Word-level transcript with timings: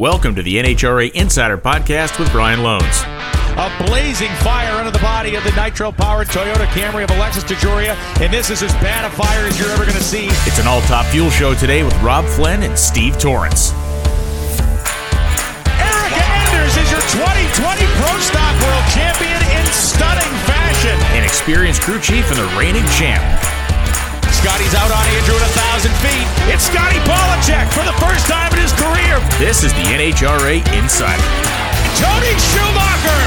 Welcome 0.00 0.34
to 0.36 0.42
the 0.42 0.56
NHRA 0.56 1.12
Insider 1.12 1.58
Podcast 1.58 2.18
with 2.18 2.32
Brian 2.32 2.60
Lohnes. 2.60 3.04
A 3.60 3.84
blazing 3.84 4.32
fire 4.40 4.72
under 4.72 4.90
the 4.90 4.98
body 5.04 5.34
of 5.34 5.44
the 5.44 5.52
nitro-powered 5.52 6.26
Toyota 6.28 6.64
Camry 6.72 7.04
of 7.04 7.10
Alexis 7.10 7.44
DeJoria, 7.44 7.92
and 8.18 8.32
this 8.32 8.48
is 8.48 8.62
as 8.62 8.72
bad 8.80 9.04
a 9.04 9.10
fire 9.14 9.44
as 9.44 9.60
you're 9.60 9.68
ever 9.68 9.84
going 9.84 9.98
to 9.98 10.02
see. 10.02 10.24
It's 10.48 10.58
an 10.58 10.66
all-top 10.66 11.04
fuel 11.12 11.28
show 11.28 11.52
today 11.52 11.82
with 11.82 11.92
Rob 12.00 12.24
Flynn 12.24 12.62
and 12.62 12.78
Steve 12.78 13.18
Torrence. 13.18 13.76
Erica 15.76 16.24
Enders 16.48 16.80
is 16.80 16.88
your 16.88 17.04
2020 17.20 17.84
Pro 18.00 18.12
Stock 18.24 18.56
World 18.56 18.86
Champion 18.96 19.36
in 19.52 19.64
stunning 19.68 20.32
fashion. 20.48 20.96
An 21.12 21.24
experienced 21.24 21.82
crew 21.82 22.00
chief 22.00 22.24
and 22.32 22.40
the 22.40 22.48
reigning 22.56 22.88
champ. 22.96 23.20
Scotty's 24.40 24.72
out 24.72 24.88
on 24.88 25.04
Andrew 25.20 25.36
at 25.36 25.44
a 25.44 25.52
thousand 25.52 25.92
feet. 26.00 26.24
It's 26.48 26.64
Scotty 26.64 26.96
Pollacheck 27.04 27.68
for 27.76 27.84
the 27.84 27.92
first 28.00 28.24
time 28.24 28.48
in 28.56 28.64
his 28.64 28.72
career. 28.72 29.20
This 29.36 29.60
is 29.60 29.72
the 29.76 29.84
NHRA 29.92 30.64
Insider. 30.80 31.28
Tony 32.00 32.32
Schumacher. 32.40 33.24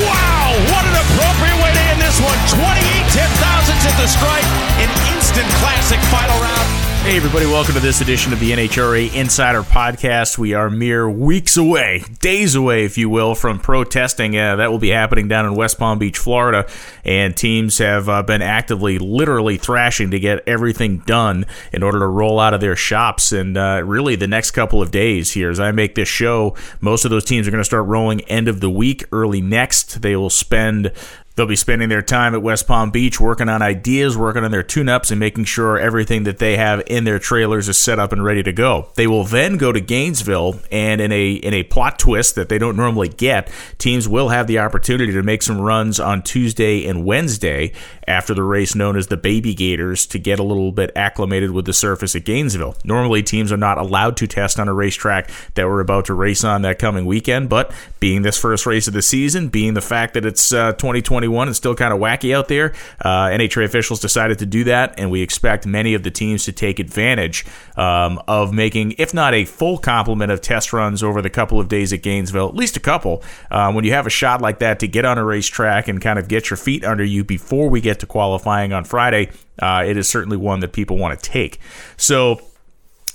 Wow, 0.00 0.56
what 0.72 0.88
an 0.88 0.96
appropriate 0.96 1.60
way 1.60 1.76
to 1.76 1.82
end 1.92 2.00
this 2.00 2.16
one. 2.24 2.40
28 2.56 2.72
10 3.12 3.28
thousandths 3.36 3.84
at 3.84 3.96
the 4.00 4.08
stripe. 4.08 4.48
An 4.80 4.88
instant 5.12 5.44
classic 5.60 6.00
final 6.08 6.40
round. 6.40 6.89
Hey, 7.02 7.16
everybody, 7.16 7.46
welcome 7.46 7.72
to 7.74 7.80
this 7.80 8.02
edition 8.02 8.34
of 8.34 8.40
the 8.40 8.52
NHRA 8.52 9.12
Insider 9.14 9.62
Podcast. 9.62 10.36
We 10.36 10.52
are 10.52 10.68
mere 10.68 11.08
weeks 11.10 11.56
away, 11.56 12.04
days 12.20 12.54
away, 12.54 12.84
if 12.84 12.98
you 12.98 13.08
will, 13.08 13.34
from 13.34 13.58
protesting. 13.58 14.36
Uh, 14.36 14.56
that 14.56 14.70
will 14.70 14.78
be 14.78 14.90
happening 14.90 15.26
down 15.26 15.46
in 15.46 15.56
West 15.56 15.78
Palm 15.78 15.98
Beach, 15.98 16.18
Florida. 16.18 16.68
And 17.02 17.34
teams 17.34 17.78
have 17.78 18.08
uh, 18.10 18.22
been 18.22 18.42
actively, 18.42 18.98
literally 18.98 19.56
thrashing 19.56 20.10
to 20.10 20.20
get 20.20 20.46
everything 20.46 20.98
done 20.98 21.46
in 21.72 21.82
order 21.82 22.00
to 22.00 22.06
roll 22.06 22.38
out 22.38 22.52
of 22.52 22.60
their 22.60 22.76
shops. 22.76 23.32
And 23.32 23.56
uh, 23.56 23.82
really, 23.84 24.14
the 24.14 24.28
next 24.28 24.50
couple 24.50 24.82
of 24.82 24.90
days 24.90 25.32
here, 25.32 25.50
as 25.50 25.58
I 25.58 25.72
make 25.72 25.94
this 25.94 26.06
show, 26.08 26.54
most 26.82 27.06
of 27.06 27.10
those 27.10 27.24
teams 27.24 27.48
are 27.48 27.50
going 27.50 27.62
to 27.62 27.64
start 27.64 27.86
rolling 27.86 28.20
end 28.22 28.46
of 28.46 28.60
the 28.60 28.70
week, 28.70 29.04
early 29.10 29.40
next. 29.40 30.02
They 30.02 30.16
will 30.16 30.30
spend 30.30 30.92
They'll 31.40 31.46
be 31.46 31.56
spending 31.56 31.88
their 31.88 32.02
time 32.02 32.34
at 32.34 32.42
West 32.42 32.66
Palm 32.66 32.90
Beach 32.90 33.18
working 33.18 33.48
on 33.48 33.62
ideas, 33.62 34.14
working 34.14 34.44
on 34.44 34.50
their 34.50 34.62
tune 34.62 34.90
ups, 34.90 35.10
and 35.10 35.18
making 35.18 35.44
sure 35.44 35.78
everything 35.78 36.24
that 36.24 36.36
they 36.36 36.58
have 36.58 36.82
in 36.86 37.04
their 37.04 37.18
trailers 37.18 37.66
is 37.66 37.78
set 37.78 37.98
up 37.98 38.12
and 38.12 38.22
ready 38.22 38.42
to 38.42 38.52
go. 38.52 38.90
They 38.96 39.06
will 39.06 39.24
then 39.24 39.56
go 39.56 39.72
to 39.72 39.80
Gainesville, 39.80 40.60
and 40.70 41.00
in 41.00 41.10
a 41.10 41.32
in 41.32 41.54
a 41.54 41.62
plot 41.62 41.98
twist 41.98 42.34
that 42.34 42.50
they 42.50 42.58
don't 42.58 42.76
normally 42.76 43.08
get, 43.08 43.50
teams 43.78 44.06
will 44.06 44.28
have 44.28 44.48
the 44.48 44.58
opportunity 44.58 45.14
to 45.14 45.22
make 45.22 45.42
some 45.42 45.58
runs 45.58 45.98
on 45.98 46.20
Tuesday 46.20 46.86
and 46.86 47.06
Wednesday 47.06 47.72
after 48.10 48.34
the 48.34 48.42
race 48.42 48.74
known 48.74 48.96
as 48.96 49.06
the 49.06 49.16
Baby 49.16 49.54
Gators 49.54 50.06
to 50.08 50.18
get 50.18 50.38
a 50.38 50.42
little 50.42 50.72
bit 50.72 50.90
acclimated 50.94 51.52
with 51.52 51.64
the 51.64 51.72
surface 51.72 52.14
at 52.14 52.24
Gainesville. 52.24 52.76
Normally, 52.84 53.22
teams 53.22 53.52
are 53.52 53.56
not 53.56 53.78
allowed 53.78 54.16
to 54.18 54.26
test 54.26 54.58
on 54.60 54.68
a 54.68 54.74
racetrack 54.74 55.30
that 55.54 55.66
we're 55.66 55.80
about 55.80 56.06
to 56.06 56.14
race 56.14 56.44
on 56.44 56.62
that 56.62 56.78
coming 56.78 57.06
weekend, 57.06 57.48
but 57.48 57.72
being 58.00 58.22
this 58.22 58.38
first 58.38 58.66
race 58.66 58.86
of 58.86 58.94
the 58.94 59.02
season, 59.02 59.48
being 59.48 59.74
the 59.74 59.80
fact 59.80 60.14
that 60.14 60.26
it's 60.26 60.52
uh, 60.52 60.72
2021 60.72 61.30
2021 61.30 61.48
and 61.48 61.56
still 61.56 61.74
kind 61.74 61.92
of 61.92 62.00
wacky 62.00 62.34
out 62.34 62.48
there. 62.48 62.72
Uh, 63.00 63.26
NHRA 63.28 63.64
officials 63.64 64.00
decided 64.00 64.38
to 64.38 64.46
do 64.46 64.64
that, 64.64 64.94
and 64.98 65.10
we 65.10 65.22
expect 65.22 65.66
many 65.66 65.94
of 65.94 66.02
the 66.02 66.10
teams 66.10 66.44
to 66.44 66.52
take 66.52 66.78
advantage 66.78 67.46
um, 67.76 68.20
of 68.26 68.52
making, 68.52 68.94
if 68.98 69.14
not 69.14 69.34
a 69.34 69.44
full 69.44 69.78
complement 69.78 70.32
of 70.32 70.40
test 70.40 70.72
runs 70.72 71.02
over 71.02 71.22
the 71.22 71.30
couple 71.30 71.60
of 71.60 71.68
days 71.68 71.92
at 71.92 72.02
Gainesville, 72.02 72.48
at 72.48 72.54
least 72.54 72.76
a 72.76 72.80
couple. 72.80 73.22
Uh, 73.50 73.72
when 73.72 73.84
you 73.84 73.92
have 73.92 74.06
a 74.06 74.10
shot 74.10 74.40
like 74.40 74.58
that 74.58 74.80
to 74.80 74.88
get 74.88 75.04
on 75.04 75.18
a 75.18 75.24
racetrack 75.24 75.88
and 75.88 76.00
kind 76.00 76.18
of 76.18 76.28
get 76.28 76.50
your 76.50 76.56
feet 76.56 76.84
under 76.84 77.04
you 77.04 77.24
before 77.24 77.68
we 77.68 77.80
get 77.80 77.99
to 78.00 78.06
qualifying 78.06 78.72
on 78.72 78.84
Friday, 78.84 79.30
uh, 79.60 79.84
it 79.86 79.96
is 79.96 80.08
certainly 80.08 80.36
one 80.36 80.60
that 80.60 80.72
people 80.72 80.96
want 80.96 81.18
to 81.20 81.30
take. 81.30 81.58
So 81.96 82.40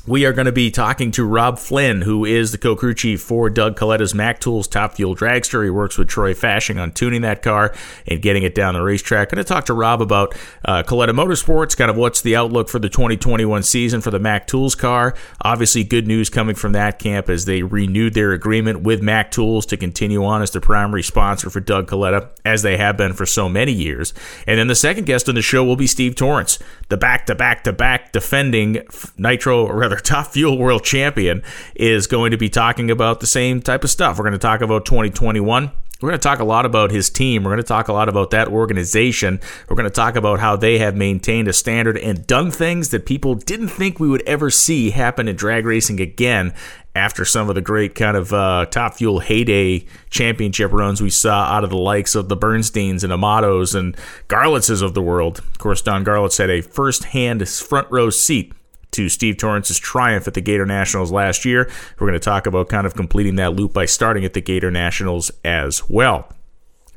we 0.08 0.24
are 0.26 0.34
going 0.34 0.46
to 0.46 0.52
be 0.52 0.70
talking 0.70 1.10
to 1.12 1.26
Rob 1.26 1.58
Flynn, 1.58 2.02
who 2.02 2.26
is 2.26 2.52
the 2.52 2.60
co-crew 2.60 2.94
chief 2.94 3.22
for 3.22 3.50
Doug 3.50 3.76
Kalitta's 3.76 4.14
Mac 4.14 4.40
Tools 4.40 4.68
Top 4.68 4.94
Fuel 4.94 5.16
Dragster. 5.16 5.64
He 5.64 5.70
works 5.72 5.98
with 5.98 6.08
Troy 6.08 6.36
Fasching 6.36 6.80
on 6.80 6.92
tuning 6.92 7.22
that 7.22 7.42
car 7.42 7.74
and 8.06 8.22
getting 8.22 8.44
it 8.44 8.54
down 8.54 8.76
the 8.76 8.84
racetrack. 8.84 9.30
Going 9.30 9.44
to 9.44 9.48
talk 9.48 9.66
to 9.66 9.74
Rob 9.74 10.04
about 10.04 10.36
uh, 10.64 10.84
Kalitta 10.84 11.10
Motorsports, 11.10 11.76
kind 11.76 11.90
of 11.90 11.98
what's 11.98 12.22
the 12.22 12.36
outlook 12.36 12.70
for 12.70 12.78
the 12.78 12.90
2021 12.90 13.64
season 13.64 14.00
for 14.00 14.12
the 14.12 14.20
Mac 14.20 14.46
Tools 14.46 14.76
car. 14.76 15.16
Obviously, 15.42 15.84
good 15.84 16.06
news 16.06 16.30
coming 16.30 16.56
from 16.56 16.74
that 16.74 17.00
camp 17.00 17.28
as 17.28 17.46
they 17.46 17.64
renewed 17.64 18.14
their 18.14 18.32
agreement 18.32 18.82
with 18.82 19.02
Mac 19.02 19.32
Tools 19.32 19.66
to 19.68 19.78
continue 19.78 20.24
on 20.24 20.44
as 20.44 20.52
the 20.52 20.62
primary 20.62 21.04
sponsor 21.04 21.50
for 21.50 21.60
Doug 21.60 21.88
Coletta, 21.88 22.30
as 22.46 22.62
they 22.62 22.78
have 22.78 22.96
been 22.96 23.14
for 23.14 23.26
so 23.26 23.50
many 23.50 23.72
years. 23.72 24.14
And 24.46 24.60
then 24.60 24.68
the 24.68 24.76
second 24.76 25.06
guest 25.06 25.28
on 25.28 25.34
the 25.34 25.42
show 25.42 25.64
will 25.64 25.76
be 25.76 25.88
Steve 25.88 26.16
Torrence, 26.16 26.60
the 26.90 26.98
back-to-back-to-back 26.98 28.12
defending 28.12 28.84
Nitro, 29.18 29.66
or 29.66 29.76
rather 29.78 29.95
our 29.96 30.00
top 30.02 30.28
fuel 30.28 30.58
world 30.58 30.84
champion, 30.84 31.42
is 31.76 32.08
going 32.08 32.32
to 32.32 32.38
be 32.38 32.50
talking 32.50 32.92
about 32.92 33.22
the 33.22 33.28
same 33.28 33.62
type 33.62 33.84
of 33.84 33.90
stuff. 33.90 34.18
We're 34.18 34.26
going 34.26 34.34
to 34.34 34.38
talk 34.38 34.62
about 34.62 34.86
2021. 34.86 35.72
We're 36.02 36.10
going 36.10 36.20
to 36.20 36.24
talk 36.24 36.40
a 36.40 36.46
lot 36.46 36.66
about 36.66 36.92
his 36.92 37.10
team. 37.10 37.44
We're 37.44 37.52
going 37.52 37.64
to 37.64 37.68
talk 37.68 37.88
a 37.88 37.94
lot 37.94 38.10
about 38.10 38.32
that 38.32 38.50
organization. 38.50 39.40
We're 39.70 39.78
going 39.78 39.90
to 39.90 39.96
talk 39.96 40.18
about 40.18 40.42
how 40.42 40.58
they 40.58 40.78
have 40.78 40.96
maintained 40.96 41.48
a 41.48 41.54
standard 41.54 41.98
and 41.98 42.28
done 42.28 42.52
things 42.52 42.90
that 42.90 43.06
people 43.06 43.36
didn't 43.36 43.70
think 43.70 43.98
we 44.00 44.10
would 44.10 44.22
ever 44.24 44.50
see 44.50 44.90
happen 44.90 45.30
in 45.30 45.38
drag 45.38 45.66
racing 45.66 46.02
again 46.02 46.54
after 46.96 47.24
some 47.24 47.48
of 47.48 47.56
the 47.56 47.62
great 47.62 47.96
kind 47.96 48.18
of 48.18 48.34
uh, 48.34 48.66
top 48.66 48.96
fuel 48.96 49.20
heyday 49.20 49.86
championship 50.10 50.72
runs 50.72 51.02
we 51.02 51.10
saw 51.10 51.44
out 51.44 51.64
of 51.64 51.70
the 51.70 51.78
likes 51.78 52.14
of 52.14 52.28
the 52.28 52.38
Bernsteins 52.38 53.04
and 53.04 53.14
Amatos 53.14 53.74
and 53.74 53.96
Garlitses 54.28 54.82
of 54.82 54.96
the 54.96 55.02
world. 55.02 55.40
Of 55.40 55.58
course, 55.60 55.82
Don 55.82 56.04
Garlits 56.04 56.38
had 56.38 56.50
a 56.50 56.62
first 56.62 57.06
hand 57.06 57.48
front 57.48 57.90
row 57.90 58.10
seat 58.10 58.54
to 58.96 59.10
Steve 59.10 59.38
Torrence's 59.38 59.80
triumph 59.80 60.28
at 60.28 60.34
the 60.34 60.42
Gator 60.42 60.66
Nationals 60.66 61.12
last 61.12 61.46
year. 61.46 61.70
We're 62.00 62.08
going 62.08 62.20
to 62.20 62.24
talk 62.24 62.48
about 62.48 62.70
kind 62.70 62.86
of 62.86 62.96
completing 62.96 63.36
that 63.36 63.54
loop 63.54 63.74
by 63.74 63.86
starting 63.86 64.26
at 64.26 64.34
the 64.34 64.42
Gator 64.42 64.72
Nationals 64.72 65.32
as 65.44 65.88
well. 65.90 66.35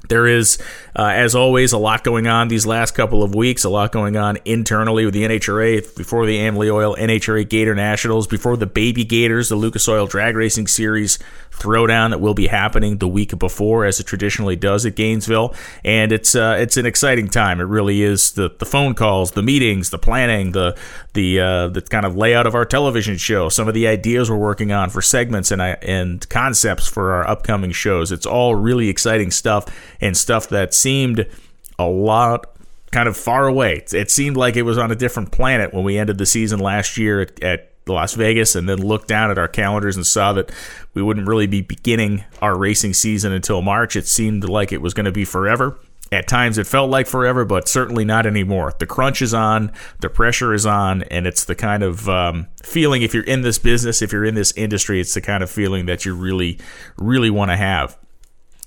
There 0.09 0.27
is, 0.27 0.59
uh, 0.97 1.11
as 1.15 1.35
always, 1.35 1.73
a 1.73 1.79
lot 1.79 2.03
going 2.03 2.27
on 2.27 2.49
these 2.49 2.67
last 2.67 2.93
couple 2.93 3.23
of 3.23 3.35
weeks. 3.35 3.65
A 3.65 3.69
lot 3.69 3.93
going 3.93 4.17
on 4.17 4.39
internally 4.45 5.05
with 5.05 5.15
the 5.15 5.25
NHRA 5.25 5.97
before 5.97 6.27
the 6.27 6.39
Amalie 6.39 6.71
Oil 6.71 6.97
NHRA 6.97 7.49
Gator 7.49 7.75
Nationals, 7.75 8.27
before 8.27 8.57
the 8.57 8.67
Baby 8.67 9.05
Gators, 9.05 9.49
the 9.49 9.57
Lucas 9.57 9.89
Oil 9.89 10.07
Drag 10.07 10.35
Racing 10.35 10.67
Series 10.67 11.19
throwdown 11.59 12.11
that 12.11 12.21
will 12.21 12.35
be 12.35 12.47
happening 12.47 12.99
the 12.99 13.09
week 13.09 13.37
before, 13.39 13.85
as 13.85 13.99
it 14.01 14.05
traditionally 14.05 14.57
does 14.57 14.87
at 14.87 14.95
Gainesville. 14.95 15.55
And 15.85 16.13
it's 16.13 16.35
uh, 16.35 16.57
it's 16.59 16.77
an 16.77 16.87
exciting 16.87 17.29
time. 17.29 17.61
It 17.61 17.65
really 17.65 18.03
is. 18.03 18.33
The 18.33 18.51
the 18.59 18.67
phone 18.67 18.95
calls, 18.95 19.33
the 19.33 19.43
meetings, 19.43 19.91
the 19.91 19.99
planning, 19.99 20.53
the 20.53 20.77
the 21.13 21.41
uh, 21.41 21.69
the 21.69 21.83
kind 21.83 22.07
of 22.07 22.17
layout 22.17 22.47
of 22.47 22.55
our 22.55 22.65
television 22.65 23.17
show, 23.17 23.49
some 23.49 23.69
of 23.69 23.75
the 23.75 23.87
ideas 23.87 24.31
we're 24.31 24.37
working 24.37 24.73
on 24.73 24.91
for 24.91 25.03
segments 25.03 25.51
and 25.51 25.61
and 25.61 26.29
concepts 26.29 26.87
for 26.87 27.13
our 27.13 27.27
upcoming 27.29 27.73
shows. 27.73 28.13
It's 28.13 28.27
all 28.27 28.55
really 28.55 28.89
exciting 28.89 29.31
stuff 29.31 29.67
and 30.01 30.17
stuff 30.17 30.49
that 30.49 30.75
seemed 30.75 31.27
a 31.79 31.87
lot 31.87 32.47
kind 32.91 33.09
of 33.09 33.17
far 33.17 33.47
away. 33.47 33.85
It 33.93 34.11
seemed 34.11 34.37
like 34.37 34.57
it 34.57 34.63
was 34.63 34.79
on 34.79 34.91
a 34.91 34.97
different 34.97 35.33
planet 35.33 35.75
when 35.75 35.85
we 35.85 35.99
ended 35.99 36.19
the 36.19 36.27
season 36.27 36.59
last 36.59 36.97
year 36.97 37.21
at, 37.21 37.43
at 37.43 37.73
Las 37.87 38.15
Vegas 38.15 38.55
and 38.55 38.69
then 38.69 38.79
looked 38.79 39.09
down 39.09 39.31
at 39.31 39.39
our 39.39 39.49
calendars 39.49 39.97
and 39.97 40.07
saw 40.07 40.33
that 40.35 40.51
we 40.95 41.03
wouldn't 41.03 41.27
really 41.27 41.47
be 41.47 41.61
beginning 41.61 42.25
our 42.41 42.57
racing 42.57 42.95
season 42.95 43.33
until 43.33 43.63
March. 43.63 43.97
It 43.97 44.07
seemed 44.07 44.49
like 44.49 44.73
it 44.73 44.83
was 44.83 44.95
going 44.95 45.07
to 45.07 45.13
be 45.13 45.25
forever. 45.25 45.79
At 46.11 46.27
times 46.27 46.57
it 46.57 46.67
felt 46.67 46.89
like 46.89 47.07
forever, 47.07 47.45
but 47.45 47.69
certainly 47.69 48.05
not 48.05 48.25
anymore. 48.25 48.73
The 48.79 48.87
crunch 48.87 49.21
is 49.21 49.35
on, 49.35 49.73
the 50.01 50.09
pressure 50.09 50.55
is 50.55 50.65
on, 50.65 51.03
and 51.05 51.27
it's 51.27 51.45
the 51.45 51.55
kind 51.55 51.83
of 51.83 52.09
um, 52.09 52.47
feeling 52.63 53.03
if 53.03 53.13
you're 53.13 53.25
in 53.25 53.43
this 53.43 53.59
business, 53.59 54.01
if 54.01 54.13
you're 54.13 54.25
in 54.25 54.35
this 54.35 54.53
industry, 54.53 55.01
it's 55.01 55.13
the 55.13 55.21
kind 55.21 55.43
of 55.43 55.51
feeling 55.51 55.85
that 55.87 56.07
you 56.07 56.15
really, 56.15 56.59
really 56.97 57.29
want 57.29 57.51
to 57.51 57.57
have. 57.59 57.99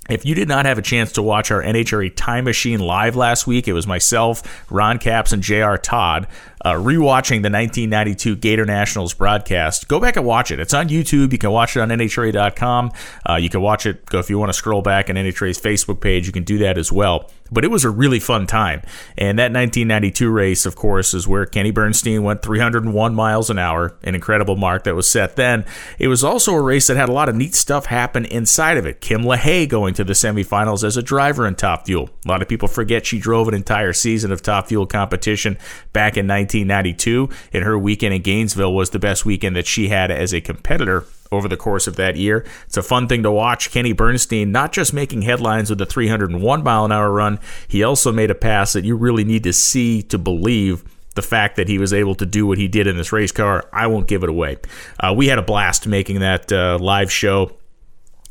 If 0.10 0.26
you 0.26 0.34
did 0.34 0.48
not 0.48 0.66
have 0.66 0.78
a 0.78 0.82
chance 0.82 1.12
to 1.14 1.22
watch 1.22 1.52
our 1.52 1.62
NHRA 1.62 2.12
Time 2.16 2.46
Machine 2.46 2.80
live 2.80 3.16
last 3.16 3.46
week, 3.46 3.68
it 3.68 3.74
was 3.74 3.86
myself, 3.86 4.66
Ron 4.72 4.98
Capps, 4.98 5.32
and 5.32 5.44
JR 5.44 5.76
Todd 5.76 6.28
uh, 6.64 6.74
rewatching 6.74 7.42
the 7.42 7.50
1992 7.50 8.36
Gator 8.38 8.66
Nationals 8.66 9.14
broadcast. 9.14 9.88
Go 9.88 10.00
back 10.00 10.16
and 10.16 10.26
watch 10.26 10.52
it. 10.52 10.60
It's 10.60 10.74
on 10.74 10.90
YouTube. 10.90 11.32
You 11.32 11.38
can 11.38 11.52
watch 11.52 11.76
it 11.76 11.82
on 11.82 11.90
NHRA.com. 11.90 12.92
Uh, 13.28 13.36
you 13.36 13.50
can 13.50 13.62
watch 13.62 13.86
it, 13.86 14.06
go 14.06 14.20
if 14.20 14.30
you 14.30 14.38
want 14.38 14.50
to 14.50 14.54
scroll 14.54 14.82
back 14.82 15.10
on 15.10 15.16
NHRA's 15.16 15.60
Facebook 15.60 16.02
page, 16.02 16.28
you 16.28 16.34
can 16.34 16.44
do 16.44 16.60
that 16.60 16.78
as 16.78 16.92
well 16.92 17.30
but 17.52 17.66
it 17.66 17.68
was 17.68 17.84
a 17.84 17.90
really 17.90 18.20
fun 18.20 18.48
time. 18.48 18.82
And 19.18 19.38
that 19.38 19.52
1992 19.52 20.30
race, 20.30 20.66
of 20.66 20.76
course, 20.76 21.14
is 21.14 21.28
where 21.28 21.46
Kenny 21.46 21.72
Bernstein 21.72 22.24
went 22.24 22.42
301 22.42 23.14
miles 23.14 23.50
an 23.50 23.60
hour, 23.60 23.98
an 24.04 24.16
incredible 24.16 24.56
mark 24.56 24.86
that 24.86 24.96
was 24.96 25.10
set 25.10 25.36
then. 25.36 25.66
It 26.00 26.08
was 26.08 26.24
also 26.24 26.54
a 26.54 26.62
race 26.62 26.88
that 26.88 26.98
had 26.98 27.10
a 27.10 27.14
lot 27.14 27.30
of 27.30 27.36
neat 27.36 27.54
stuff 27.54 27.88
happen 27.88 28.26
inside 28.26 28.78
of 28.78 28.86
it. 28.86 29.02
Kim 29.02 29.24
LaHaie 29.24 29.68
going 29.68 29.94
to 29.96 30.04
the 30.04 30.14
semifinals 30.14 30.84
as 30.84 30.96
a 30.96 31.04
driver 31.04 31.46
in 31.46 31.56
Top 31.56 31.86
Fuel. 31.86 32.10
A 32.26 32.30
lot 32.30 32.42
of 32.42 32.48
people 32.48 32.68
forget 32.68 33.06
she 33.06 33.20
drove 33.20 33.48
an 33.48 33.54
entire 33.54 33.94
season 33.94 34.32
of 34.32 34.42
Top 34.42 34.68
Fuel 34.68 34.86
competition 34.86 35.58
back 35.92 36.16
in 36.16 36.28
1992, 36.60 37.30
and 37.54 37.64
her 37.64 37.78
weekend 37.78 38.14
in 38.14 38.22
Gainesville 38.22 38.74
was 38.74 38.92
the 38.92 39.00
best 39.00 39.26
weekend 39.26 39.56
that 39.56 39.68
she 39.68 39.90
had 39.90 40.12
as 40.12 40.34
a 40.34 40.42
competitor 40.42 41.06
over 41.32 41.48
the 41.48 41.58
course 41.58 41.88
of 41.88 41.96
that 41.96 42.18
year. 42.18 42.46
It's 42.66 42.78
a 42.78 42.84
fun 42.84 43.08
thing 43.08 43.24
to 43.24 43.32
watch. 43.32 43.72
Kenny 43.72 43.94
Bernstein 43.94 44.52
not 44.52 44.74
just 44.74 44.94
making 44.94 45.22
headlines 45.22 45.70
with 45.70 45.80
the 45.80 45.86
301 45.86 46.64
mile 46.64 46.86
an 46.86 46.92
hour 46.92 47.12
run, 47.12 47.40
he 47.68 47.84
also 47.84 48.12
made 48.12 48.30
a 48.30 48.36
pass 48.36 48.74
that 48.74 48.84
you 48.84 48.96
really 48.96 49.24
need 49.24 49.44
to 49.44 49.54
see 49.54 50.02
to 50.04 50.18
believe 50.18 50.84
the 51.16 51.22
fact 51.22 51.58
that 51.58 51.68
he 51.68 51.78
was 51.78 51.94
able 51.94 52.16
to 52.16 52.26
do 52.26 52.48
what 52.48 52.58
he 52.58 52.68
did 52.68 52.88
in 52.88 52.96
this 52.98 53.12
race 53.12 53.32
car, 53.32 53.68
I 53.74 53.88
won't 53.88 54.08
give 54.08 54.24
it 54.24 54.30
away. 54.30 54.58
Uh, 55.00 55.14
we 55.16 55.28
had 55.28 55.40
a 55.40 55.42
blast 55.42 55.88
making 55.88 56.20
that 56.20 56.52
uh, 56.52 56.78
live 56.80 57.12
show 57.12 57.52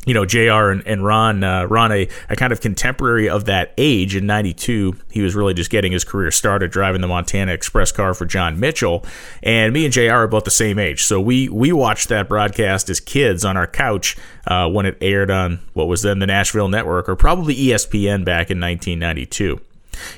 you 0.07 0.15
know, 0.15 0.25
JR 0.25 0.71
and, 0.71 0.87
and 0.87 1.05
Ron, 1.05 1.45
uh, 1.45 1.65
Ron, 1.65 1.93
a, 1.93 2.09
a, 2.31 2.37
kind 2.37 2.53
of 2.53 2.63
contemporary 2.63 3.29
of 3.29 3.45
that 3.45 3.75
age 3.77 4.17
in 4.17 4.27
92. 4.27 4.97
He 5.11 5.21
was 5.21 5.35
really 5.35 5.53
just 5.53 5.71
getting 5.71 5.93
his 5.93 6.05
career 6.05 6.31
started 6.31 6.71
driving 6.71 7.03
the 7.03 7.07
Montana 7.07 7.53
Express 7.53 7.93
car 7.93 8.15
for 8.15 8.25
John 8.25 8.59
Mitchell. 8.59 9.05
And 9.43 9.75
me 9.75 9.85
and 9.85 9.93
JR 9.93 10.13
are 10.13 10.23
about 10.23 10.47
the 10.47 10.51
same 10.51 10.79
age. 10.79 11.05
So 11.05 11.21
we, 11.21 11.51
we 11.51 11.71
watched 11.73 12.09
that 12.09 12.29
broadcast 12.29 12.89
as 12.89 12.99
kids 12.99 13.45
on 13.45 13.59
our 13.59 13.67
couch 13.67 14.17
uh, 14.47 14.71
when 14.71 14.87
it 14.87 14.97
aired 15.03 15.31
on 15.31 15.61
what 15.75 15.87
was 15.87 16.01
then 16.01 16.19
the 16.19 16.27
Nashville 16.27 16.69
Network 16.69 17.07
or 17.07 17.15
probably 17.15 17.55
ESPN 17.55 18.25
back 18.25 18.51
in 18.51 18.59
1992. 18.59 19.61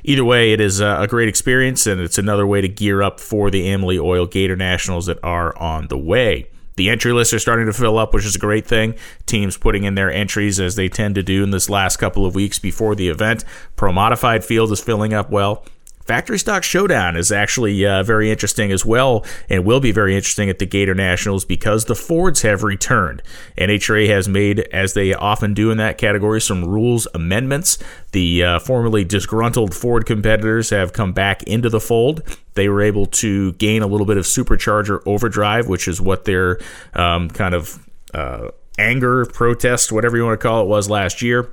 Either 0.05 0.25
way, 0.25 0.53
it 0.53 0.61
is 0.61 0.81
a 0.81 1.07
great 1.09 1.29
experience, 1.29 1.89
and 1.89 2.01
it's 2.01 2.19
another 2.19 2.47
way 2.47 2.61
to 2.61 2.69
gear 2.69 3.03
up 3.03 3.19
for 3.19 3.51
the 3.51 3.69
Amalie 3.69 3.99
Oil 3.99 4.27
Gator 4.27 4.55
Nationals 4.55 5.07
that 5.07 5.19
are 5.25 5.57
on 5.59 5.89
the 5.89 5.99
way. 5.99 6.47
The 6.77 6.89
entry 6.89 7.13
lists 7.13 7.35
are 7.35 7.39
starting 7.39 7.67
to 7.67 7.73
fill 7.73 7.99
up, 7.99 8.15
which 8.15 8.25
is 8.25 8.37
a 8.37 8.39
great 8.39 8.67
thing. 8.67 8.95
Teams 9.27 9.57
putting 9.57 9.85
in 9.85 9.95
their 9.95 10.11
entries 10.11 10.59
as 10.59 10.77
they 10.77 10.89
tend 10.89 11.15
to 11.17 11.23
do 11.23 11.43
in 11.43 11.51
this 11.51 11.69
last 11.69 11.99
couple 11.99 12.25
of 12.25 12.35
weeks 12.35 12.59
before 12.59 12.95
the 12.95 13.09
event. 13.09 13.45
Pro 13.77 13.93
Modified 13.93 14.45
Field 14.45 14.73
is 14.73 14.81
filling 14.81 15.13
up 15.13 15.31
well. 15.31 15.65
Factory 16.05 16.39
Stock 16.39 16.63
Showdown 16.63 17.17
is 17.17 17.31
actually 17.31 17.87
uh, 17.87 18.03
very 18.03 18.31
interesting 18.31 18.73
as 18.73 18.85
well, 18.85 19.25
and 19.49 19.65
will 19.65 19.81
be 19.81 19.93
very 19.93 20.17
interesting 20.17 20.51
at 20.51 20.59
the 20.59 20.67
Gator 20.67 20.95
Nationals 20.95 21.45
because 21.45 21.85
the 21.85 21.95
Fords 21.95 22.43
have 22.43 22.63
returned. 22.63 23.23
NHRA 23.57 24.09
has 24.09 24.29
made, 24.29 24.61
as 24.73 24.95
they 24.95 25.15
often 25.15 25.55
do 25.55 25.71
in 25.71 25.79
that 25.79 25.99
category, 25.99 26.41
some 26.41 26.65
rules 26.65 27.07
amendments. 27.15 27.79
The 28.13 28.45
uh, 28.45 28.59
formerly 28.59 29.05
disgruntled 29.05 29.75
Ford 29.75 30.07
competitors 30.07 30.71
have 30.71 30.93
come 30.93 31.13
back 31.13 31.43
into 31.45 31.69
the 31.69 31.81
fold. 31.81 32.23
They 32.55 32.69
were 32.69 32.83
able 32.83 33.07
to 33.07 33.53
gain 33.55 33.83
a 33.83 33.87
little 33.87 34.07
bit 34.07 34.17
of 34.17 34.25
supercharger 34.25 35.01
overdrive, 35.07 35.69
which 35.69 35.89
is 35.89 36.01
what 36.01 36.25
their 36.25 36.59
um, 36.95 37.29
kind 37.31 37.55
of 37.55 37.87
uh, 38.13 38.49
anger, 38.79 39.25
protest, 39.27 39.93
whatever 39.93 40.17
you 40.17 40.25
want 40.25 40.39
to 40.39 40.43
call 40.43 40.63
it, 40.63 40.67
was 40.67 40.91
last 40.91 41.23
year. 41.23 41.49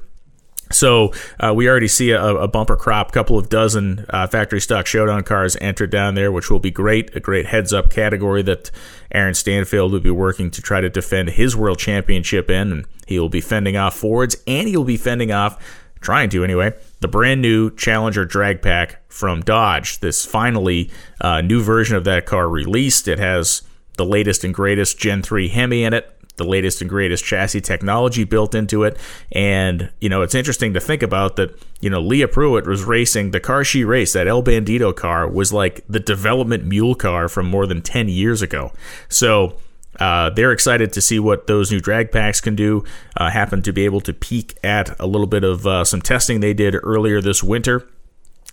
So 0.71 1.13
uh, 1.39 1.53
we 1.55 1.67
already 1.67 1.87
see 1.87 2.11
a, 2.11 2.23
a, 2.23 2.47
bumper 2.47 2.75
crop, 2.75 3.11
couple 3.11 3.37
of 3.37 3.49
dozen 3.49 4.05
uh, 4.09 4.27
factory 4.27 4.61
stock 4.61 4.85
showdown 4.85 5.23
cars 5.23 5.57
entered 5.59 5.89
down 5.89 6.13
there, 6.13 6.31
which 6.31 6.51
will 6.51 6.59
be 6.59 6.69
great. 6.69 7.15
A 7.15 7.19
great 7.19 7.47
heads 7.47 7.73
up 7.73 7.89
category 7.89 8.43
that 8.43 8.69
Aaron 9.11 9.33
Stanfield 9.33 9.91
will 9.91 9.99
be 9.99 10.11
working 10.11 10.51
to 10.51 10.61
try 10.61 10.79
to 10.79 10.89
defend 10.89 11.29
his 11.29 11.55
world 11.55 11.79
championship 11.79 12.51
in, 12.51 12.71
and 12.71 12.85
he 13.07 13.19
will 13.19 13.29
be 13.29 13.41
fending 13.41 13.77
off 13.77 13.97
Fords, 13.97 14.37
and 14.45 14.67
he 14.67 14.77
will 14.77 14.83
be 14.83 14.97
fending 14.97 15.31
off, 15.31 15.57
trying 16.01 16.29
to 16.29 16.43
anyway, 16.43 16.73
the 16.99 17.07
brand 17.07 17.41
new 17.41 17.71
Challenger 17.71 18.23
drag 18.23 18.61
pack 18.61 19.01
from 19.11 19.41
Dodge. 19.41 19.99
This 19.99 20.23
finally 20.23 20.91
uh, 21.19 21.41
new 21.41 21.61
version 21.63 21.97
of 21.97 22.03
that 22.03 22.27
car 22.27 22.47
released. 22.47 23.07
It 23.07 23.17
has 23.17 23.63
the 23.97 24.05
latest 24.05 24.43
and 24.43 24.53
greatest 24.53 24.99
Gen 24.99 25.23
3 25.23 25.49
Hemi 25.49 25.83
in 25.83 25.93
it 25.93 26.18
the 26.39 26.43
latest 26.43 26.81
and 26.81 26.89
greatest 26.89 27.23
chassis 27.23 27.61
technology 27.61 28.23
built 28.23 28.55
into 28.55 28.83
it. 28.83 28.97
And, 29.31 29.91
you 30.01 30.09
know, 30.09 30.23
it's 30.23 30.33
interesting 30.33 30.73
to 30.73 30.79
think 30.79 31.03
about 31.03 31.35
that, 31.35 31.51
you 31.79 31.91
know, 31.91 32.01
Leah 32.01 32.27
Pruett 32.27 32.65
was 32.65 32.83
racing 32.83 33.29
the 33.29 33.39
car 33.39 33.63
she 33.63 33.83
raced, 33.83 34.15
that 34.15 34.27
El 34.27 34.41
Bandito 34.41 34.95
car 34.95 35.29
was 35.29 35.53
like 35.53 35.85
the 35.87 35.99
development 35.99 36.65
mule 36.65 36.95
car 36.95 37.29
from 37.29 37.45
more 37.45 37.67
than 37.67 37.83
10 37.83 38.09
years 38.09 38.41
ago. 38.41 38.73
So, 39.07 39.57
uh, 39.99 40.29
they're 40.29 40.53
excited 40.53 40.93
to 40.93 41.01
see 41.01 41.19
what 41.19 41.47
those 41.47 41.71
new 41.71 41.79
drag 41.79 42.11
packs 42.11 42.39
can 42.39 42.55
do. 42.55 42.83
Uh, 43.17 43.29
happen 43.29 43.61
to 43.61 43.73
be 43.73 43.85
able 43.85 43.99
to 44.01 44.13
peek 44.13 44.57
at 44.63 44.97
a 44.99 45.05
little 45.05 45.27
bit 45.27 45.43
of 45.43 45.67
uh, 45.67 45.83
some 45.83 46.01
testing 46.01 46.39
they 46.39 46.53
did 46.53 46.75
earlier 46.83 47.21
this 47.21 47.43
winter 47.43 47.85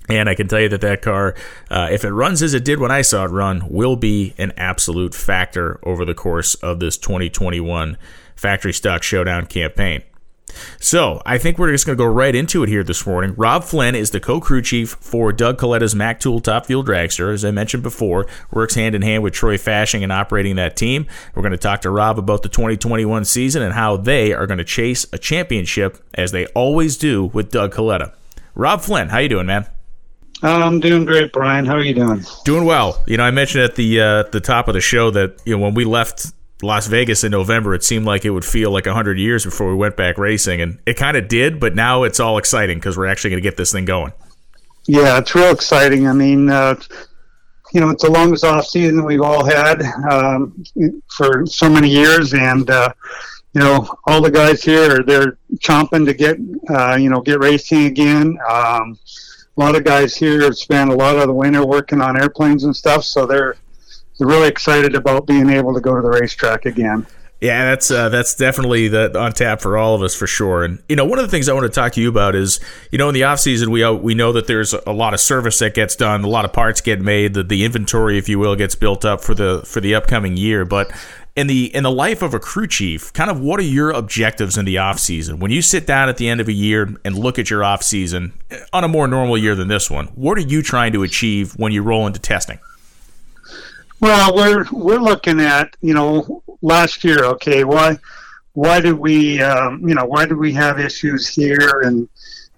and 0.08 0.28
I 0.28 0.34
can 0.34 0.48
tell 0.48 0.60
you 0.60 0.68
that 0.68 0.80
that 0.80 1.02
car, 1.02 1.34
uh, 1.70 1.88
if 1.90 2.04
it 2.04 2.10
runs 2.10 2.42
as 2.42 2.54
it 2.54 2.64
did 2.64 2.78
when 2.78 2.90
I 2.90 3.02
saw 3.02 3.24
it 3.24 3.30
run, 3.30 3.68
will 3.68 3.96
be 3.96 4.34
an 4.38 4.52
absolute 4.56 5.14
factor 5.14 5.80
over 5.82 6.04
the 6.04 6.14
course 6.14 6.54
of 6.56 6.80
this 6.80 6.96
2021 6.96 7.96
Factory 8.34 8.72
Stock 8.72 9.02
Showdown 9.02 9.46
campaign. 9.46 10.02
So, 10.78 11.20
I 11.26 11.38
think 11.38 11.58
we're 11.58 11.72
just 11.72 11.86
going 11.86 11.98
to 11.98 12.02
go 12.02 12.08
right 12.08 12.34
into 12.34 12.62
it 12.62 12.68
here 12.68 12.84
this 12.84 13.06
morning. 13.06 13.34
Rob 13.36 13.64
Flynn 13.64 13.94
is 13.94 14.10
the 14.10 14.20
co 14.20 14.40
crew 14.40 14.62
chief 14.62 14.96
for 15.00 15.32
Doug 15.32 15.58
Kalitta's 15.58 15.94
Mac 15.94 16.20
Tool 16.20 16.40
Top 16.40 16.66
Fuel 16.66 16.84
Dragster. 16.84 17.32
As 17.32 17.44
I 17.44 17.50
mentioned 17.50 17.82
before, 17.82 18.26
works 18.50 18.74
hand 18.74 18.94
in 18.94 19.02
hand 19.02 19.22
with 19.22 19.34
Troy 19.34 19.56
Fasching 19.56 20.02
and 20.02 20.12
operating 20.12 20.56
that 20.56 20.76
team. 20.76 21.06
We're 21.34 21.42
going 21.42 21.52
to 21.52 21.58
talk 21.58 21.82
to 21.82 21.90
Rob 21.90 22.18
about 22.18 22.42
the 22.42 22.48
2021 22.48 23.24
season 23.24 23.62
and 23.62 23.74
how 23.74 23.96
they 23.96 24.32
are 24.32 24.46
going 24.46 24.58
to 24.58 24.64
chase 24.64 25.04
a 25.12 25.18
championship, 25.18 25.98
as 26.14 26.32
they 26.32 26.46
always 26.46 26.96
do 26.96 27.26
with 27.26 27.50
Doug 27.50 27.74
Coletta. 27.74 28.14
Rob 28.54 28.80
Flynn, 28.80 29.08
how 29.08 29.18
you 29.18 29.28
doing, 29.28 29.46
man? 29.46 29.66
I'm 30.42 30.80
doing 30.80 31.04
great, 31.04 31.32
Brian. 31.32 31.64
How 31.64 31.76
are 31.76 31.82
you 31.82 31.94
doing? 31.94 32.24
Doing 32.44 32.64
well. 32.64 33.02
You 33.06 33.16
know, 33.16 33.24
I 33.24 33.30
mentioned 33.30 33.64
at 33.64 33.74
the 33.76 34.00
uh, 34.00 34.22
the 34.24 34.40
top 34.40 34.68
of 34.68 34.74
the 34.74 34.80
show 34.80 35.10
that 35.10 35.40
you 35.44 35.56
know 35.56 35.62
when 35.62 35.74
we 35.74 35.84
left 35.84 36.26
Las 36.62 36.86
Vegas 36.86 37.24
in 37.24 37.32
November, 37.32 37.74
it 37.74 37.84
seemed 37.84 38.06
like 38.06 38.24
it 38.24 38.30
would 38.30 38.44
feel 38.44 38.70
like 38.70 38.86
hundred 38.86 39.18
years 39.18 39.44
before 39.44 39.68
we 39.68 39.74
went 39.74 39.96
back 39.96 40.18
racing, 40.18 40.60
and 40.60 40.78
it 40.86 40.94
kind 40.96 41.16
of 41.16 41.28
did. 41.28 41.58
But 41.58 41.74
now 41.74 42.02
it's 42.02 42.20
all 42.20 42.38
exciting 42.38 42.78
because 42.78 42.96
we're 42.96 43.06
actually 43.06 43.30
going 43.30 43.42
to 43.42 43.48
get 43.48 43.56
this 43.56 43.72
thing 43.72 43.84
going. 43.84 44.12
Yeah, 44.86 45.18
it's 45.18 45.34
real 45.34 45.50
exciting. 45.50 46.06
I 46.06 46.12
mean, 46.12 46.48
uh, 46.48 46.76
you 47.72 47.80
know, 47.80 47.90
it's 47.90 48.04
the 48.04 48.10
longest 48.10 48.44
off 48.44 48.66
season 48.66 49.04
we've 49.04 49.22
all 49.22 49.44
had 49.44 49.82
um, 50.10 50.64
for 51.16 51.44
so 51.46 51.68
many 51.68 51.88
years, 51.88 52.34
and 52.34 52.68
uh, 52.70 52.92
you 53.52 53.60
know, 53.60 53.88
all 54.06 54.20
the 54.20 54.30
guys 54.30 54.62
here 54.62 55.02
they're 55.02 55.38
chomping 55.56 56.04
to 56.06 56.14
get 56.14 56.38
uh, 56.68 56.96
you 56.96 57.10
know 57.10 57.20
get 57.20 57.38
racing 57.40 57.86
again. 57.86 58.38
Um, 58.48 58.98
a 59.56 59.60
lot 59.60 59.74
of 59.74 59.84
guys 59.84 60.16
here 60.16 60.42
have 60.42 60.56
spent 60.56 60.90
a 60.90 60.94
lot 60.94 61.16
of 61.16 61.26
the 61.26 61.32
winter 61.32 61.64
working 61.64 62.00
on 62.00 62.20
airplanes 62.20 62.64
and 62.64 62.74
stuff, 62.74 63.04
so 63.04 63.26
they're 63.26 63.56
they're 64.18 64.28
really 64.28 64.48
excited 64.48 64.94
about 64.94 65.26
being 65.26 65.50
able 65.50 65.74
to 65.74 65.80
go 65.80 65.94
to 65.94 66.02
the 66.02 66.08
racetrack 66.08 66.66
again. 66.66 67.06
Yeah, 67.40 67.66
that's 67.66 67.90
uh, 67.90 68.08
that's 68.08 68.34
definitely 68.34 68.88
the, 68.88 69.18
on 69.18 69.32
tap 69.32 69.60
for 69.60 69.76
all 69.76 69.94
of 69.94 70.02
us 70.02 70.14
for 70.14 70.26
sure. 70.26 70.64
And 70.64 70.82
you 70.88 70.96
know, 70.96 71.04
one 71.04 71.18
of 71.18 71.24
the 71.24 71.30
things 71.30 71.50
I 71.50 71.52
want 71.52 71.64
to 71.64 71.80
talk 71.80 71.92
to 71.92 72.00
you 72.00 72.08
about 72.08 72.34
is, 72.34 72.60
you 72.90 72.96
know, 72.96 73.08
in 73.08 73.14
the 73.14 73.24
off 73.24 73.40
season 73.40 73.70
we 73.70 73.84
uh, 73.84 73.92
we 73.92 74.14
know 74.14 74.32
that 74.32 74.46
there's 74.46 74.72
a 74.72 74.92
lot 74.92 75.12
of 75.12 75.20
service 75.20 75.58
that 75.58 75.74
gets 75.74 75.96
done, 75.96 76.24
a 76.24 76.28
lot 76.28 76.46
of 76.46 76.54
parts 76.54 76.80
get 76.80 77.00
made, 77.00 77.34
the, 77.34 77.42
the 77.42 77.64
inventory, 77.64 78.16
if 78.16 78.26
you 78.28 78.38
will, 78.38 78.56
gets 78.56 78.74
built 78.74 79.04
up 79.04 79.22
for 79.22 79.34
the 79.34 79.62
for 79.66 79.80
the 79.82 79.94
upcoming 79.94 80.38
year. 80.38 80.64
But 80.64 80.90
in 81.36 81.46
the 81.46 81.72
in 81.74 81.82
the 81.84 81.90
life 81.90 82.22
of 82.22 82.32
a 82.32 82.40
crew 82.40 82.66
chief, 82.66 83.12
kind 83.12 83.30
of 83.30 83.38
what 83.38 83.60
are 83.60 83.64
your 83.64 83.90
objectives 83.90 84.56
in 84.56 84.64
the 84.64 84.78
off 84.78 84.98
season? 84.98 85.38
When 85.38 85.50
you 85.50 85.60
sit 85.60 85.86
down 85.86 86.08
at 86.08 86.16
the 86.16 86.28
end 86.28 86.40
of 86.40 86.48
a 86.48 86.52
year 86.52 86.96
and 87.04 87.16
look 87.16 87.38
at 87.38 87.50
your 87.50 87.62
off 87.62 87.82
season 87.82 88.32
on 88.72 88.82
a 88.82 88.88
more 88.88 89.06
normal 89.06 89.36
year 89.36 89.54
than 89.54 89.68
this 89.68 89.90
one, 89.90 90.06
what 90.08 90.38
are 90.38 90.42
you 90.42 90.62
trying 90.62 90.94
to 90.94 91.02
achieve 91.02 91.52
when 91.52 91.72
you 91.72 91.82
roll 91.82 92.06
into 92.06 92.18
testing? 92.18 92.58
Well, 94.00 94.34
we're 94.34 94.64
we're 94.72 94.98
looking 94.98 95.40
at 95.40 95.76
you 95.82 95.92
know 95.92 96.42
last 96.62 97.04
year. 97.04 97.22
Okay, 97.24 97.64
why 97.64 97.98
why 98.54 98.80
did 98.80 98.94
we 98.94 99.42
um, 99.42 99.86
you 99.86 99.94
know 99.94 100.06
why 100.06 100.24
did 100.24 100.38
we 100.38 100.54
have 100.54 100.80
issues 100.80 101.28
here 101.28 101.82
and 101.82 102.08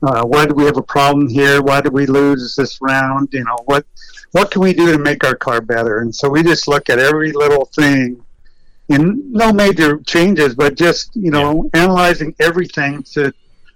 uh, 0.02 0.24
why 0.24 0.46
do 0.46 0.54
we 0.54 0.64
have 0.64 0.76
a 0.76 0.82
problem 0.82 1.28
here? 1.28 1.60
Why 1.60 1.80
did 1.80 1.92
we 1.92 2.06
lose 2.06 2.54
this 2.54 2.80
round? 2.80 3.30
You 3.32 3.42
know 3.42 3.58
what 3.64 3.84
what 4.30 4.52
can 4.52 4.62
we 4.62 4.72
do 4.72 4.92
to 4.92 4.98
make 4.98 5.24
our 5.24 5.34
car 5.34 5.60
better? 5.60 5.98
And 5.98 6.14
so 6.14 6.28
we 6.28 6.44
just 6.44 6.68
look 6.68 6.88
at 6.88 7.00
every 7.00 7.32
little 7.32 7.64
thing 7.64 8.22
and 8.88 9.32
no 9.32 9.52
major 9.52 9.98
changes, 9.98 10.54
but 10.54 10.76
just 10.76 11.14
you 11.14 11.30
know 11.30 11.70
yeah. 11.74 11.82
analyzing 11.82 12.34
everything 12.40 13.02
to 13.14 13.32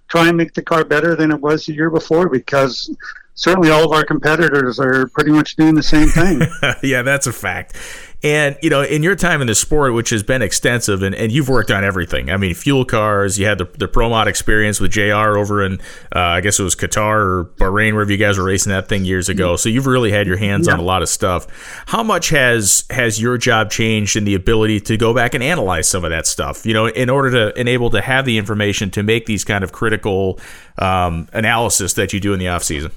try 0.09 0.29
and 0.29 0.37
make 0.37 0.53
the 0.55 0.63
car 0.63 0.85
better 0.85 1.17
than 1.17 1.31
it 1.31 1.41
was 1.41 1.67
the 1.67 1.75
year 1.75 1.91
before 1.91 2.29
because 2.29 2.95
certainly 3.35 3.71
all 3.71 3.85
of 3.85 3.93
our 3.93 4.05
competitors 4.05 4.79
are 4.79 5.09
pretty 5.09 5.31
much 5.31 5.57
doing 5.57 5.75
the 5.75 5.83
same 5.83 6.09
thing. 6.09 6.43
yeah, 6.83 7.03
that's 7.03 7.27
a 7.27 7.33
fact. 7.33 7.77
And, 8.25 8.57
you 8.63 8.71
know, 8.71 8.83
in 8.83 9.03
your 9.03 9.17
time 9.17 9.41
in 9.41 9.49
the 9.49 9.55
sport, 9.55 9.95
which 9.95 10.11
has 10.11 10.23
been 10.23 10.43
extensive, 10.43 11.03
and, 11.03 11.13
and 11.13 11.33
you've 11.33 11.49
worked 11.49 11.73
on 11.73 11.83
everything. 11.83 12.31
I 12.31 12.37
mean, 12.37 12.55
fuel 12.55 12.85
cars, 12.85 13.37
you 13.37 13.47
had 13.47 13.59
the, 13.59 13.65
the 13.65 13.89
Pro 13.89 14.09
Mod 14.09 14.29
experience 14.29 14.79
with 14.79 14.93
JR 14.93 15.37
over 15.37 15.65
in, 15.65 15.81
uh, 16.15 16.21
I 16.21 16.41
guess 16.41 16.61
it 16.61 16.63
was 16.63 16.77
Qatar 16.77 17.17
or 17.17 17.45
Bahrain, 17.57 17.95
wherever 17.95 18.13
you 18.13 18.19
guys 18.19 18.39
were 18.39 18.45
racing 18.45 18.71
that 18.71 18.89
thing 18.89 19.05
years 19.05 19.29
ago. 19.29 19.57
So 19.57 19.69
you've 19.69 19.87
really 19.87 20.13
had 20.13 20.29
your 20.29 20.37
hands 20.37 20.69
yeah. 20.69 20.75
on 20.75 20.79
a 20.79 20.85
lot 20.85 21.03
of 21.03 21.09
stuff. 21.09 21.49
How 21.87 22.05
much 22.05 22.29
has, 22.29 22.85
has 22.91 23.21
your 23.21 23.39
job 23.39 23.73
changed 23.73 24.15
in 24.15 24.23
the 24.23 24.37
ability 24.37 24.79
to 24.81 24.97
go 24.97 25.13
back 25.13 25.35
and 25.35 25.43
analyze 25.43 25.89
some 25.89 26.05
of 26.05 26.11
that 26.11 26.29
stuff, 26.29 26.65
you 26.65 26.75
know, 26.75 26.87
in 26.87 27.11
order 27.11 27.31
to 27.33 27.61
enable 27.61 27.91
to 27.91 28.01
have 28.01 28.25
the 28.25 28.39
information 28.39 28.89
to 28.93 29.03
make 29.03 29.27
these 29.27 29.43
kind 29.43 29.65
of 29.65 29.73
critical 29.73 30.39
um, 30.79 31.29
analysis 31.33 31.95
that 31.95 32.13
you 32.13 32.21
do 32.21 32.33
in 32.33 32.39
the 32.39 32.47
off 32.47 32.63
season? 32.63 32.93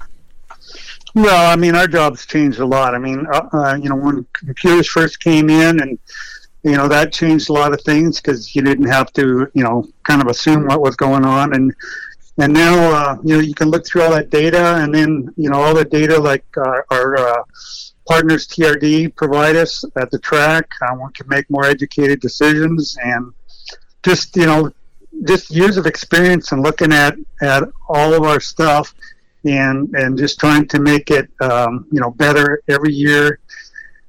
Well, 1.15 1.49
I 1.49 1.55
mean, 1.55 1.75
our 1.75 1.87
job's 1.87 2.25
changed 2.25 2.59
a 2.59 2.65
lot. 2.65 2.93
I 2.93 2.97
mean, 2.97 3.25
uh, 3.31 3.47
uh, 3.53 3.79
you 3.81 3.87
know, 3.87 3.95
when 3.95 4.25
computers 4.33 4.89
first 4.89 5.21
came 5.21 5.49
in, 5.49 5.79
and 5.79 5.97
you 6.63 6.73
know 6.73 6.89
that 6.89 7.13
changed 7.13 7.49
a 7.49 7.53
lot 7.53 7.73
of 7.73 7.81
things 7.81 8.19
because 8.19 8.53
you 8.53 8.61
didn't 8.61 8.87
have 8.87 9.13
to, 9.13 9.49
you 9.53 9.63
know, 9.63 9.87
kind 10.03 10.21
of 10.21 10.27
assume 10.27 10.65
what 10.65 10.81
was 10.81 10.97
going 10.97 11.23
on, 11.23 11.55
and 11.55 11.73
and 12.37 12.51
now 12.51 12.75
uh, 12.91 13.17
you 13.23 13.35
know 13.35 13.39
you 13.41 13.53
can 13.53 13.69
look 13.69 13.85
through 13.85 14.01
all 14.01 14.11
that 14.11 14.29
data, 14.29 14.75
and 14.75 14.93
then 14.93 15.33
you 15.37 15.49
know 15.49 15.61
all 15.61 15.73
the 15.73 15.85
data 15.85 16.19
like 16.19 16.45
uh, 16.57 16.81
our 16.91 17.17
uh, 17.17 17.43
partners 18.05 18.45
TRD 18.45 19.15
provide 19.15 19.55
us 19.55 19.85
at 19.95 20.11
the 20.11 20.19
track. 20.19 20.69
One 20.97 21.13
can 21.13 21.29
make 21.29 21.49
more 21.49 21.63
educated 21.63 22.19
decisions, 22.19 22.97
and 23.01 23.31
just 24.03 24.35
you 24.35 24.47
know, 24.47 24.69
just 25.25 25.49
years 25.49 25.77
of 25.77 25.85
experience 25.85 26.51
and 26.51 26.61
looking 26.61 26.91
at 26.91 27.15
at 27.41 27.63
all 27.87 28.13
of 28.13 28.23
our 28.23 28.41
stuff 28.41 28.93
and 29.45 29.93
and 29.95 30.17
just 30.17 30.39
trying 30.39 30.67
to 30.69 30.79
make 30.79 31.11
it 31.11 31.29
um, 31.41 31.85
you 31.91 31.99
know 31.99 32.11
better 32.11 32.61
every 32.67 32.93
year. 32.93 33.39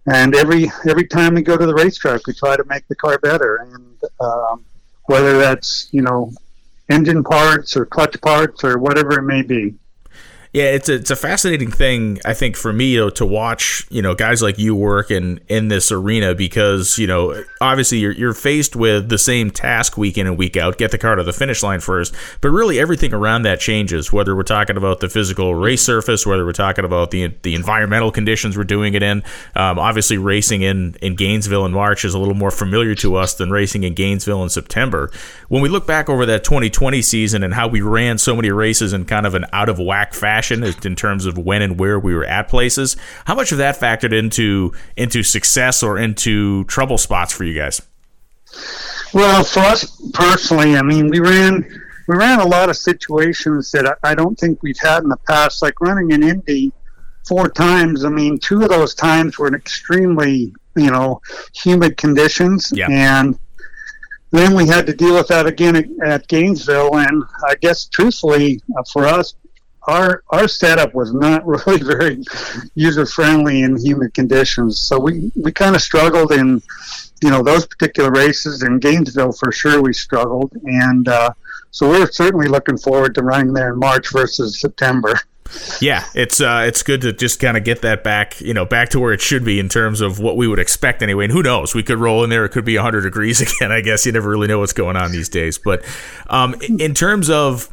And 0.08 0.34
every 0.36 0.70
every 0.88 1.06
time 1.06 1.34
we 1.34 1.42
go 1.42 1.56
to 1.56 1.66
the 1.66 1.74
racetrack, 1.74 2.26
we 2.26 2.32
try 2.32 2.56
to 2.56 2.64
make 2.64 2.86
the 2.88 2.94
car 2.94 3.18
better. 3.18 3.56
And 3.56 3.98
um, 4.20 4.64
whether 5.04 5.38
that's 5.38 5.88
you 5.92 6.02
know 6.02 6.32
engine 6.88 7.24
parts 7.24 7.76
or 7.76 7.86
clutch 7.86 8.20
parts 8.20 8.62
or 8.64 8.78
whatever 8.78 9.18
it 9.18 9.22
may 9.22 9.42
be. 9.42 9.74
Yeah, 10.56 10.70
it's 10.70 10.88
a, 10.88 10.94
it's 10.94 11.10
a 11.10 11.16
fascinating 11.16 11.70
thing, 11.70 12.18
I 12.24 12.32
think, 12.32 12.56
for 12.56 12.72
me 12.72 12.92
you 12.92 13.00
know, 13.00 13.10
to 13.10 13.26
watch, 13.26 13.86
you 13.90 14.00
know, 14.00 14.14
guys 14.14 14.40
like 14.40 14.58
you 14.58 14.74
work 14.74 15.10
in, 15.10 15.38
in 15.48 15.68
this 15.68 15.92
arena 15.92 16.34
because, 16.34 16.96
you 16.96 17.06
know, 17.06 17.44
obviously 17.60 17.98
you're, 17.98 18.12
you're 18.12 18.32
faced 18.32 18.74
with 18.74 19.10
the 19.10 19.18
same 19.18 19.50
task 19.50 19.98
week 19.98 20.16
in 20.16 20.26
and 20.26 20.38
week 20.38 20.56
out, 20.56 20.78
get 20.78 20.92
the 20.92 20.96
car 20.96 21.14
to 21.14 21.22
the 21.22 21.32
finish 21.34 21.62
line 21.62 21.80
first, 21.80 22.14
but 22.40 22.48
really 22.48 22.80
everything 22.80 23.12
around 23.12 23.42
that 23.42 23.60
changes, 23.60 24.14
whether 24.14 24.34
we're 24.34 24.44
talking 24.44 24.78
about 24.78 25.00
the 25.00 25.10
physical 25.10 25.54
race 25.54 25.82
surface, 25.82 26.24
whether 26.24 26.46
we're 26.46 26.52
talking 26.52 26.86
about 26.86 27.10
the, 27.10 27.26
the 27.42 27.54
environmental 27.54 28.10
conditions 28.10 28.56
we're 28.56 28.64
doing 28.64 28.94
it 28.94 29.02
in. 29.02 29.22
Um, 29.56 29.78
obviously, 29.78 30.16
racing 30.16 30.62
in, 30.62 30.96
in 31.02 31.16
Gainesville 31.16 31.66
in 31.66 31.72
March 31.72 32.02
is 32.02 32.14
a 32.14 32.18
little 32.18 32.32
more 32.32 32.50
familiar 32.50 32.94
to 32.94 33.16
us 33.16 33.34
than 33.34 33.50
racing 33.50 33.84
in 33.84 33.92
Gainesville 33.92 34.42
in 34.42 34.48
September. 34.48 35.10
When 35.48 35.60
we 35.60 35.68
look 35.68 35.86
back 35.86 36.08
over 36.08 36.24
that 36.24 36.44
2020 36.44 37.02
season 37.02 37.42
and 37.42 37.52
how 37.52 37.68
we 37.68 37.82
ran 37.82 38.16
so 38.16 38.34
many 38.34 38.50
races 38.50 38.94
in 38.94 39.04
kind 39.04 39.26
of 39.26 39.34
an 39.34 39.44
out 39.52 39.68
of 39.68 39.78
whack 39.78 40.14
fashion, 40.14 40.45
in 40.50 40.96
terms 40.96 41.26
of 41.26 41.38
when 41.38 41.62
and 41.62 41.78
where 41.78 41.98
we 41.98 42.14
were 42.14 42.24
at 42.24 42.48
places. 42.48 42.96
How 43.24 43.34
much 43.34 43.52
of 43.52 43.58
that 43.58 43.78
factored 43.78 44.12
into 44.12 44.72
into 44.96 45.22
success 45.22 45.82
or 45.82 45.98
into 45.98 46.64
trouble 46.64 46.98
spots 46.98 47.32
for 47.32 47.44
you 47.44 47.54
guys? 47.54 47.82
Well, 49.12 49.44
for 49.44 49.60
us 49.60 50.00
personally, 50.12 50.76
I 50.76 50.82
mean, 50.82 51.08
we 51.08 51.20
ran 51.20 51.64
we 52.06 52.16
ran 52.16 52.40
a 52.40 52.46
lot 52.46 52.68
of 52.68 52.76
situations 52.76 53.70
that 53.72 53.98
I 54.02 54.14
don't 54.14 54.38
think 54.38 54.62
we've 54.62 54.78
had 54.78 55.02
in 55.02 55.08
the 55.08 55.16
past, 55.28 55.62
like 55.62 55.80
running 55.80 56.12
in 56.12 56.22
Indy 56.22 56.72
four 57.26 57.48
times. 57.48 58.04
I 58.04 58.08
mean, 58.08 58.38
two 58.38 58.62
of 58.62 58.68
those 58.68 58.94
times 58.94 59.38
were 59.38 59.48
in 59.48 59.54
extremely, 59.54 60.54
you 60.76 60.90
know, 60.90 61.20
humid 61.54 61.96
conditions, 61.96 62.72
yeah. 62.74 62.86
and 62.90 63.38
then 64.30 64.54
we 64.54 64.66
had 64.66 64.86
to 64.86 64.92
deal 64.92 65.14
with 65.14 65.28
that 65.28 65.46
again 65.46 65.76
at, 65.76 65.86
at 66.04 66.28
Gainesville. 66.28 66.96
And 66.96 67.24
I 67.48 67.54
guess, 67.56 67.86
truthfully, 67.86 68.60
uh, 68.76 68.84
for 68.92 69.06
us, 69.06 69.34
our 69.86 70.22
our 70.30 70.48
setup 70.48 70.94
was 70.94 71.12
not 71.12 71.46
really 71.46 71.82
very 71.82 72.22
user 72.74 73.06
friendly 73.06 73.62
in 73.62 73.76
humid 73.76 74.14
conditions. 74.14 74.78
So 74.78 74.98
we 74.98 75.30
we 75.36 75.52
kind 75.52 75.74
of 75.74 75.82
struggled 75.82 76.32
in 76.32 76.62
you 77.22 77.30
know 77.30 77.42
those 77.42 77.66
particular 77.66 78.10
races 78.10 78.62
in 78.62 78.78
Gainesville 78.78 79.32
for 79.32 79.52
sure. 79.52 79.82
We 79.82 79.92
struggled, 79.92 80.52
and 80.64 81.08
uh, 81.08 81.32
so 81.70 81.88
we're 81.88 82.10
certainly 82.10 82.48
looking 82.48 82.78
forward 82.78 83.14
to 83.14 83.22
running 83.22 83.52
there 83.52 83.72
in 83.72 83.78
March 83.78 84.12
versus 84.12 84.60
September. 84.60 85.20
Yeah, 85.80 86.04
it's 86.14 86.40
uh, 86.40 86.64
it's 86.66 86.82
good 86.82 87.02
to 87.02 87.12
just 87.12 87.40
kind 87.40 87.56
of 87.56 87.64
get 87.64 87.82
that 87.82 88.02
back, 88.02 88.40
you 88.40 88.52
know, 88.52 88.64
back 88.64 88.90
to 88.90 89.00
where 89.00 89.12
it 89.12 89.20
should 89.20 89.44
be 89.44 89.60
in 89.60 89.68
terms 89.68 90.00
of 90.00 90.18
what 90.18 90.36
we 90.36 90.48
would 90.48 90.58
expect 90.58 91.02
anyway. 91.02 91.24
And 91.24 91.32
who 91.32 91.42
knows, 91.42 91.74
we 91.74 91.82
could 91.82 91.98
roll 91.98 92.24
in 92.24 92.30
there; 92.30 92.44
it 92.44 92.50
could 92.50 92.64
be 92.64 92.76
100 92.76 93.02
degrees 93.02 93.40
again. 93.60 93.72
I 93.72 93.80
guess 93.80 94.06
you 94.06 94.12
never 94.12 94.28
really 94.28 94.48
know 94.48 94.58
what's 94.58 94.72
going 94.72 94.96
on 94.96 95.12
these 95.12 95.28
days. 95.28 95.58
But 95.58 95.84
um, 96.28 96.56
in 96.60 96.94
terms 96.94 97.30
of 97.30 97.70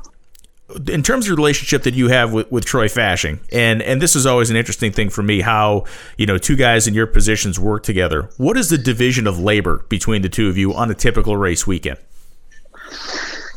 in 0.87 1.03
terms 1.03 1.25
of 1.25 1.31
the 1.31 1.35
relationship 1.35 1.83
that 1.83 1.93
you 1.93 2.07
have 2.07 2.33
with, 2.33 2.51
with 2.51 2.65
Troy 2.65 2.87
Fasching, 2.87 3.39
and 3.51 3.81
and 3.81 4.01
this 4.01 4.15
is 4.15 4.25
always 4.25 4.49
an 4.49 4.55
interesting 4.55 4.91
thing 4.91 5.09
for 5.09 5.21
me, 5.21 5.41
how 5.41 5.85
you 6.17 6.25
know 6.25 6.37
two 6.37 6.55
guys 6.55 6.87
in 6.87 6.93
your 6.93 7.07
positions 7.07 7.59
work 7.59 7.83
together. 7.83 8.29
What 8.37 8.57
is 8.57 8.69
the 8.69 8.77
division 8.77 9.27
of 9.27 9.39
labor 9.39 9.85
between 9.89 10.21
the 10.21 10.29
two 10.29 10.49
of 10.49 10.57
you 10.57 10.73
on 10.73 10.89
a 10.89 10.93
typical 10.93 11.37
race 11.37 11.67
weekend? 11.67 11.99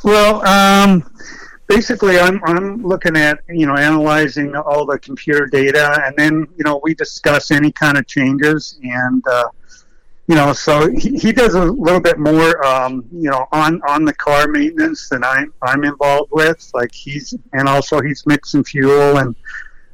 Well, 0.03 0.45
um, 0.47 1.09
basically, 1.69 2.19
I'm 2.19 2.43
I'm 2.45 2.83
looking 2.83 3.17
at 3.17 3.41
you 3.49 3.67
know 3.67 3.77
analyzing 3.77 4.57
all 4.57 4.85
the 4.85 4.99
computer 4.99 5.47
data, 5.47 6.03
and 6.05 6.15
then 6.17 6.47
you 6.57 6.65
know 6.65 6.81
we 6.83 6.95
discuss 6.95 7.51
any 7.51 7.73
kind 7.73 7.97
of 7.99 8.07
changes 8.07 8.79
and. 8.83 9.23
Uh, 9.27 9.49
you 10.28 10.35
know, 10.35 10.52
so 10.52 10.90
he, 10.90 11.16
he 11.18 11.33
does 11.33 11.54
a 11.54 11.64
little 11.64 12.00
bit 12.00 12.18
more, 12.18 12.64
um, 12.66 13.04
you 13.12 13.30
know, 13.30 13.47
on, 13.52 13.80
on 13.88 14.04
the 14.04 14.12
car 14.14 14.49
maintenance 14.49 15.09
than 15.09 15.23
I'm, 15.23 15.52
I'm 15.62 15.85
involved 15.85 16.30
with. 16.33 16.68
Like 16.75 16.92
he's, 16.92 17.33
and 17.52 17.68
also 17.68 18.00
he's 18.00 18.26
mixing 18.26 18.64
fuel 18.64 19.18
and, 19.18 19.37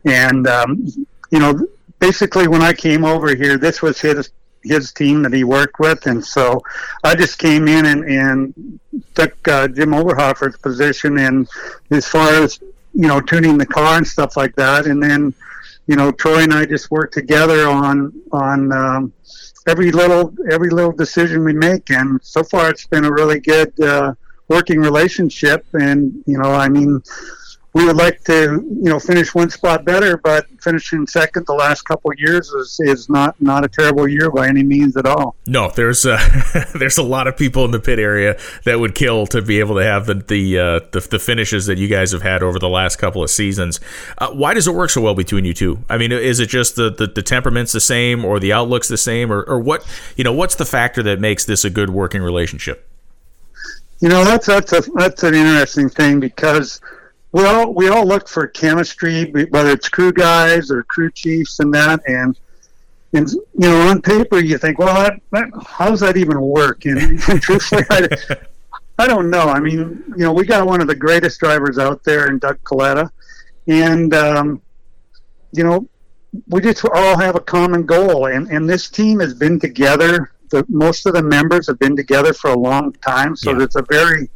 and, 0.04 0.46
um, 0.46 0.86
you 1.30 1.38
know, 1.38 1.66
basically 1.98 2.48
when 2.48 2.62
I 2.62 2.72
came 2.72 3.04
over 3.04 3.34
here, 3.34 3.58
this 3.58 3.82
was 3.82 4.00
his, 4.00 4.30
his 4.64 4.92
team 4.92 5.22
that 5.22 5.34
he 5.34 5.44
worked 5.44 5.78
with. 5.78 6.06
And 6.06 6.24
so 6.24 6.62
I 7.04 7.14
just 7.14 7.36
came 7.38 7.68
in 7.68 7.84
and, 7.86 8.04
and 8.04 8.80
took 9.14 9.48
uh, 9.48 9.68
Jim 9.68 9.90
Oberhofer's 9.90 10.56
position. 10.56 11.18
And 11.18 11.46
as 11.90 12.08
far 12.08 12.42
as, 12.42 12.58
you 12.94 13.06
know, 13.06 13.20
tuning 13.20 13.58
the 13.58 13.66
car 13.66 13.98
and 13.98 14.06
stuff 14.06 14.36
like 14.38 14.54
that. 14.56 14.86
And 14.86 15.02
then, 15.02 15.34
you 15.86 15.96
know, 15.96 16.10
Troy 16.10 16.42
and 16.42 16.54
I 16.54 16.64
just 16.64 16.90
worked 16.90 17.12
together 17.12 17.68
on, 17.68 18.12
on, 18.32 18.72
um, 18.72 19.12
every 19.66 19.90
little 19.92 20.34
every 20.50 20.70
little 20.70 20.92
decision 20.92 21.44
we 21.44 21.52
make, 21.52 21.90
and 21.90 22.20
so 22.22 22.42
far 22.42 22.70
it's 22.70 22.86
been 22.86 23.04
a 23.04 23.12
really 23.12 23.40
good 23.40 23.78
uh, 23.80 24.14
working 24.48 24.80
relationship. 24.80 25.64
And 25.74 26.22
you 26.26 26.38
know, 26.38 26.52
I 26.52 26.68
mean, 26.68 27.02
we 27.74 27.86
would 27.86 27.96
like 27.96 28.22
to 28.24 28.62
you 28.82 28.90
know 28.90 28.98
finish 28.98 29.34
one 29.34 29.48
spot 29.48 29.84
better, 29.84 30.18
but 30.18 30.46
finishing 30.60 31.06
second 31.06 31.46
the 31.46 31.54
last 31.54 31.82
couple 31.82 32.10
of 32.10 32.18
years 32.18 32.50
is, 32.50 32.78
is 32.80 33.08
not 33.08 33.40
not 33.40 33.64
a 33.64 33.68
terrible 33.68 34.06
year 34.06 34.30
by 34.30 34.46
any 34.46 34.62
means 34.62 34.96
at 34.96 35.06
all. 35.06 35.36
No, 35.46 35.70
there's 35.70 36.04
uh, 36.04 36.18
there's 36.74 36.98
a 36.98 37.02
lot 37.02 37.26
of 37.26 37.36
people 37.36 37.64
in 37.64 37.70
the 37.70 37.80
pit 37.80 37.98
area 37.98 38.38
that 38.64 38.78
would 38.78 38.94
kill 38.94 39.26
to 39.28 39.40
be 39.40 39.58
able 39.60 39.76
to 39.76 39.84
have 39.84 40.06
the 40.06 40.14
the 40.14 40.58
uh, 40.58 40.80
the, 40.92 41.00
the, 41.10 41.18
finishes 41.18 41.66
that 41.66 41.78
you 41.78 41.88
guys 41.88 42.12
have 42.12 42.22
had 42.22 42.42
over 42.42 42.58
the 42.58 42.68
last 42.68 42.96
couple 42.96 43.22
of 43.22 43.30
seasons. 43.30 43.80
Uh, 44.18 44.30
why 44.30 44.52
does 44.52 44.68
it 44.68 44.74
work 44.74 44.90
so 44.90 45.00
well 45.00 45.14
between 45.14 45.46
you 45.46 45.54
two? 45.54 45.82
I 45.88 45.96
mean, 45.96 46.12
is 46.12 46.40
it 46.40 46.48
just 46.48 46.76
the, 46.76 46.90
the, 46.90 47.06
the 47.06 47.22
temperament's 47.22 47.72
the 47.72 47.80
same, 47.80 48.24
or 48.24 48.38
the 48.38 48.52
outlook's 48.52 48.88
the 48.88 48.98
same, 48.98 49.32
or, 49.32 49.42
or 49.44 49.58
what? 49.58 49.86
You 50.16 50.24
know, 50.24 50.32
what's 50.32 50.56
the 50.56 50.66
factor 50.66 51.02
that 51.04 51.20
makes 51.20 51.46
this 51.46 51.64
a 51.64 51.70
good 51.70 51.88
working 51.88 52.22
relationship? 52.22 52.86
You 54.00 54.08
know, 54.08 54.24
that's 54.24 54.46
that's 54.46 54.72
a, 54.72 54.82
that's 54.94 55.22
an 55.22 55.34
interesting 55.34 55.88
thing 55.88 56.20
because 56.20 56.80
we 57.32 57.46
all 57.46 57.72
we 57.72 57.88
all 57.88 58.06
look 58.06 58.28
for 58.28 58.46
chemistry, 58.46 59.30
whether 59.30 59.70
it's 59.70 59.88
crew 59.88 60.12
guys 60.12 60.70
or 60.70 60.82
crew 60.84 61.10
chiefs 61.10 61.60
and 61.60 61.72
that, 61.74 62.00
and 62.06 62.38
and 63.14 63.30
you 63.30 63.42
know 63.58 63.88
on 63.88 64.02
paper 64.02 64.38
you 64.38 64.58
think, 64.58 64.78
well, 64.78 64.94
that, 64.94 65.20
that 65.32 65.48
how 65.66 65.88
does 65.88 66.00
that 66.00 66.16
even 66.16 66.40
work? 66.40 66.84
And, 66.84 67.18
truthfully, 67.42 67.84
I, 67.90 68.08
I 68.98 69.06
don't 69.06 69.30
know. 69.30 69.48
I 69.48 69.60
mean, 69.60 70.04
you 70.08 70.24
know, 70.24 70.32
we 70.32 70.44
got 70.44 70.66
one 70.66 70.82
of 70.82 70.86
the 70.86 70.94
greatest 70.94 71.40
drivers 71.40 71.78
out 71.78 72.04
there 72.04 72.28
in 72.28 72.38
Doug 72.38 72.62
Kalitta, 72.64 73.10
and 73.66 74.12
um, 74.12 74.60
you 75.52 75.64
know, 75.64 75.88
we 76.48 76.60
just 76.60 76.84
all 76.84 77.18
have 77.18 77.34
a 77.34 77.40
common 77.40 77.86
goal, 77.86 78.26
and 78.26 78.50
and 78.50 78.68
this 78.68 78.90
team 78.90 79.20
has 79.20 79.32
been 79.32 79.58
together. 79.58 80.32
The, 80.50 80.66
most 80.68 81.06
of 81.06 81.14
the 81.14 81.22
members 81.22 81.66
have 81.66 81.78
been 81.78 81.96
together 81.96 82.34
for 82.34 82.50
a 82.50 82.58
long 82.58 82.92
time, 82.92 83.36
so 83.36 83.52
yeah. 83.52 83.64
it's 83.64 83.76
a 83.76 83.84
very 83.88 84.28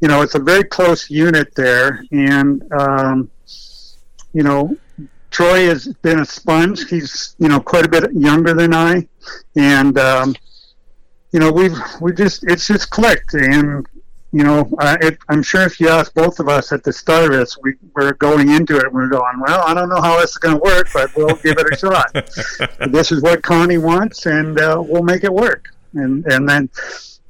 you 0.00 0.08
know, 0.08 0.22
it's 0.22 0.34
a 0.34 0.38
very 0.38 0.64
close 0.64 1.10
unit 1.10 1.54
there, 1.54 2.04
and 2.12 2.62
um, 2.72 3.30
you 4.32 4.42
know, 4.42 4.76
Troy 5.30 5.66
has 5.66 5.88
been 6.02 6.20
a 6.20 6.24
sponge. 6.24 6.88
He's 6.88 7.34
you 7.38 7.48
know 7.48 7.60
quite 7.60 7.84
a 7.84 7.88
bit 7.88 8.12
younger 8.12 8.54
than 8.54 8.74
I, 8.74 9.08
and 9.56 9.98
um, 9.98 10.36
you 11.32 11.40
know 11.40 11.50
we've 11.50 11.76
we 12.00 12.12
just 12.12 12.44
it's 12.44 12.66
just 12.66 12.90
clicked, 12.90 13.34
and 13.34 13.84
you 14.32 14.44
know 14.44 14.70
uh, 14.78 14.96
it, 15.00 15.18
I'm 15.28 15.42
sure 15.42 15.62
if 15.62 15.80
you 15.80 15.88
ask 15.88 16.14
both 16.14 16.38
of 16.38 16.48
us 16.48 16.70
at 16.70 16.84
the 16.84 16.92
start 16.92 17.24
of 17.24 17.32
this, 17.32 17.58
we 17.60 17.74
we're 17.94 18.12
going 18.14 18.50
into 18.50 18.76
it. 18.76 18.84
And 18.84 18.94
we're 18.94 19.08
going 19.08 19.40
well. 19.40 19.62
I 19.66 19.74
don't 19.74 19.88
know 19.88 20.00
how 20.00 20.20
this 20.20 20.30
is 20.30 20.38
going 20.38 20.56
to 20.56 20.62
work, 20.62 20.88
but 20.94 21.14
we'll 21.16 21.36
give 21.36 21.56
it 21.58 21.72
a 21.72 21.76
shot. 21.76 22.12
this 22.92 23.10
is 23.10 23.20
what 23.20 23.42
Connie 23.42 23.78
wants, 23.78 24.26
and 24.26 24.60
uh, 24.60 24.80
we'll 24.86 25.02
make 25.02 25.24
it 25.24 25.32
work. 25.32 25.74
And 25.94 26.24
and 26.26 26.48
then 26.48 26.70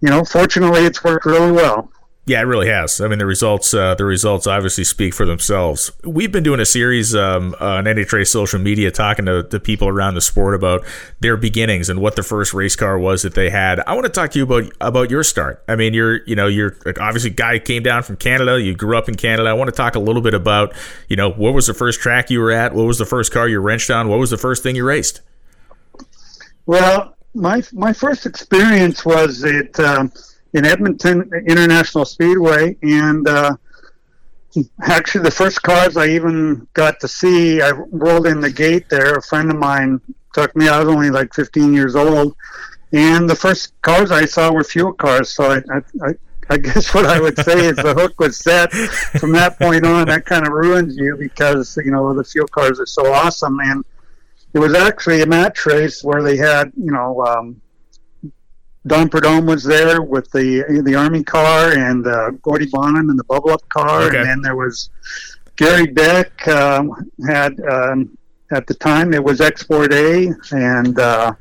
you 0.01 0.11
know, 0.11 0.23
fortunately, 0.23 0.85
it's 0.85 1.03
worked 1.03 1.25
really 1.25 1.53
well. 1.53 1.91
Yeah, 2.29 2.41
it 2.41 2.45
really 2.45 2.69
has. 2.69 3.01
I 3.01 3.09
mean, 3.09 3.19
the 3.19 3.25
results 3.25 3.73
uh, 3.73 3.95
the 3.95 4.05
results 4.05 4.47
obviously 4.47 4.85
speak 4.85 5.15
for 5.15 5.25
themselves. 5.25 5.91
We've 6.05 6.31
been 6.31 6.43
doing 6.43 6.61
a 6.61 6.67
series 6.67 7.17
um, 7.17 7.57
on 7.59 7.85
NHRA 7.85 8.27
social 8.27 8.61
media 8.61 8.91
talking 8.91 9.25
to, 9.25 9.45
to 9.45 9.59
people 9.59 9.89
around 9.89 10.13
the 10.13 10.21
sport 10.21 10.55
about 10.55 10.85
their 11.21 11.39
beginnings 11.39 11.89
and 11.89 12.03
what 12.03 12.17
the 12.17 12.23
first 12.23 12.53
race 12.53 12.77
car 12.77 12.99
was 12.99 13.23
that 13.23 13.35
they 13.35 13.49
had. 13.49 13.81
I 13.81 13.95
want 13.95 14.05
to 14.05 14.13
talk 14.13 14.33
to 14.33 14.39
you 14.39 14.45
about 14.45 14.71
about 14.79 15.11
your 15.11 15.25
start. 15.25 15.65
I 15.69 15.77
mean, 15.77 15.95
you're 15.95 16.23
you 16.27 16.37
know 16.37 16.49
you're 16.49 16.77
obviously 17.01 17.31
a 17.31 17.33
guy 17.33 17.59
came 17.61 17.83
down 17.83 18.03
from 18.03 18.17
Canada. 18.17 18.61
You 18.61 18.75
grew 18.75 18.99
up 18.99 19.09
in 19.09 19.15
Canada. 19.15 19.49
I 19.49 19.55
want 19.55 19.69
to 19.69 19.77
talk 19.77 19.95
a 19.95 20.01
little 20.01 20.21
bit 20.21 20.35
about 20.35 20.75
you 21.09 21.17
know 21.17 21.31
what 21.31 21.55
was 21.55 21.67
the 21.67 21.75
first 21.75 21.99
track 21.99 22.29
you 22.29 22.41
were 22.41 22.53
at? 22.53 22.75
What 22.75 22.85
was 22.85 22.99
the 22.99 23.07
first 23.07 23.33
car 23.33 23.49
you 23.49 23.59
wrenched 23.59 23.89
on? 23.89 24.07
What 24.07 24.19
was 24.19 24.29
the 24.29 24.37
first 24.37 24.63
thing 24.63 24.77
you 24.77 24.85
raced? 24.85 25.23
Well, 26.67 27.17
my 27.33 27.63
my 27.73 27.95
first 27.95 28.27
experience 28.27 29.07
was. 29.07 29.47
Um, 29.79 30.13
in 30.55 30.65
Edmonton 30.65 31.31
International 31.47 32.05
Speedway, 32.05 32.77
and 32.83 33.29
uh, 33.29 33.57
actually 34.83 35.25
the 35.25 35.31
first 35.31 35.63
cars 35.63 35.97
I 35.97 36.09
even 36.09 36.67
got 36.73 37.01
to 37.01 37.09
see, 37.09 37.61
I 37.61 37.71
rolled 37.71 38.27
in 38.27 38.41
the 38.41 38.51
gate 38.51 38.89
there. 38.89 39.15
A 39.15 39.23
friend 39.23 39.51
of 39.51 39.59
mine 39.59 40.01
took 40.33 40.55
me. 40.57 40.69
Out, 40.69 40.75
I 40.75 40.85
was 40.85 40.95
only 40.95 41.11
like 41.11 41.35
15 41.35 41.73
years 41.75 41.95
old, 41.95 42.35
and 42.93 43.29
the 43.29 43.37
first 43.37 43.81
cars 43.83 44.11
I 44.11 44.25
saw 44.25 44.53
were 44.53 44.65
fuel 44.65 44.93
cars. 44.93 45.31
So 45.31 45.51
I, 45.51 45.57
I, 46.03 46.15
I 46.51 46.57
guess 46.59 46.95
what 46.95 47.07
I 47.07 47.21
would 47.21 47.39
say 47.39 47.67
is 47.67 47.77
the 47.77 47.95
hook 47.95 48.19
was 48.19 48.39
set 48.39 48.73
from 48.73 49.33
that 49.33 49.59
point 49.59 49.85
on. 49.85 50.07
That 50.09 50.25
kind 50.25 50.47
of 50.47 50.53
ruins 50.53 50.97
you 50.97 51.17
because 51.17 51.79
you 51.85 51.91
know 51.91 52.15
the 52.15 52.25
fuel 52.25 52.49
cars 52.49 52.81
are 52.81 52.87
so 52.87 53.13
awesome, 53.13 53.59
and 53.61 53.85
it 54.55 54.59
was 54.59 54.75
actually 54.75 55.23
a 55.23 55.27
match 55.27 55.67
race 55.67 56.03
where 56.03 56.23
they 56.23 56.37
had 56.37 56.73
you 56.77 56.93
know 56.93 57.25
um, 57.27 57.61
Don 58.87 59.09
Prudhomme 59.09 59.47
was 59.47 59.65
there 59.65 60.03
with 60.03 60.31
the 60.31 60.83
the 60.85 60.95
Army 60.95 61.23
car 61.23 61.73
and 61.73 62.07
uh, 62.07 62.31
Gordie 62.43 62.69
Bonham 62.71 63.11
in 63.11 63.17
the 63.17 63.25
bubble 63.25 63.51
up 63.51 63.69
car, 63.69 64.03
okay. 64.03 64.19
and 64.19 64.27
then 64.27 64.41
there 64.41 64.57
was 64.57 64.91
Gary 65.57 65.87
Beck 65.87 66.47
um, 66.49 67.11
had 67.27 67.59
um, 67.61 68.17
at 68.53 68.67
the 68.67 68.75
time 68.75 69.13
it 69.13 69.23
was 69.23 69.41
Export 69.41 69.93
A, 69.93 70.33
and 70.53 70.99
uh, 70.99 71.33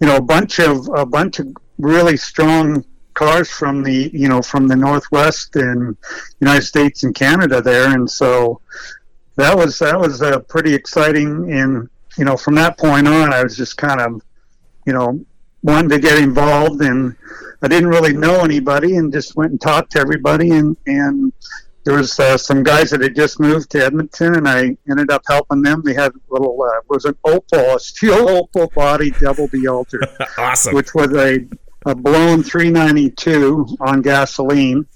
you 0.00 0.06
know 0.06 0.16
a 0.16 0.22
bunch 0.22 0.60
of 0.60 0.88
a 0.94 1.04
bunch 1.04 1.40
of 1.40 1.48
really 1.78 2.16
strong 2.16 2.84
cars 3.14 3.50
from 3.50 3.82
the 3.82 4.10
you 4.14 4.28
know 4.28 4.40
from 4.40 4.68
the 4.68 4.76
Northwest 4.76 5.56
and 5.56 5.96
United 6.40 6.62
States 6.62 7.02
and 7.02 7.14
Canada 7.14 7.60
there, 7.60 7.92
and 7.92 8.08
so 8.10 8.60
that 9.36 9.56
was 9.56 9.78
that 9.80 9.98
was 9.98 10.22
uh, 10.22 10.38
pretty 10.40 10.74
exciting. 10.74 11.52
And 11.52 11.88
you 12.16 12.24
know 12.24 12.36
from 12.36 12.54
that 12.54 12.78
point 12.78 13.08
on, 13.08 13.32
I 13.32 13.42
was 13.42 13.56
just 13.56 13.76
kind 13.76 14.00
of 14.00 14.22
you 14.86 14.92
know 14.92 15.24
wanted 15.62 15.90
to 15.90 15.98
get 15.98 16.18
involved, 16.18 16.82
and 16.82 17.16
I 17.62 17.68
didn't 17.68 17.88
really 17.88 18.12
know 18.12 18.40
anybody, 18.40 18.96
and 18.96 19.12
just 19.12 19.36
went 19.36 19.52
and 19.52 19.60
talked 19.60 19.92
to 19.92 20.00
everybody, 20.00 20.50
and 20.50 20.76
and 20.86 21.32
there 21.84 21.96
was 21.96 22.18
uh, 22.20 22.38
some 22.38 22.62
guys 22.62 22.90
that 22.90 23.00
had 23.00 23.16
just 23.16 23.40
moved 23.40 23.70
to 23.70 23.84
Edmonton, 23.84 24.36
and 24.36 24.48
I 24.48 24.76
ended 24.88 25.10
up 25.10 25.22
helping 25.26 25.62
them. 25.62 25.82
They 25.84 25.94
had 25.94 26.12
a 26.12 26.20
little 26.30 26.60
uh, 26.62 26.80
was 26.88 27.04
an 27.04 27.14
Opel, 27.26 27.76
a 27.76 27.80
steel 27.80 28.26
Opel 28.26 28.72
body 28.74 29.10
double 29.10 29.48
B 29.48 29.66
alter, 29.66 30.00
awesome, 30.38 30.74
which 30.74 30.94
was 30.94 31.12
a 31.14 31.46
a 31.86 31.94
blown 31.94 32.42
392 32.42 33.76
on 33.80 34.02
gasoline. 34.02 34.86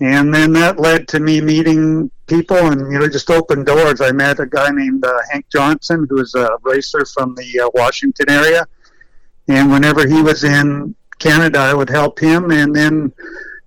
And 0.00 0.32
then 0.32 0.52
that 0.54 0.78
led 0.78 1.08
to 1.08 1.20
me 1.20 1.40
meeting 1.40 2.10
people 2.26 2.56
and, 2.56 2.92
you 2.92 2.98
know, 2.98 3.08
just 3.08 3.30
opened 3.30 3.66
doors. 3.66 4.00
I 4.00 4.12
met 4.12 4.40
a 4.40 4.46
guy 4.46 4.70
named 4.70 5.04
uh, 5.04 5.18
Hank 5.30 5.46
Johnson, 5.50 6.06
who 6.08 6.16
was 6.16 6.34
a 6.34 6.56
racer 6.62 7.04
from 7.04 7.34
the 7.34 7.60
uh, 7.60 7.70
Washington 7.74 8.30
area. 8.30 8.66
And 9.50 9.70
whenever 9.70 10.06
he 10.06 10.22
was 10.22 10.44
in 10.44 10.94
Canada, 11.18 11.58
I 11.58 11.74
would 11.74 11.90
help 11.90 12.20
him. 12.20 12.50
And 12.52 12.74
then, 12.74 13.12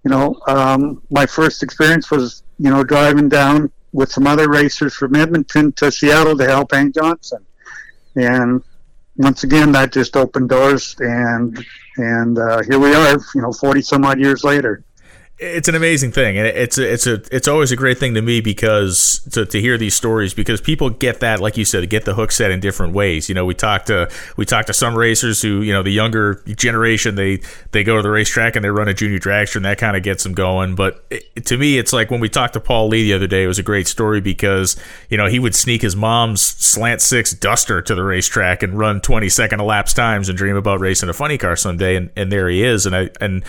you 0.04 0.12
know, 0.12 0.40
um, 0.48 1.02
my 1.10 1.26
first 1.26 1.62
experience 1.62 2.10
was, 2.10 2.44
you 2.58 2.70
know, 2.70 2.84
driving 2.84 3.28
down 3.30 3.72
with 3.92 4.12
some 4.12 4.26
other 4.26 4.50
racers 4.50 4.94
from 4.94 5.16
Edmonton 5.16 5.72
to 5.74 5.92
Seattle 5.92 6.38
to 6.38 6.46
help 6.46 6.72
Hank 6.72 6.96
Johnson. 6.96 7.46
And 8.16 8.64
once 9.18 9.44
again, 9.44 9.72
that 9.74 9.92
just 9.92 10.16
opened 10.16 10.50
doors, 10.50 10.96
and 11.00 11.64
and 11.98 12.40
uh, 12.40 12.64
here 12.64 12.80
we 12.80 12.94
are, 12.96 13.18
you 13.36 13.42
know, 13.42 13.52
forty 13.52 13.82
some 13.82 14.06
odd 14.06 14.20
years 14.20 14.44
later 14.44 14.84
it's 15.44 15.68
an 15.68 15.76
amazing 15.76 16.12
thing 16.12 16.38
and 16.38 16.48
it's 16.48 16.78
a, 16.78 16.94
it's 16.94 17.06
a 17.06 17.22
it's 17.36 17.48
always 17.48 17.72
a 17.72 17.76
great 17.76 17.98
thing 17.98 18.14
to 18.14 18.22
me 18.22 18.40
because 18.40 19.20
to, 19.32 19.46
to 19.46 19.60
hear 19.60 19.78
these 19.78 19.94
stories 19.94 20.34
because 20.34 20.62
people 20.62 20.90
get 20.90 21.20
that 21.20 21.42
like 21.42 21.58
you 21.58 21.66
said 21.66 21.88
get 21.90 22.06
the 22.06 22.14
hook 22.14 22.32
set 22.32 22.50
in 22.50 22.60
different 22.60 22.94
ways. 22.94 23.28
You 23.28 23.36
know 23.36 23.46
we 23.46 23.54
talked 23.54 23.88
to 23.88 24.10
we 24.38 24.46
talked 24.46 24.68
to 24.68 24.74
some 24.74 24.96
racers 24.96 25.42
who 25.42 25.62
you 25.62 25.74
know 25.74 25.84
the 25.84 25.92
younger 25.92 26.42
generation 26.56 27.16
they 27.16 27.42
they 27.72 27.84
go 27.84 27.98
to 27.98 28.02
the 28.02 28.10
racetrack 28.10 28.56
and 28.56 28.64
they 28.64 28.70
run 28.70 28.88
a 28.88 28.94
junior 28.94 29.20
dragster 29.20 29.58
and 29.58 29.66
that 29.66 29.78
kind 29.78 29.98
of 29.98 30.04
gets 30.04 30.24
them 30.24 30.34
going. 30.34 30.76
But 30.76 31.04
it, 31.10 31.46
to 31.46 31.58
me 31.58 31.78
it's 31.78 31.92
like 31.92 32.10
when 32.10 32.22
we 32.22 32.30
talked 32.30 32.54
to 32.54 32.60
Paul 32.62 32.88
Lee 32.88 33.04
the 33.04 33.14
other 33.14 33.28
day 33.28 33.44
it 33.44 33.48
was 33.48 33.60
a 33.60 33.64
great 33.64 33.88
story 33.88 34.22
because 34.22 34.78
you 35.10 35.18
know 35.18 35.28
he 35.28 35.40
would 35.40 35.56
sneak 35.56 35.82
his 35.82 35.96
mom's 35.96 36.42
slant 36.42 37.02
six 37.02 37.34
duster 37.34 37.82
to 37.82 37.96
the 37.96 38.04
racetrack 38.04 38.64
and 38.64 38.80
run 38.80 39.02
20 39.02 39.28
second 39.28 39.60
elapsed 39.60 39.96
times 39.96 40.30
and 40.30 40.38
dream 40.38 40.56
about 40.56 40.80
racing 40.80 41.10
a 41.10 41.14
funny 41.14 41.38
car 41.38 41.56
someday 41.56 41.96
and, 41.96 42.10
and 42.16 42.32
there 42.32 42.48
he 42.48 42.64
is. 42.64 42.86
And 42.86 42.96
I 42.96 43.10
and 43.20 43.44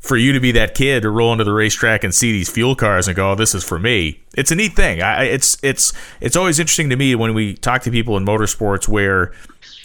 for 0.00 0.16
you 0.16 0.32
to 0.32 0.40
be 0.40 0.52
that 0.52 0.74
kid 0.74 1.02
to 1.02 1.10
roll 1.10 1.30
into 1.32 1.44
the 1.44 1.52
racetrack 1.52 2.04
and 2.04 2.14
see 2.14 2.32
these 2.32 2.50
fuel 2.50 2.74
cars 2.74 3.06
and 3.06 3.14
go, 3.14 3.32
oh, 3.32 3.34
"This 3.34 3.54
is 3.54 3.62
for 3.62 3.78
me." 3.78 4.20
It's 4.34 4.50
a 4.50 4.54
neat 4.54 4.74
thing. 4.74 5.02
I, 5.02 5.24
it's 5.24 5.58
it's 5.62 5.92
it's 6.20 6.36
always 6.36 6.58
interesting 6.58 6.90
to 6.90 6.96
me 6.96 7.14
when 7.14 7.34
we 7.34 7.54
talk 7.54 7.82
to 7.82 7.90
people 7.90 8.16
in 8.16 8.24
motorsports 8.24 8.88
where 8.88 9.32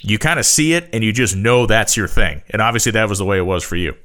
you 0.02 0.18
kind 0.18 0.40
of 0.40 0.46
see 0.46 0.74
it 0.74 0.90
and 0.94 1.04
you 1.04 1.12
just 1.12 1.36
know 1.36 1.66
that's 1.66 1.98
your 1.98 2.08
thing. 2.08 2.42
And 2.50 2.62
obviously, 2.62 2.94
that 2.94 3.10
was 3.10 3.20
the 3.20 3.26
way 3.26 3.38
it 3.38 3.46
was 3.46 3.64
for 3.64 3.76
you. 3.76 3.96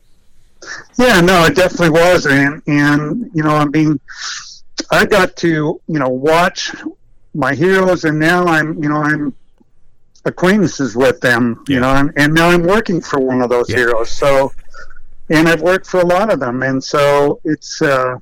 Yeah, 0.99 1.21
no, 1.21 1.45
it 1.45 1.55
definitely 1.55 1.91
was, 1.91 2.27
and 2.27 2.61
and 2.67 3.31
you 3.33 3.43
know, 3.43 3.55
I 3.55 3.65
mean, 3.67 4.01
I 4.91 5.07
got 5.07 5.37
to 5.37 5.81
you 5.87 5.99
know 5.99 6.09
watch 6.09 6.75
my 7.35 7.55
heroes, 7.55 8.05
and 8.05 8.19
now 8.19 8.47
I'm 8.47 8.83
you 8.83 8.89
know 8.89 9.03
I'm 9.03 9.35
acquaintances 10.25 10.97
with 10.97 11.21
them, 11.21 11.65
you 11.69 11.77
yeah. 11.77 11.81
know, 11.81 11.95
and, 11.95 12.13
and 12.17 12.35
now 12.35 12.51
I'm 12.51 12.63
working 12.63 13.01
for 13.01 13.21
one 13.21 13.41
of 13.41 13.49
those 13.49 13.71
yeah. 13.71 13.77
heroes. 13.77 14.11
So 14.11 14.53
and 15.31 15.49
I've 15.49 15.63
worked 15.63 15.87
for 15.87 16.01
a 16.01 16.07
lot 16.07 16.33
of 16.33 16.41
them, 16.41 16.63
and 16.63 16.83
so 16.83 17.41
it's 17.45 17.81
uh, 17.81 18.17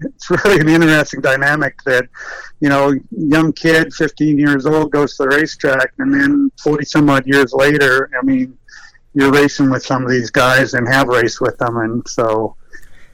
it's 0.00 0.30
really 0.30 0.60
an 0.60 0.68
interesting 0.68 1.20
dynamic 1.20 1.82
that 1.84 2.08
you 2.60 2.68
know, 2.68 2.94
young 3.10 3.52
kid, 3.52 3.92
15 3.92 4.38
years 4.38 4.66
old, 4.66 4.92
goes 4.92 5.16
to 5.16 5.24
the 5.24 5.28
racetrack, 5.30 5.92
and 5.98 6.14
then 6.14 6.50
40 6.62 6.84
some 6.84 7.10
odd 7.10 7.26
years 7.26 7.52
later, 7.52 8.08
I 8.18 8.24
mean, 8.24 8.56
you're 9.14 9.32
racing 9.32 9.68
with 9.68 9.84
some 9.84 10.04
of 10.04 10.10
these 10.10 10.30
guys 10.30 10.74
and 10.74 10.86
have 10.88 11.08
raced 11.08 11.40
with 11.40 11.58
them, 11.58 11.76
and 11.78 12.06
so 12.08 12.56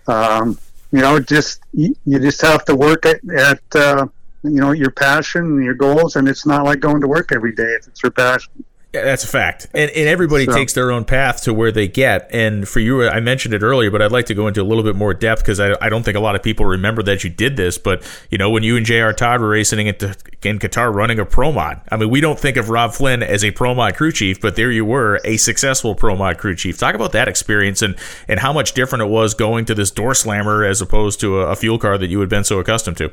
um, 0.07 0.59
you 0.93 1.01
know, 1.01 1.19
just 1.19 1.61
you, 1.73 1.95
just 2.07 2.41
have 2.43 2.65
to 2.67 2.75
work 2.75 3.07
at, 3.07 3.21
at 3.31 3.61
uh, 3.75 4.07
you 4.43 4.61
know 4.61 4.73
your 4.73 4.91
passion 4.91 5.43
and 5.43 5.65
your 5.65 5.75
goals, 5.75 6.17
and 6.17 6.29
it's 6.29 6.47
not 6.47 6.65
like 6.65 6.81
going 6.81 7.01
to 7.01 7.09
work 7.09 7.33
every 7.33 7.53
day 7.53 7.77
if 7.81 7.87
it's 7.87 8.03
your 8.03 8.13
passion. 8.13 8.53
Yeah, 8.99 9.05
that's 9.05 9.25
a 9.25 9.29
fact. 9.29 9.67
And, 9.75 9.91
and 9.91 10.09
everybody 10.09 10.45
so. 10.45 10.53
takes 10.53 10.73
their 10.73 10.91
own 10.91 11.05
path 11.05 11.43
to 11.43 11.55
where 11.55 11.71
they 11.71 11.89
get. 11.89 12.29
And 12.33 12.69
for 12.69 12.81
you, 12.81 13.09
I 13.09 13.21
mentioned 13.21 13.55
it 13.55 13.63
earlier, 13.63 13.91
but 13.91 14.03
I'd 14.03 14.13
like 14.13 14.27
to 14.27 14.35
go 14.35 14.47
into 14.49 14.61
a 14.61 14.65
little 14.65 14.83
bit 14.83 14.97
more 14.97 15.15
depth 15.15 15.43
because 15.43 15.61
I, 15.61 15.75
I 15.81 15.89
don't 15.89 16.03
think 16.03 16.17
a 16.17 16.21
lot 16.21 16.35
of 16.35 16.43
people 16.43 16.67
remember 16.67 17.03
that 17.05 17.25
you 17.25 17.31
did 17.31 17.57
this. 17.57 17.79
But, 17.79 18.03
you 18.31 18.39
know, 18.39 18.51
when 18.51 18.63
you 18.63 18.77
and 18.77 18.85
J.R. 18.85 19.13
Todd 19.13 19.41
were 19.41 19.51
racing 19.51 19.87
in, 19.87 19.87
in 19.87 20.59
Qatar 20.59 20.93
running 20.93 21.19
a 21.19 21.25
Pro 21.25 21.53
Mod, 21.53 21.81
I 21.91 21.97
mean, 21.97 22.11
we 22.11 22.21
don't 22.21 22.39
think 22.39 22.57
of 22.57 22.69
Rob 22.69 22.93
Flynn 22.93 23.23
as 23.23 23.45
a 23.45 23.51
Pro 23.51 23.75
Mod 23.75 23.97
crew 23.97 24.13
chief, 24.13 24.41
but 24.41 24.57
there 24.57 24.71
you 24.71 24.85
were, 24.85 25.21
a 25.25 25.37
successful 25.37 25.95
Pro 25.95 26.17
Mod 26.17 26.39
crew 26.39 26.55
chief. 26.55 26.79
Talk 26.79 26.95
about 26.95 27.13
that 27.13 27.29
experience 27.29 27.83
and, 27.83 27.97
and 28.27 28.41
how 28.41 28.53
much 28.53 28.73
different 28.73 29.03
it 29.03 29.09
was 29.09 29.35
going 29.35 29.65
to 29.67 29.75
this 29.75 29.91
door 29.91 30.15
slammer 30.15 30.65
as 30.65 30.81
opposed 30.81 31.21
to 31.21 31.41
a, 31.41 31.49
a 31.49 31.57
fuel 31.57 31.79
car 31.79 31.99
that 31.99 32.09
you 32.09 32.21
had 32.21 32.29
been 32.29 32.45
so 32.45 32.59
accustomed 32.59 32.97
to. 32.99 33.13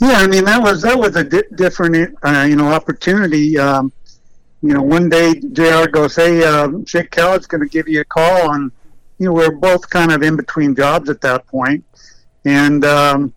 Yeah, 0.00 0.14
I 0.14 0.26
mean 0.26 0.44
that 0.44 0.60
was 0.60 0.82
that 0.82 0.98
was 0.98 1.14
a 1.16 1.24
di- 1.24 1.44
different 1.54 2.16
uh, 2.22 2.44
you 2.48 2.56
know 2.56 2.68
opportunity. 2.68 3.56
Um, 3.58 3.92
you 4.64 4.72
know, 4.72 4.80
one 4.80 5.10
day 5.10 5.34
Jr. 5.52 5.86
goes, 5.90 6.16
"Hey, 6.16 6.42
uh, 6.42 6.68
Jake 6.84 7.10
Kellett's 7.10 7.46
going 7.46 7.60
to 7.60 7.68
give 7.68 7.86
you 7.86 8.00
a 8.00 8.04
call." 8.04 8.54
And 8.54 8.72
you 9.18 9.26
know, 9.26 9.32
we 9.32 9.44
are 9.44 9.52
both 9.52 9.88
kind 9.90 10.10
of 10.10 10.22
in 10.22 10.36
between 10.36 10.74
jobs 10.74 11.10
at 11.10 11.20
that 11.20 11.46
point. 11.46 11.84
and 12.46 12.82
um, 12.86 13.34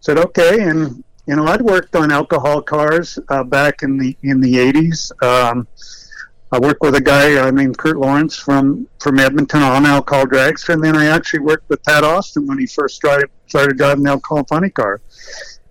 said, 0.00 0.16
"Okay." 0.16 0.62
And 0.62 1.04
you 1.26 1.36
know, 1.36 1.46
I'd 1.46 1.60
worked 1.60 1.94
on 1.94 2.10
alcohol 2.10 2.62
cars 2.62 3.18
uh, 3.28 3.44
back 3.44 3.82
in 3.82 3.98
the 3.98 4.16
in 4.22 4.40
the 4.40 4.54
'80s. 4.54 5.12
Um, 5.22 5.68
I 6.52 6.58
worked 6.58 6.80
with 6.80 6.94
a 6.94 7.02
guy 7.02 7.36
uh, 7.36 7.50
named 7.50 7.76
Kurt 7.76 7.98
Lawrence 7.98 8.34
from 8.36 8.88
from 8.98 9.18
Edmonton 9.18 9.62
on 9.62 9.84
alcohol 9.84 10.24
dragster, 10.24 10.72
and 10.72 10.82
then 10.82 10.96
I 10.96 11.04
actually 11.06 11.40
worked 11.40 11.68
with 11.68 11.82
Pat 11.82 12.02
Austin 12.02 12.46
when 12.46 12.58
he 12.58 12.66
first 12.66 12.96
started 12.96 13.28
started 13.46 13.76
driving 13.76 14.04
the 14.04 14.10
alcohol 14.10 14.42
funny 14.44 14.70
car. 14.70 15.02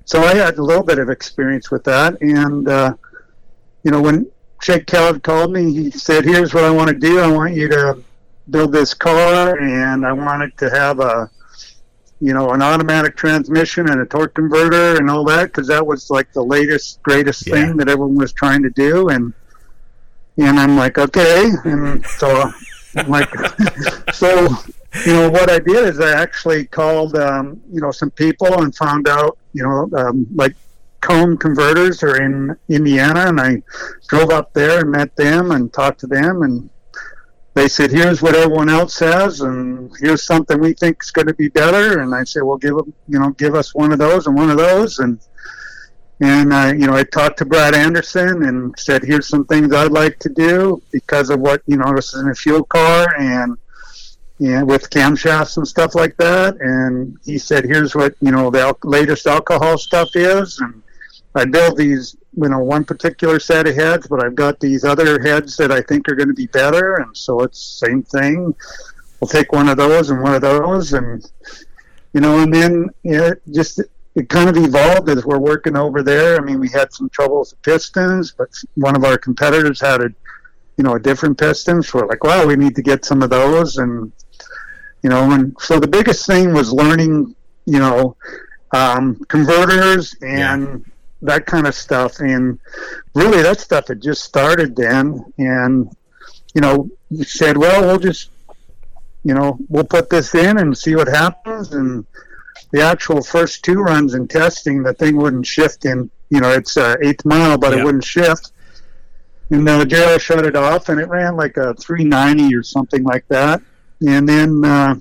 So 0.05 0.21
I 0.21 0.35
had 0.35 0.59
a 0.59 0.63
little 0.63 0.83
bit 0.83 0.99
of 0.99 1.09
experience 1.09 1.71
with 1.71 1.83
that, 1.85 2.21
and 2.21 2.69
uh, 2.69 2.93
you 3.83 3.89
know, 3.89 3.99
when 3.99 4.29
Jake 4.61 4.85
Kellett 4.87 5.23
called 5.23 5.51
me. 5.51 5.73
He 5.73 5.91
said, 5.91 6.23
"Here's 6.23 6.53
what 6.53 6.63
I 6.63 6.69
want 6.69 6.89
to 6.89 6.95
do. 6.95 7.19
I 7.19 7.31
want 7.31 7.55
you 7.55 7.67
to 7.69 8.01
build 8.49 8.71
this 8.71 8.93
car, 8.93 9.59
and 9.59 10.05
I 10.05 10.13
want 10.13 10.43
it 10.43 10.57
to 10.57 10.69
have 10.69 10.99
a, 10.99 11.29
you 12.19 12.33
know, 12.33 12.51
an 12.51 12.61
automatic 12.61 13.15
transmission 13.15 13.89
and 13.89 14.01
a 14.01 14.05
torque 14.05 14.35
converter 14.35 14.97
and 14.97 15.09
all 15.09 15.23
that, 15.25 15.45
because 15.45 15.67
that 15.67 15.85
was 15.85 16.09
like 16.09 16.31
the 16.33 16.43
latest, 16.43 17.01
greatest 17.03 17.47
yeah. 17.47 17.53
thing 17.53 17.77
that 17.77 17.89
everyone 17.89 18.15
was 18.15 18.33
trying 18.33 18.61
to 18.63 18.69
do." 18.69 19.09
And 19.09 19.33
and 20.37 20.59
I'm 20.59 20.77
like, 20.77 20.97
okay, 20.97 21.49
and 21.65 22.05
so 22.05 22.51
I'm 22.95 23.09
like, 23.09 23.29
so 24.13 24.47
you 25.05 25.13
know, 25.13 25.29
what 25.29 25.49
I 25.49 25.59
did 25.59 25.87
is 25.87 25.99
I 25.99 26.21
actually 26.21 26.65
called, 26.65 27.15
um, 27.15 27.61
you 27.71 27.81
know, 27.81 27.91
some 27.91 28.11
people 28.11 28.61
and 28.61 28.75
found 28.75 29.07
out, 29.07 29.37
you 29.53 29.63
know, 29.63 29.89
um, 29.97 30.27
like 30.35 30.55
Coan 31.01 31.39
Converters 31.39 32.03
are 32.03 32.21
in 32.21 32.55
Indiana, 32.69 33.27
and 33.27 33.41
I 33.41 33.63
drove 34.07 34.29
up 34.29 34.53
there 34.53 34.81
and 34.81 34.91
met 34.91 35.15
them 35.15 35.51
and 35.51 35.71
talked 35.73 35.99
to 36.01 36.07
them, 36.07 36.43
and 36.43 36.69
they 37.53 37.67
said, 37.67 37.91
"Here's 37.91 38.21
what 38.21 38.35
everyone 38.35 38.69
else 38.69 38.99
has, 38.99 39.41
and 39.41 39.91
here's 39.99 40.23
something 40.23 40.59
we 40.59 40.73
think 40.73 41.03
is 41.03 41.11
going 41.11 41.27
to 41.27 41.33
be 41.33 41.49
better." 41.49 41.99
And 41.99 42.13
I 42.15 42.23
said, 42.23 42.43
"Well, 42.43 42.57
give 42.57 42.75
them, 42.75 42.93
you 43.07 43.19
know, 43.19 43.31
give 43.31 43.55
us 43.55 43.75
one 43.75 43.91
of 43.91 43.99
those 43.99 44.27
and 44.27 44.35
one 44.35 44.49
of 44.49 44.57
those." 44.57 44.99
And 44.99 45.19
and 46.21 46.53
I, 46.53 46.73
you 46.73 46.85
know, 46.85 46.93
I 46.93 47.03
talked 47.03 47.39
to 47.39 47.45
Brad 47.45 47.73
Anderson 47.73 48.43
and 48.45 48.77
said, 48.77 49.03
"Here's 49.03 49.27
some 49.27 49.45
things 49.45 49.73
I'd 49.73 49.91
like 49.91 50.19
to 50.19 50.29
do 50.29 50.81
because 50.91 51.29
of 51.29 51.39
what 51.39 51.61
you 51.65 51.77
know. 51.77 51.93
This 51.95 52.13
is 52.13 52.21
in 52.21 52.29
a 52.29 52.35
fuel 52.35 52.63
car 52.63 53.13
and." 53.17 53.57
yeah, 54.41 54.63
with 54.63 54.89
camshafts 54.89 55.57
and 55.57 55.67
stuff 55.67 55.93
like 55.93 56.17
that. 56.17 56.59
And 56.59 57.15
he 57.23 57.37
said, 57.37 57.63
"Here's 57.63 57.93
what 57.93 58.15
you 58.21 58.31
know 58.31 58.49
the 58.49 58.61
al- 58.61 58.79
latest 58.83 59.27
alcohol 59.27 59.77
stuff 59.77 60.15
is." 60.15 60.57
And 60.59 60.80
I 61.35 61.45
build 61.45 61.77
these, 61.77 62.17
you 62.35 62.49
know, 62.49 62.59
one 62.59 62.83
particular 62.83 63.39
set 63.39 63.67
of 63.67 63.75
heads, 63.75 64.07
but 64.07 64.23
I've 64.23 64.35
got 64.35 64.59
these 64.59 64.83
other 64.83 65.21
heads 65.21 65.55
that 65.57 65.71
I 65.71 65.81
think 65.81 66.09
are 66.09 66.15
going 66.15 66.27
to 66.27 66.33
be 66.33 66.47
better, 66.47 66.95
and 66.95 67.15
so 67.15 67.41
it's 67.41 67.61
same 67.61 68.03
thing. 68.03 68.53
we'll 69.19 69.29
take 69.29 69.51
one 69.51 69.69
of 69.69 69.77
those 69.77 70.09
and 70.09 70.21
one 70.21 70.33
of 70.33 70.41
those, 70.41 70.93
and 70.93 71.29
you 72.13 72.21
know, 72.21 72.39
and 72.39 72.53
then 72.53 72.89
it 73.03 73.41
just 73.53 73.81
it 74.15 74.27
kind 74.27 74.49
of 74.49 74.57
evolved 74.57 75.09
as 75.09 75.25
we're 75.25 75.39
working 75.39 75.77
over 75.77 76.03
there. 76.03 76.37
I 76.37 76.41
mean, 76.41 76.59
we 76.59 76.69
had 76.69 76.91
some 76.91 77.09
trouble 77.09 77.39
with 77.39 77.51
the 77.51 77.55
pistons, 77.57 78.33
but 78.37 78.49
one 78.75 78.95
of 78.95 79.05
our 79.05 79.17
competitors 79.17 79.79
had 79.79 80.01
a, 80.01 80.09
you 80.75 80.83
know, 80.83 80.95
a 80.95 80.99
different 80.99 81.37
piston. 81.37 81.81
So 81.81 81.99
we're 81.99 82.07
like, 82.07 82.23
wow, 82.23 82.45
we 82.45 82.57
need 82.57 82.75
to 82.75 82.81
get 82.81 83.05
some 83.05 83.23
of 83.23 83.29
those, 83.29 83.77
and 83.77 84.11
you 85.01 85.09
know, 85.09 85.31
and 85.31 85.55
so 85.59 85.79
the 85.79 85.87
biggest 85.87 86.27
thing 86.27 86.53
was 86.53 86.73
learning, 86.73 87.35
you 87.65 87.79
know, 87.79 88.17
um, 88.73 89.15
converters 89.27 90.15
and 90.21 90.83
yeah. 90.85 90.91
That 91.21 91.45
kind 91.45 91.67
of 91.67 91.75
stuff, 91.75 92.19
and 92.19 92.59
really 93.13 93.41
that 93.41 93.59
stuff 93.59 93.87
had 93.87 94.01
just 94.01 94.23
started 94.23 94.75
then, 94.75 95.23
and 95.37 95.89
you 96.53 96.61
know, 96.61 96.89
we 97.09 97.23
said, 97.23 97.57
well, 97.57 97.81
we'll 97.81 97.99
just, 97.99 98.29
you 99.23 99.33
know, 99.33 99.57
we'll 99.69 99.85
put 99.85 100.09
this 100.09 100.35
in 100.35 100.57
and 100.57 100.77
see 100.77 100.95
what 100.95 101.07
happens, 101.07 101.73
and 101.73 102.05
the 102.71 102.81
actual 102.81 103.21
first 103.21 103.63
two 103.63 103.81
runs 103.81 104.13
in 104.13 104.27
testing, 104.27 104.83
the 104.83 104.93
thing 104.93 105.17
wouldn't 105.17 105.45
shift 105.45 105.85
in, 105.85 106.09
you 106.29 106.39
know, 106.39 106.49
it's 106.49 106.77
uh, 106.77 106.95
eighth 107.01 107.25
mile, 107.25 107.57
but 107.57 107.73
yeah. 107.73 107.79
it 107.79 107.85
wouldn't 107.85 108.03
shift. 108.03 108.51
And 109.49 109.67
uh, 109.67 109.83
Gerald 109.83 110.21
shut 110.21 110.45
it 110.45 110.55
off, 110.55 110.87
and 110.87 110.99
it 110.99 111.09
ran 111.09 111.35
like 111.35 111.57
a 111.57 111.73
390 111.73 112.55
or 112.55 112.63
something 112.63 113.03
like 113.03 113.27
that. 113.27 113.61
And 114.07 114.27
then 114.27 114.63
uh, 114.63 114.95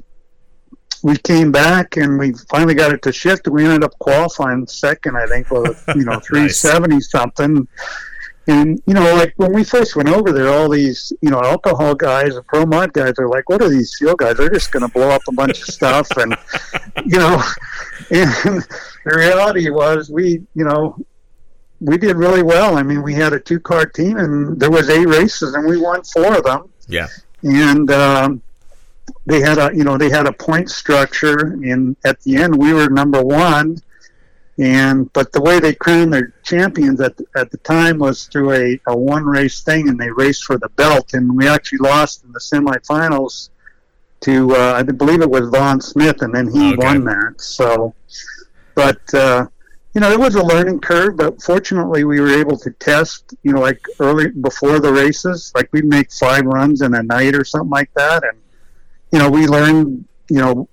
we 1.03 1.17
came 1.17 1.53
back, 1.53 1.97
and 1.97 2.19
we 2.19 2.33
finally 2.51 2.75
got 2.75 2.93
it 2.93 3.03
to 3.03 3.13
shift. 3.13 3.47
And 3.47 3.55
we 3.55 3.65
ended 3.65 3.85
up 3.85 3.99
qualifying 3.99 4.67
second, 4.67 5.17
I 5.17 5.27
think, 5.27 5.51
with 5.51 5.83
you 5.95 6.05
know 6.05 6.21
370 6.27 6.95
nice. 6.95 7.11
something. 7.11 7.67
And 8.47 8.83
you 8.87 8.95
know, 8.95 9.15
like 9.15 9.35
when 9.37 9.53
we 9.53 9.65
first 9.65 9.97
went 9.97 10.09
over 10.09 10.33
there, 10.33 10.49
all 10.49 10.69
these 10.69 11.13
you 11.21 11.31
know 11.31 11.41
alcohol 11.41 11.95
guys 11.95 12.37
and 12.37 12.47
pro 12.47 12.67
mod 12.67 12.93
guys 12.93 13.15
are 13.19 13.29
like, 13.29 13.49
"What 13.49 13.63
are 13.63 13.69
these 13.69 13.95
fuel 13.97 14.17
guys? 14.17 14.37
They're 14.37 14.51
just 14.51 14.73
going 14.73 14.87
to 14.87 14.93
blow 14.93 15.11
up 15.11 15.23
a 15.29 15.33
bunch 15.33 15.61
of 15.61 15.67
stuff." 15.67 16.09
And 16.17 16.37
you 17.05 17.19
know, 17.19 17.43
and 18.11 18.65
the 19.05 19.15
reality 19.15 19.71
was, 19.71 20.11
we 20.11 20.43
you 20.55 20.65
know 20.65 20.97
we 21.81 21.97
did 21.97 22.17
really 22.17 22.43
well. 22.43 22.77
I 22.77 22.83
mean, 22.83 23.03
we 23.03 23.15
had 23.15 23.33
a 23.33 23.41
two 23.41 23.61
car 23.61 23.87
team, 23.87 24.19
and 24.19 24.59
there 24.61 24.71
was 24.71 24.91
eight 24.91 25.07
races, 25.07 25.55
and 25.55 25.67
we 25.67 25.79
won 25.79 26.03
four 26.05 26.37
of 26.37 26.45
them. 26.45 26.71
Yeah. 26.89 27.09
And 27.43 27.91
um, 27.91 28.43
they 29.27 29.41
had 29.41 29.59
a 29.59 29.71
you 29.75 29.85
know 29.85 29.99
they 29.99 30.11
had 30.11 30.27
a 30.27 30.33
point 30.33 30.71
structure, 30.71 31.59
and 31.63 31.97
at 32.05 32.21
the 32.23 32.37
end 32.37 32.57
we 32.57 32.73
were 32.73 32.89
number 32.89 33.23
one 33.23 33.81
and 34.61 35.11
but 35.15 35.33
the 35.33 35.41
way 35.41 35.59
they 35.59 35.75
crowned 35.75 36.13
their 36.13 36.35
champions 36.43 37.01
at 37.01 37.17
the, 37.17 37.25
at 37.35 37.51
the 37.51 37.57
time 37.59 37.99
was 37.99 38.27
through 38.27 38.53
a, 38.53 38.79
a 38.89 38.97
one 38.97 39.25
race 39.25 39.63
thing, 39.63 39.89
and 39.89 39.99
they 39.99 40.11
raced 40.11 40.45
for 40.45 40.59
the 40.59 40.69
belt, 40.71 41.15
and 41.15 41.35
we 41.35 41.49
actually 41.49 41.79
lost 41.79 42.25
in 42.25 42.33
the 42.33 42.39
semifinals 42.39 43.49
to 44.21 44.55
uh, 44.55 44.75
I 44.77 44.83
believe 44.83 45.23
it 45.23 45.31
was 45.31 45.49
Vaughn 45.49 45.81
Smith, 45.81 46.21
and 46.21 46.35
then 46.35 46.47
he 46.53 46.75
okay. 46.75 46.77
won 46.77 47.05
that. 47.05 47.41
So, 47.41 47.95
but 48.75 49.01
uh, 49.15 49.47
you 49.95 50.03
know 50.03 50.13
it 50.13 50.21
was 50.21 50.35
a 50.35 50.45
learning 50.45 50.81
curve, 50.81 51.17
but 51.17 51.41
fortunately 51.41 52.05
we 52.05 52.21
were 52.21 52.29
able 52.29 52.59
to 52.59 52.71
test. 52.73 53.33
You 53.43 53.55
know, 53.55 53.61
like 53.61 53.81
early 53.99 54.29
before 54.29 54.79
the 54.79 54.93
races, 54.93 55.53
like 55.55 55.73
we'd 55.73 55.87
make 55.87 56.13
five 56.13 56.45
runs 56.45 56.83
in 56.83 56.95
a 56.95 57.03
night 57.03 57.35
or 57.35 57.45
something 57.45 57.71
like 57.71 57.91
that, 57.95 58.25
and 58.25 58.37
you 59.13 59.19
know 59.19 59.31
we 59.31 59.47
learned 59.47 60.05
you 60.29 60.39
know 60.39 60.69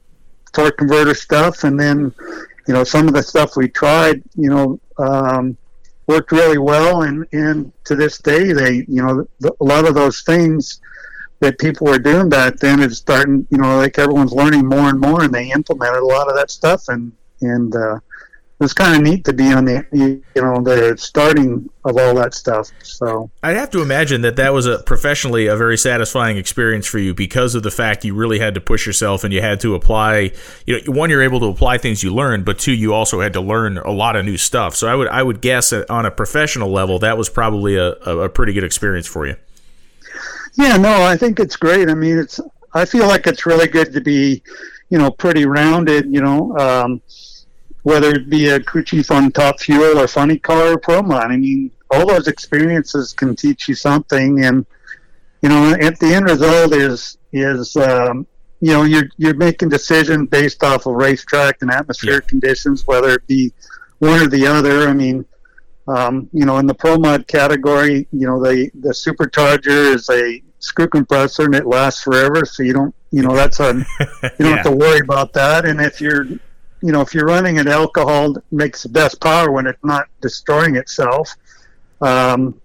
torque 0.54 0.78
converter 0.78 1.13
stuff, 1.13 1.63
and 1.63 1.80
then 1.80 2.13
you 2.67 2.73
know, 2.73 2.84
some 2.84 3.08
of 3.08 3.13
the 3.13 3.23
stuff 3.23 3.56
we 3.56 3.69
tried, 3.69 4.21
you 4.36 4.50
know, 4.50 4.80
um, 4.97 5.58
worked 6.06 6.32
really 6.32 6.58
well, 6.58 7.04
and 7.04 7.26
and 7.32 7.71
to 7.86 7.95
this 7.95 8.17
day, 8.17 8.52
they, 8.52 8.86
you 8.88 9.02
know, 9.02 9.26
the, 9.39 9.56
a 9.62 9.63
lot 9.63 9.88
of 9.88 9.95
those 9.95 10.21
things 10.21 10.82
that 11.39 11.58
people 11.60 11.88
were 11.88 12.00
doing 12.00 12.30
back 12.30 12.58
then 12.58 12.82
is 12.82 12.97
starting, 12.97 13.47
you 13.52 13.58
know, 13.58 13.78
like 13.78 13.97
everyone's 13.97 14.34
learning 14.34 14.65
more 14.65 14.89
and 14.89 15.00
more, 15.00 15.23
and 15.23 15.34
they 15.34 15.52
implemented 15.52 16.02
a 16.02 16.06
lot 16.06 16.28
of 16.28 16.36
that 16.36 16.52
stuff, 16.52 16.89
and 16.89 17.12
and 17.41 17.76
uh, 17.76 18.00
it 18.59 18.63
was 18.63 18.73
kind 18.73 18.95
of 18.95 19.03
neat 19.03 19.23
to 19.25 19.33
be 19.33 19.53
on 19.53 19.65
the 19.65 19.85
you 19.91 20.23
know 20.35 20.59
the 20.63 20.95
starting 20.97 21.69
of 21.85 21.95
all 21.95 22.15
that 22.15 22.33
stuff. 22.33 22.71
So 22.81 23.29
I'd 23.43 23.55
have 23.55 23.69
to 23.69 23.83
imagine 23.83 24.21
that 24.21 24.35
that 24.37 24.51
was 24.51 24.65
a 24.65 24.79
professionally 24.79 25.45
a 25.45 25.55
very 25.55 25.77
satisfying 25.77 26.37
experience 26.37 26.87
for 26.87 26.97
you 26.97 27.13
because 27.13 27.53
of 27.53 27.61
the 27.61 27.69
fact 27.69 28.03
you 28.03 28.15
really 28.15 28.39
had 28.39 28.55
to 28.55 28.61
push 28.61 28.87
yourself 28.87 29.23
and 29.23 29.31
you 29.31 29.41
had 29.41 29.59
to 29.59 29.75
apply. 29.75 30.31
You 30.65 30.81
know, 30.81 30.91
one 30.91 31.11
you're 31.11 31.21
able 31.21 31.39
to 31.41 31.45
apply 31.45 31.77
things 31.77 32.01
you 32.01 32.11
learned, 32.11 32.45
but 32.45 32.57
two 32.57 32.73
you 32.73 32.95
also 32.95 33.21
had 33.21 33.33
to 33.33 33.41
learn 33.41 33.77
a 33.77 33.91
lot 33.91 34.15
of 34.15 34.25
new 34.25 34.37
stuff. 34.37 34.75
So 34.75 34.87
I 34.87 34.95
would 34.95 35.07
I 35.09 35.21
would 35.21 35.39
guess 35.39 35.69
that 35.69 35.87
on 35.91 36.07
a 36.07 36.11
professional 36.11 36.71
level 36.71 36.97
that 36.97 37.15
was 37.15 37.29
probably 37.29 37.75
a, 37.75 37.91
a 37.91 38.27
pretty 38.27 38.53
good 38.53 38.63
experience 38.63 39.05
for 39.05 39.27
you. 39.27 39.35
Yeah, 40.55 40.77
no, 40.77 41.03
I 41.03 41.15
think 41.15 41.39
it's 41.39 41.57
great. 41.57 41.91
I 41.91 41.93
mean, 41.93 42.17
it's 42.17 42.39
I 42.73 42.85
feel 42.85 43.05
like 43.05 43.27
it's 43.27 43.45
really 43.45 43.67
good 43.67 43.93
to 43.93 44.01
be, 44.01 44.41
you 44.89 44.97
know, 44.97 45.11
pretty 45.11 45.45
rounded. 45.45 46.11
You 46.11 46.21
know. 46.21 46.57
Um, 46.57 47.01
whether 47.88 48.10
it 48.10 48.30
be 48.30 48.50
a 48.50 48.60
crew 48.60 48.84
chief 48.84 49.10
on 49.12 49.32
Top 49.32 49.62
Fuel 49.62 49.97
or 49.97 50.10
Funny 50.10 50.38
Car 50.38 50.73
or 50.73 50.78
Promod. 50.78 51.32
I 51.32 51.38
mean, 51.38 51.71
all 51.89 52.06
those 52.06 52.28
experiences 52.28 53.13
can 53.13 53.34
teach 53.34 53.69
you 53.69 53.76
something, 53.76 54.43
and 54.43 54.65
you 55.41 55.47
know, 55.47 55.73
at 55.80 55.97
the 55.97 56.13
end 56.13 56.26
result 56.26 56.73
is 56.73 57.17
is 57.32 57.78
um, 57.78 58.28
you 58.60 58.73
know 58.73 58.84
you're 58.84 59.08
you're 59.15 59.36
making 59.36 59.69
decisions 59.69 60.28
based 60.28 60.65
off 60.65 60.86
of 60.86 60.95
racetrack 60.95 61.62
and 61.62 61.71
atmospheric 61.71 62.26
yeah. 62.26 62.30
conditions, 62.30 62.86
whether 62.86 63.12
it 63.12 63.26
be 63.26 63.54
one 64.00 64.19
or 64.19 64.28
the 64.28 64.45
other. 64.45 64.89
I 64.89 64.93
mean. 64.93 65.26
Um, 65.89 66.30
you 66.34 66.45
know, 66.45 66.58
in 66.58 66.65
the 66.67 66.73
pro 66.73 66.97
mod 66.97 67.28
category, 67.28 68.10
you 68.12 68.28
know, 68.28 68.43
the 68.43 68.69
the 68.82 68.89
supercharger 68.89 69.95
is 69.95 70.10
a 70.10 70.43
screw 70.60 70.89
compressor 70.89 71.45
and 71.45 71.56
it 71.56 71.65
lasts 71.65 72.04
forever, 72.04 72.43
so 72.43 72.62
you 72.62 72.73
don't, 72.73 72.93
you 73.12 73.21
know, 73.21 73.34
that's 73.34 73.62
a 73.62 73.73
you 74.04 74.30
don't 74.38 74.39
yeah. 74.39 74.56
have 74.58 74.65
to 74.65 74.71
worry 74.71 75.00
about 75.00 75.32
that. 75.32 75.65
And 75.65 75.80
if 75.80 76.02
you're 76.02 76.26
you 76.81 76.91
know, 76.91 77.01
if 77.01 77.13
you're 77.13 77.25
running 77.25 77.57
an 77.57 77.67
alcohol 77.67 78.35
makes 78.51 78.83
the 78.83 78.89
best 78.89 79.19
power 79.19 79.51
when 79.51 79.67
it's 79.67 79.83
not 79.83 80.07
destroying 80.21 80.75
itself. 80.75 81.33
Um, 82.01 82.61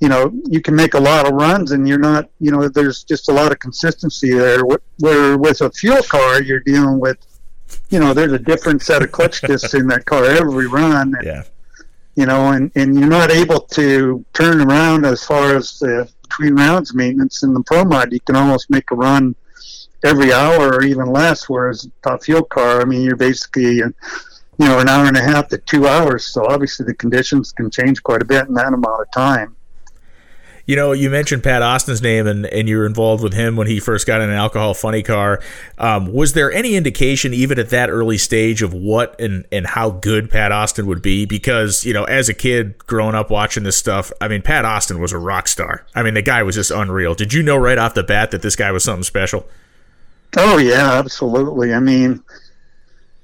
you 0.00 0.08
know, 0.08 0.32
you 0.44 0.60
can 0.60 0.76
make 0.76 0.94
a 0.94 1.00
lot 1.00 1.26
of 1.26 1.32
runs, 1.32 1.72
and 1.72 1.88
you're 1.88 1.98
not, 1.98 2.28
you 2.38 2.52
know, 2.52 2.68
there's 2.68 3.02
just 3.02 3.28
a 3.28 3.32
lot 3.32 3.50
of 3.50 3.58
consistency 3.58 4.32
there. 4.32 4.62
Where 5.00 5.36
with 5.36 5.60
a 5.60 5.70
fuel 5.70 6.02
car, 6.02 6.40
you're 6.40 6.60
dealing 6.60 7.00
with, 7.00 7.16
you 7.90 7.98
know, 7.98 8.14
there's 8.14 8.32
a 8.32 8.38
different 8.38 8.82
set 8.82 9.02
of 9.02 9.10
clutch 9.10 9.40
discs 9.40 9.74
in 9.74 9.88
that 9.88 10.04
car 10.04 10.24
every 10.24 10.68
run. 10.68 11.14
And, 11.16 11.26
yeah. 11.26 11.42
You 12.14 12.26
know, 12.26 12.52
and, 12.52 12.70
and 12.74 12.98
you're 12.98 13.08
not 13.08 13.30
able 13.30 13.60
to 13.60 14.24
turn 14.34 14.60
around 14.60 15.04
as 15.04 15.24
far 15.24 15.56
as 15.56 15.78
the 15.78 16.08
between 16.22 16.54
rounds 16.54 16.94
maintenance 16.94 17.42
in 17.42 17.54
the 17.54 17.62
pro 17.62 17.84
mod. 17.84 18.12
You 18.12 18.20
can 18.20 18.36
almost 18.36 18.70
make 18.70 18.90
a 18.90 18.94
run 18.94 19.34
every 20.04 20.32
hour 20.32 20.68
or 20.68 20.82
even 20.82 21.06
less. 21.06 21.48
Whereas 21.48 21.88
top 22.02 22.22
fuel 22.22 22.44
car, 22.44 22.80
I 22.80 22.84
mean, 22.84 23.02
you're 23.02 23.16
basically 23.16 23.76
you 23.76 23.94
know 24.58 24.78
an 24.78 24.88
hour 24.88 25.06
and 25.06 25.16
a 25.16 25.22
half 25.22 25.48
to 25.48 25.58
two 25.58 25.86
hours. 25.86 26.26
So 26.26 26.46
obviously 26.46 26.86
the 26.86 26.94
conditions 26.94 27.52
can 27.52 27.70
change 27.70 28.02
quite 28.02 28.22
a 28.22 28.26
bit 28.26 28.46
in 28.48 28.54
that 28.54 28.72
amount 28.72 29.00
of 29.00 29.10
time. 29.12 29.56
You 30.68 30.76
know, 30.76 30.92
you 30.92 31.08
mentioned 31.08 31.42
Pat 31.42 31.62
Austin's 31.62 32.02
name, 32.02 32.26
and, 32.26 32.44
and 32.44 32.68
you 32.68 32.76
were 32.76 32.84
involved 32.84 33.22
with 33.22 33.32
him 33.32 33.56
when 33.56 33.66
he 33.66 33.80
first 33.80 34.06
got 34.06 34.20
in 34.20 34.28
an 34.28 34.36
alcohol 34.36 34.74
funny 34.74 35.02
car. 35.02 35.40
Um, 35.78 36.12
was 36.12 36.34
there 36.34 36.52
any 36.52 36.74
indication, 36.74 37.32
even 37.32 37.58
at 37.58 37.70
that 37.70 37.88
early 37.88 38.18
stage, 38.18 38.60
of 38.60 38.74
what 38.74 39.18
and, 39.18 39.46
and 39.50 39.66
how 39.66 39.88
good 39.88 40.28
Pat 40.30 40.52
Austin 40.52 40.86
would 40.86 41.00
be? 41.00 41.24
Because, 41.24 41.86
you 41.86 41.94
know, 41.94 42.04
as 42.04 42.28
a 42.28 42.34
kid 42.34 42.76
growing 42.86 43.14
up 43.14 43.30
watching 43.30 43.62
this 43.62 43.78
stuff, 43.78 44.12
I 44.20 44.28
mean, 44.28 44.42
Pat 44.42 44.66
Austin 44.66 45.00
was 45.00 45.10
a 45.10 45.18
rock 45.18 45.48
star. 45.48 45.86
I 45.94 46.02
mean, 46.02 46.12
the 46.12 46.20
guy 46.20 46.42
was 46.42 46.56
just 46.56 46.70
unreal. 46.70 47.14
Did 47.14 47.32
you 47.32 47.42
know 47.42 47.56
right 47.56 47.78
off 47.78 47.94
the 47.94 48.04
bat 48.04 48.30
that 48.32 48.42
this 48.42 48.54
guy 48.54 48.70
was 48.70 48.84
something 48.84 49.04
special? 49.04 49.48
Oh 50.36 50.58
yeah, 50.58 50.92
absolutely. 50.92 51.72
I 51.72 51.80
mean, 51.80 52.22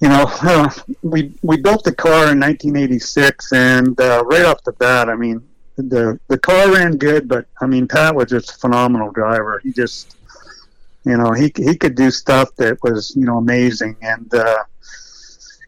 you 0.01 0.09
know, 0.09 0.27
uh, 0.43 0.71
we 1.03 1.33
we 1.43 1.57
built 1.57 1.85
the 1.85 1.95
car 1.95 2.33
in 2.33 2.41
1986, 2.41 3.53
and 3.53 3.99
uh, 4.01 4.23
right 4.27 4.45
off 4.45 4.63
the 4.65 4.73
bat, 4.73 5.09
I 5.09 5.15
mean, 5.15 5.43
the 5.77 6.19
the 6.29 6.39
car 6.39 6.73
ran 6.73 6.97
good, 6.97 7.29
but 7.29 7.47
I 7.61 7.67
mean, 7.67 7.87
Pat 7.89 8.15
was 8.15 8.29
just 8.31 8.51
a 8.51 8.59
phenomenal 8.59 9.11
driver. 9.13 9.61
He 9.63 9.73
just, 9.73 10.17
you 11.05 11.17
know, 11.17 11.33
he 11.33 11.53
he 11.57 11.77
could 11.77 11.95
do 11.95 12.11
stuff 12.11 12.55
that 12.57 12.83
was 12.83 13.15
you 13.17 13.25
know 13.25 13.39
amazing, 13.39 13.97
and 14.03 14.33
uh, 14.35 14.65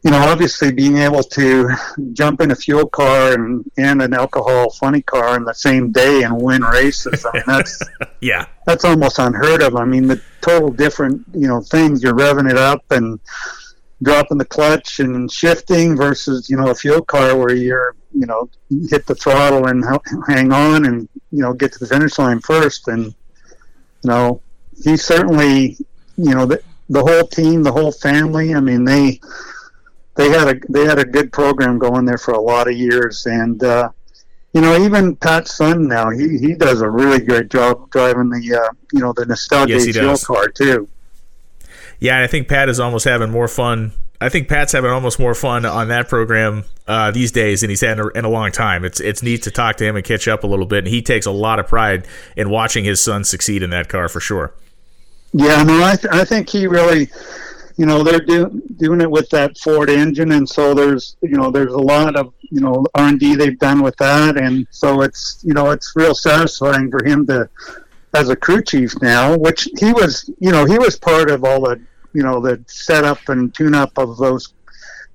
you 0.07 0.12
know, 0.12 0.21
obviously 0.21 0.71
being 0.71 0.99
able 0.99 1.25
to 1.25 1.69
jump 2.12 2.40
in 2.40 2.53
a 2.53 2.55
fuel 2.55 2.87
car 2.87 3.33
and, 3.33 3.69
and 3.77 4.01
an 4.01 4.14
alcohol 4.14 4.71
funny 4.71 5.03
car 5.03 5.37
in 5.37 5.42
the 5.42 5.53
same 5.53 5.90
day 5.90 6.23
and 6.23 6.40
win 6.40 6.62
races. 6.62 7.27
I 7.27 7.33
mean, 7.33 7.42
that's 7.45 7.83
yeah, 8.21 8.47
that's 8.66 8.85
almost 8.85 9.19
unheard 9.19 9.62
of. 9.62 9.75
I 9.75 9.85
mean, 9.85 10.07
the 10.07 10.23
total 10.42 10.71
different, 10.71 11.25
you 11.35 11.49
know, 11.49 11.61
things. 11.61 12.05
You're 12.05 12.14
revving 12.14 12.49
it 12.49 12.57
up 12.57 12.85
and 12.92 13.19
dropping 14.01 14.38
the 14.38 14.45
clutch 14.45 15.01
and 15.01 15.29
shifting 15.29 15.97
versus, 15.97 16.49
you 16.49 16.57
know, 16.57 16.71
a 16.71 16.75
fuel 16.77 17.03
car 17.03 17.37
where 17.37 17.57
you're, 17.57 17.97
you 18.14 18.27
know, 18.27 18.49
hit 18.88 19.07
the 19.07 19.14
throttle 19.16 19.66
and 19.66 19.85
hang 20.29 20.53
on 20.53 20.87
and 20.87 21.09
you 21.33 21.42
know 21.42 21.53
get 21.53 21.73
to 21.73 21.81
the 21.81 21.87
finish 21.88 22.16
line 22.16 22.38
first. 22.38 22.87
And 22.87 23.07
you 23.07 23.12
know, 24.05 24.40
he 24.85 24.97
certainly, 24.97 25.77
you 26.16 26.33
know, 26.33 26.47
the, 26.47 26.62
the 26.90 27.03
whole 27.03 27.27
team, 27.27 27.64
the 27.64 27.73
whole 27.73 27.90
family. 27.90 28.55
I 28.55 28.61
mean, 28.61 28.85
they 28.85 29.21
they 30.17 30.31
had 30.31 30.49
a 30.49 30.61
they 30.69 30.85
had 30.85 30.99
a 30.99 31.05
good 31.05 31.33
program 31.33 31.79
going 31.79 32.05
there 32.05 32.19
for 32.19 32.33
a 32.33 32.41
lot 32.41 32.69
of 32.69 32.75
years, 32.77 33.27
and 33.27 33.63
uh, 33.63 33.91
you 34.53 34.61
know 34.61 34.77
even 34.83 35.17
Pat's 35.17 35.55
son 35.55 35.87
now 35.87 36.11
he, 36.11 36.39
he 36.39 36.55
does 36.55 36.81
a 36.81 36.91
really 36.91 37.21
great 37.21 37.51
job 37.51 37.91
driving 37.91 38.31
the 38.31 38.55
uh, 38.55 38.73
you 38.93 39.01
know 39.01 39.13
the 39.15 39.27
nostalgia 39.27 39.79
yes, 39.79 40.25
car 40.25 40.49
too. 40.49 40.89
Yeah, 42.01 42.23
I 42.23 42.27
think 42.27 42.49
Pat 42.49 42.69
is 42.69 42.81
almost 42.81 43.05
having 43.05 43.31
more 43.31 43.49
fun. 43.49 43.93
I 44.21 44.29
think 44.29 44.49
Pat's 44.49 44.73
having 44.73 44.91
almost 44.91 45.19
more 45.19 45.35
fun 45.35 45.67
on 45.67 45.89
that 45.89 46.09
program 46.09 46.65
uh, 46.87 47.11
these 47.11 47.33
days 47.33 47.61
than 47.61 47.71
he's 47.71 47.83
had 47.83 47.99
in 47.99 48.01
a, 48.01 48.09
in 48.09 48.25
a, 48.25 48.31
long 48.31 48.51
time. 48.51 48.85
It's 48.85 49.01
it's 49.01 49.23
neat 49.23 49.43
to 49.43 49.51
talk 49.51 49.77
to 49.77 49.85
him 49.85 49.97
and 49.97 50.05
catch 50.05 50.27
up 50.29 50.45
a 50.45 50.47
little 50.47 50.67
bit, 50.67 50.79
and 50.81 50.89
he 50.89 51.03
takes 51.03 51.27
a 51.27 51.31
lot 51.31 51.59
of 51.59 51.67
pride 51.67 52.07
in 52.37 52.49
watching 52.49 52.85
his 52.85 53.03
son 53.03 53.25
succeed 53.25 53.63
in 53.63 53.71
that 53.71 53.89
car 53.89 54.09
for 54.09 54.21
sure. 54.21 54.55
Yeah, 55.33 55.63
no, 55.65 55.85
I 55.85 55.97
th- 55.97 56.13
I 56.13 56.25
think 56.25 56.49
he 56.49 56.67
really, 56.67 57.11
you 57.77 57.87
know, 57.87 58.03
they're 58.03 58.21
do- 58.21 58.62
doing 58.77 59.01
it 59.01 59.11
with 59.11 59.29
that 59.31 59.59
Ford 59.59 59.91
engine, 59.91 60.33
and 60.33 60.49
so 60.49 60.75
there's 60.75 61.17
you 61.21 61.37
know 61.37 61.51
there's 61.51 61.73
a 61.73 61.79
lot 61.79 62.17
of 62.17 62.33
you 62.41 62.61
know 62.61 62.87
R 62.95 63.09
and 63.09 63.21
D 63.21 63.35
they've 63.35 63.59
done 63.59 63.83
with 63.83 63.97
that, 63.97 64.37
and 64.37 64.67
so 64.71 65.03
it's 65.03 65.41
you 65.43 65.55
know 65.55 65.71
it's 65.71 65.93
real 65.95 66.15
satisfying 66.15 66.91
for 66.91 67.05
him 67.05 67.27
to 67.27 67.49
as 68.17 68.31
a 68.31 68.37
crew 68.37 68.62
chief 68.62 69.01
now, 69.03 69.37
which 69.37 69.69
he 69.79 69.93
was, 69.93 70.31
you 70.39 70.51
know, 70.51 70.65
he 70.65 70.79
was 70.79 70.99
part 70.99 71.31
of 71.31 71.45
all 71.45 71.61
the, 71.61 71.81
you 72.12 72.23
know, 72.23 72.41
the 72.41 72.62
setup 72.67 73.29
and 73.29 73.55
tune 73.55 73.75
up 73.75 73.97
of 73.99 74.17
those, 74.17 74.55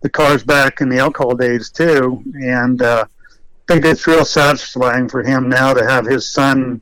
the 0.02 0.10
cars 0.10 0.44
back 0.44 0.82
in 0.82 0.90
the 0.90 1.00
alcohol 1.00 1.36
days 1.36 1.70
too. 1.70 2.24
And 2.36 2.82
uh, 2.82 3.06
I 3.08 3.74
think 3.74 3.86
it's 3.86 4.06
real 4.06 4.26
satisfying 4.26 5.10
for 5.10 5.24
him 5.24 5.50
now 5.50 5.74
to 5.74 5.84
have 5.84 6.06
his 6.06 6.32
son 6.32 6.82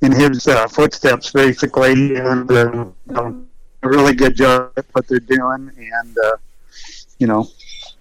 in 0.00 0.12
his 0.12 0.46
uh, 0.46 0.68
footsteps, 0.68 1.32
basically, 1.32 2.14
and 2.16 2.50
uh, 2.50 2.70
you 2.72 2.94
know, 3.08 3.47
a 3.82 3.88
really 3.88 4.14
good 4.14 4.36
job 4.36 4.72
at 4.76 4.86
what 4.92 5.06
they're 5.08 5.20
doing. 5.20 5.70
And, 5.76 6.18
uh, 6.18 6.36
you 7.18 7.26
know, 7.26 7.48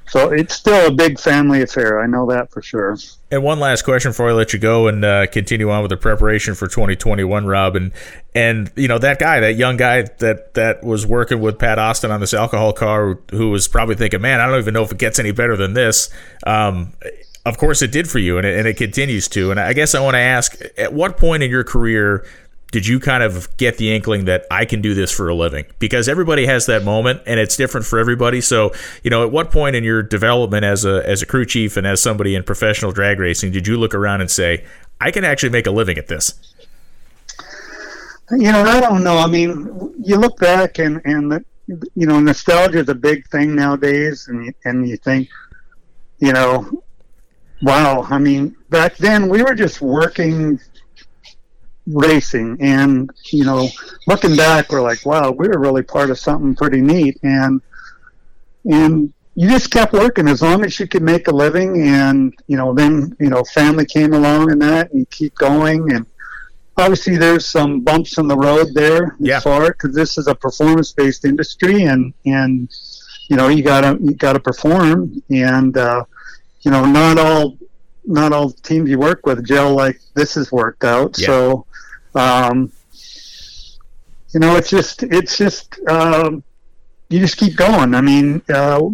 so 0.09 0.29
it's 0.31 0.55
still 0.55 0.87
a 0.87 0.91
big 0.91 1.19
family 1.19 1.61
affair. 1.61 2.01
I 2.01 2.07
know 2.07 2.25
that 2.27 2.51
for 2.51 2.61
sure. 2.61 2.97
And 3.29 3.43
one 3.43 3.59
last 3.59 3.81
question 3.81 4.11
before 4.11 4.29
I 4.29 4.33
let 4.33 4.53
you 4.53 4.59
go 4.59 4.87
and 4.87 5.03
uh, 5.03 5.27
continue 5.27 5.69
on 5.69 5.81
with 5.81 5.89
the 5.89 5.97
preparation 5.97 6.55
for 6.55 6.67
2021, 6.67 7.45
Rob. 7.45 7.75
And 7.75 7.91
and 8.33 8.71
you 8.77 8.87
know 8.87 8.99
that 8.99 9.19
guy, 9.19 9.41
that 9.41 9.55
young 9.55 9.75
guy 9.75 10.03
that 10.19 10.53
that 10.53 10.81
was 10.81 11.05
working 11.05 11.41
with 11.41 11.59
Pat 11.59 11.77
Austin 11.77 12.09
on 12.09 12.21
this 12.21 12.33
alcohol 12.33 12.71
car, 12.71 13.19
who 13.31 13.49
was 13.49 13.67
probably 13.67 13.95
thinking, 13.95 14.21
"Man, 14.21 14.39
I 14.39 14.47
don't 14.47 14.59
even 14.59 14.73
know 14.73 14.83
if 14.83 14.93
it 14.93 14.97
gets 14.97 15.19
any 15.19 15.31
better 15.31 15.57
than 15.57 15.73
this." 15.73 16.09
Um, 16.45 16.93
of 17.45 17.57
course, 17.57 17.81
it 17.81 17.91
did 17.91 18.09
for 18.09 18.19
you, 18.19 18.37
and 18.37 18.47
it, 18.47 18.57
and 18.57 18.67
it 18.67 18.77
continues 18.77 19.27
to. 19.29 19.51
And 19.51 19.59
I 19.59 19.73
guess 19.73 19.93
I 19.93 19.99
want 19.99 20.15
to 20.15 20.19
ask, 20.19 20.57
at 20.77 20.93
what 20.93 21.17
point 21.17 21.43
in 21.43 21.49
your 21.49 21.63
career 21.63 22.25
did 22.71 22.85
you 22.85 22.99
kind 22.99 23.23
of 23.23 23.55
get 23.57 23.77
the 23.77 23.95
inkling 23.95 24.25
that 24.25 24.45
I 24.51 24.65
can 24.65 24.81
do 24.81 24.93
this 24.93 25.11
for 25.11 25.29
a 25.29 25.35
living? 25.35 25.65
Because 25.79 26.09
everybody 26.09 26.45
has 26.45 26.65
that 26.65 26.83
moment 26.83 27.21
and 27.25 27.39
it's 27.39 27.55
different 27.55 27.85
for 27.85 27.97
everybody. 27.97 28.41
So, 28.41 28.73
you 29.03 29.09
know, 29.09 29.23
at 29.23 29.31
what 29.31 29.51
point 29.51 29.75
in 29.75 29.83
your 29.83 30.03
development 30.03 30.65
as 30.65 30.83
a 30.83 31.01
as 31.07 31.21
a 31.21 31.25
crew 31.25 31.45
chief 31.45 31.77
and 31.77 31.87
as 31.87 32.01
somebody 32.01 32.35
in 32.35 32.43
professional 32.43 32.91
drag 32.91 33.19
racing 33.19 33.51
did 33.51 33.67
you 33.67 33.77
look 33.77 33.95
around 33.95 34.21
and 34.21 34.29
say, 34.29 34.65
I 34.99 35.11
can 35.11 35.23
actually 35.23 35.49
make 35.49 35.65
a 35.65 35.71
living 35.71 35.97
at 35.97 36.07
this? 36.07 36.33
You 38.31 38.51
know, 38.51 38.63
I 38.63 38.81
don't 38.81 39.03
know. 39.03 39.17
I 39.17 39.27
mean, 39.27 39.93
you 40.03 40.17
look 40.17 40.37
back 40.37 40.79
and 40.79 41.01
and 41.05 41.31
the, 41.31 41.45
you 41.95 42.05
know, 42.05 42.19
nostalgia 42.19 42.79
is 42.79 42.89
a 42.89 42.95
big 42.95 43.25
thing 43.29 43.55
nowadays 43.55 44.27
and 44.27 44.53
and 44.65 44.87
you 44.87 44.97
think, 44.97 45.29
you 46.19 46.33
know, 46.33 46.83
wow, 47.61 48.05
I 48.09 48.17
mean, 48.17 48.57
back 48.69 48.97
then 48.97 49.29
we 49.29 49.41
were 49.41 49.55
just 49.55 49.79
working 49.79 50.59
racing. 51.87 52.57
And, 52.59 53.09
you 53.31 53.45
know, 53.45 53.69
looking 54.07 54.35
back, 54.35 54.71
we're 54.71 54.81
like, 54.81 55.05
wow, 55.05 55.31
we 55.31 55.47
were 55.47 55.59
really 55.59 55.83
part 55.83 56.09
of 56.09 56.19
something 56.19 56.55
pretty 56.55 56.81
neat. 56.81 57.17
And, 57.23 57.61
and 58.65 59.13
you 59.35 59.49
just 59.49 59.71
kept 59.71 59.93
working 59.93 60.27
as 60.27 60.41
long 60.41 60.65
as 60.65 60.79
you 60.79 60.87
could 60.87 61.03
make 61.03 61.27
a 61.27 61.31
living. 61.31 61.87
And, 61.87 62.33
you 62.47 62.57
know, 62.57 62.73
then, 62.73 63.15
you 63.19 63.29
know, 63.29 63.43
family 63.43 63.85
came 63.85 64.13
along 64.13 64.51
and 64.51 64.61
that, 64.61 64.91
and 64.91 65.01
you 65.01 65.05
keep 65.07 65.35
going. 65.35 65.93
And 65.93 66.05
obviously 66.77 67.17
there's 67.17 67.45
some 67.45 67.81
bumps 67.81 68.17
in 68.17 68.27
the 68.27 68.37
road 68.37 68.67
there 68.73 69.15
yeah. 69.19 69.39
far 69.39 69.71
because 69.71 69.95
this 69.95 70.17
is 70.17 70.27
a 70.27 70.35
performance 70.35 70.91
based 70.91 71.25
industry 71.25 71.83
and, 71.83 72.13
and, 72.25 72.69
you 73.29 73.35
know, 73.35 73.47
you 73.49 73.63
gotta, 73.63 73.97
you 74.01 74.13
gotta 74.13 74.39
perform. 74.39 75.21
And, 75.29 75.77
uh, 75.77 76.03
you 76.61 76.71
know, 76.71 76.85
not 76.85 77.17
all, 77.17 77.57
not 78.07 78.31
all 78.31 78.51
teams 78.51 78.89
you 78.89 78.97
work 78.97 79.25
with 79.25 79.45
gel 79.45 79.75
like 79.75 79.99
this 80.13 80.35
has 80.35 80.51
worked 80.51 80.83
out. 80.83 81.17
Yeah. 81.19 81.27
So, 81.27 81.65
um, 82.15 82.71
you 84.33 84.39
know, 84.39 84.55
it's 84.55 84.69
just 84.69 85.03
it's 85.03 85.37
just 85.37 85.79
um, 85.87 86.43
you 87.09 87.19
just 87.19 87.37
keep 87.37 87.55
going. 87.55 87.93
I 87.93 88.01
mean, 88.01 88.41
uh, 88.49 88.89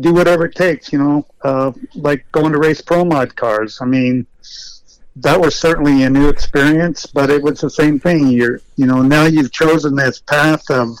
do 0.00 0.12
whatever 0.12 0.46
it 0.46 0.54
takes. 0.54 0.92
You 0.92 0.98
know, 0.98 1.26
uh, 1.42 1.72
like 1.94 2.30
going 2.32 2.52
to 2.52 2.58
race 2.58 2.80
pro 2.80 3.04
mod 3.04 3.34
cars. 3.36 3.78
I 3.80 3.86
mean, 3.86 4.26
that 5.16 5.40
was 5.40 5.54
certainly 5.54 6.02
a 6.02 6.10
new 6.10 6.28
experience, 6.28 7.06
but 7.06 7.30
it 7.30 7.42
was 7.42 7.60
the 7.60 7.70
same 7.70 7.98
thing. 7.98 8.28
You're 8.28 8.60
you 8.76 8.86
know 8.86 9.02
now 9.02 9.24
you've 9.24 9.52
chosen 9.52 9.96
this 9.96 10.20
path 10.20 10.70
of 10.70 10.98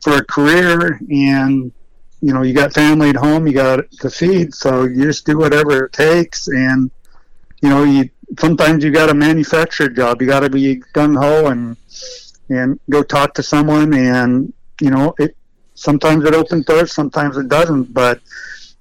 for 0.00 0.18
a 0.18 0.24
career 0.24 1.00
and 1.10 1.72
you 2.20 2.32
know 2.32 2.42
you 2.42 2.54
got 2.54 2.72
family 2.72 3.10
at 3.10 3.16
home 3.16 3.46
you 3.46 3.52
got 3.52 3.90
to 3.90 4.10
feed 4.10 4.54
so 4.54 4.84
you 4.84 5.04
just 5.04 5.26
do 5.26 5.38
whatever 5.38 5.84
it 5.84 5.92
takes 5.92 6.48
and 6.48 6.90
you 7.62 7.68
know 7.68 7.84
you 7.84 8.08
sometimes 8.38 8.82
you 8.82 8.90
got 8.90 9.10
a 9.10 9.14
manufactured 9.14 9.96
job. 9.96 10.20
You 10.20 10.28
got 10.28 10.40
to 10.40 10.50
be 10.50 10.82
gung 10.94 11.16
ho 11.16 11.46
and 11.48 11.76
and 12.48 12.78
go 12.90 13.02
talk 13.02 13.34
to 13.34 13.42
someone, 13.42 13.94
and 13.94 14.52
you 14.80 14.90
know 14.90 15.14
it. 15.18 15.36
Sometimes 15.74 16.24
it 16.24 16.34
opens 16.34 16.64
doors, 16.64 16.92
sometimes 16.92 17.36
it 17.36 17.48
doesn't. 17.48 17.92
But 17.92 18.20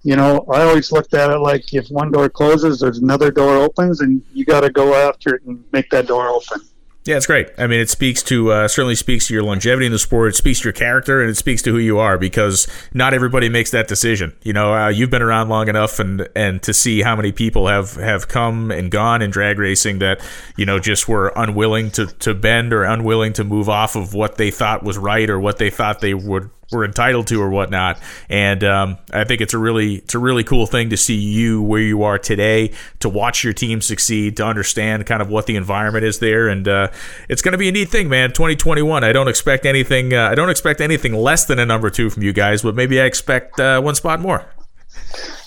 you 0.04 0.16
know, 0.16 0.46
I 0.52 0.62
always 0.62 0.92
looked 0.92 1.14
at 1.14 1.30
it 1.30 1.40
like 1.40 1.74
if 1.74 1.90
one 1.90 2.12
door 2.12 2.30
closes, 2.30 2.80
there's 2.80 3.00
another 3.00 3.32
door 3.32 3.58
opens, 3.58 4.02
and 4.02 4.22
you 4.34 4.46
got 4.46 4.62
to 4.62 4.70
go 4.70 4.94
after 4.96 5.36
it 5.36 5.44
and 5.44 5.64
make 5.72 5.90
that 5.90 6.08
door 6.08 6.28
open. 6.28 6.62
Yeah, 7.06 7.18
it's 7.18 7.28
great. 7.28 7.52
I 7.60 7.68
mean, 7.68 7.80
it 7.80 7.90
speaks 7.92 8.24
to 8.24 8.52
uh, 8.52 8.68
certainly 8.68 8.96
speaks 8.96 9.28
to 9.28 9.34
your 9.36 9.44
longevity 9.44 9.86
in 9.86 9.92
the 9.92 10.00
sport. 10.00 10.30
It 10.30 10.36
speaks 10.36 10.62
to 10.62 10.66
your 10.66 10.74
character, 10.74 11.22
and 11.22 11.30
it 11.30 11.38
speaks 11.38 11.62
to 11.62 11.72
who 11.72 11.78
you 11.78 12.00
are 12.00 12.18
because 12.18 12.68
not 12.96 13.14
everybody 13.14 13.48
makes 13.48 13.70
that 13.72 13.88
decision. 13.88 14.36
You 14.42 14.54
know, 14.54 14.74
uh, 14.74 14.88
you've 14.90 15.12
been 15.12 15.22
around 15.22 15.50
long 15.50 15.70
enough, 15.70 16.00
and 16.00 16.28
and 16.36 16.64
to 16.64 16.74
see 16.74 17.04
how 17.04 17.16
many 17.16 17.32
people 17.32 17.68
have 17.68 17.94
have 17.94 18.28
come 18.28 18.72
and 18.72 18.90
gone 18.90 19.22
in 19.22 19.30
drag 19.30 19.60
racing 19.60 20.00
that 20.00 20.20
you 20.58 20.66
know 20.66 20.80
just 20.80 21.08
were 21.08 21.32
unwilling 21.36 21.92
to 21.92 22.08
to 22.08 22.34
bend 22.34 22.74
or 22.74 22.84
unwilling 22.84 23.34
to 23.34 23.44
move 23.44 23.70
off 23.70 23.96
of 23.96 24.16
what 24.16 24.38
they 24.38 24.50
thought 24.50 24.82
was 24.82 24.98
right 24.98 25.30
or 25.30 25.40
what 25.40 25.60
they 25.60 25.70
thought 25.70 26.00
they 26.00 26.16
would 26.16 26.50
were 26.72 26.86
entitled 26.86 27.28
to 27.28 27.42
or 27.42 27.50
whatnot. 27.50 28.00
And 28.30 28.64
um, 28.64 28.98
I 29.12 29.24
think 29.24 29.42
it's 29.42 29.54
a 29.54 29.58
really 29.58 29.96
it's 29.96 30.16
a 30.16 30.20
really 30.20 30.44
cool 30.44 30.66
thing 30.66 30.90
to 30.90 30.98
see 30.98 31.16
you 31.16 31.62
where 31.62 31.82
you 31.82 32.04
are 32.04 32.18
today, 32.18 32.72
to 33.00 33.10
watch 33.10 33.44
your 33.44 33.54
team 33.54 33.82
succeed, 33.82 34.38
to 34.38 34.46
understand 34.46 35.06
kind 35.06 35.22
of 35.22 35.30
what 35.30 35.46
the 35.46 35.56
environment 35.56 36.06
is 36.06 36.20
there, 36.20 36.48
and 36.48 36.68
uh, 36.68 36.88
it's 37.30 37.42
going 37.42 37.54
to 37.54 37.58
be 37.58 37.70
a 37.70 37.72
neat 37.72 37.90
thing, 37.90 38.10
man. 38.10 38.30
2021. 38.30 39.04
I 39.04 39.12
don't 39.12 39.28
expect 39.28 39.66
anything. 39.66 40.14
Uh, 40.14 40.30
I 40.30 40.36
don't 40.36 40.50
expect 40.50 40.82
anything 40.82 41.14
less 41.14 41.46
than 41.46 41.60
a 41.60 41.66
number 41.66 41.90
two 41.90 42.10
from 42.10 42.24
you 42.24 42.34
guys, 42.34 42.62
but 42.62 42.76
maybe 42.76 43.00
I 43.00 43.06
expect 43.06 43.60
uh, 43.60 43.82
one 43.82 43.96
spot 43.96 44.20
more. 44.20 44.46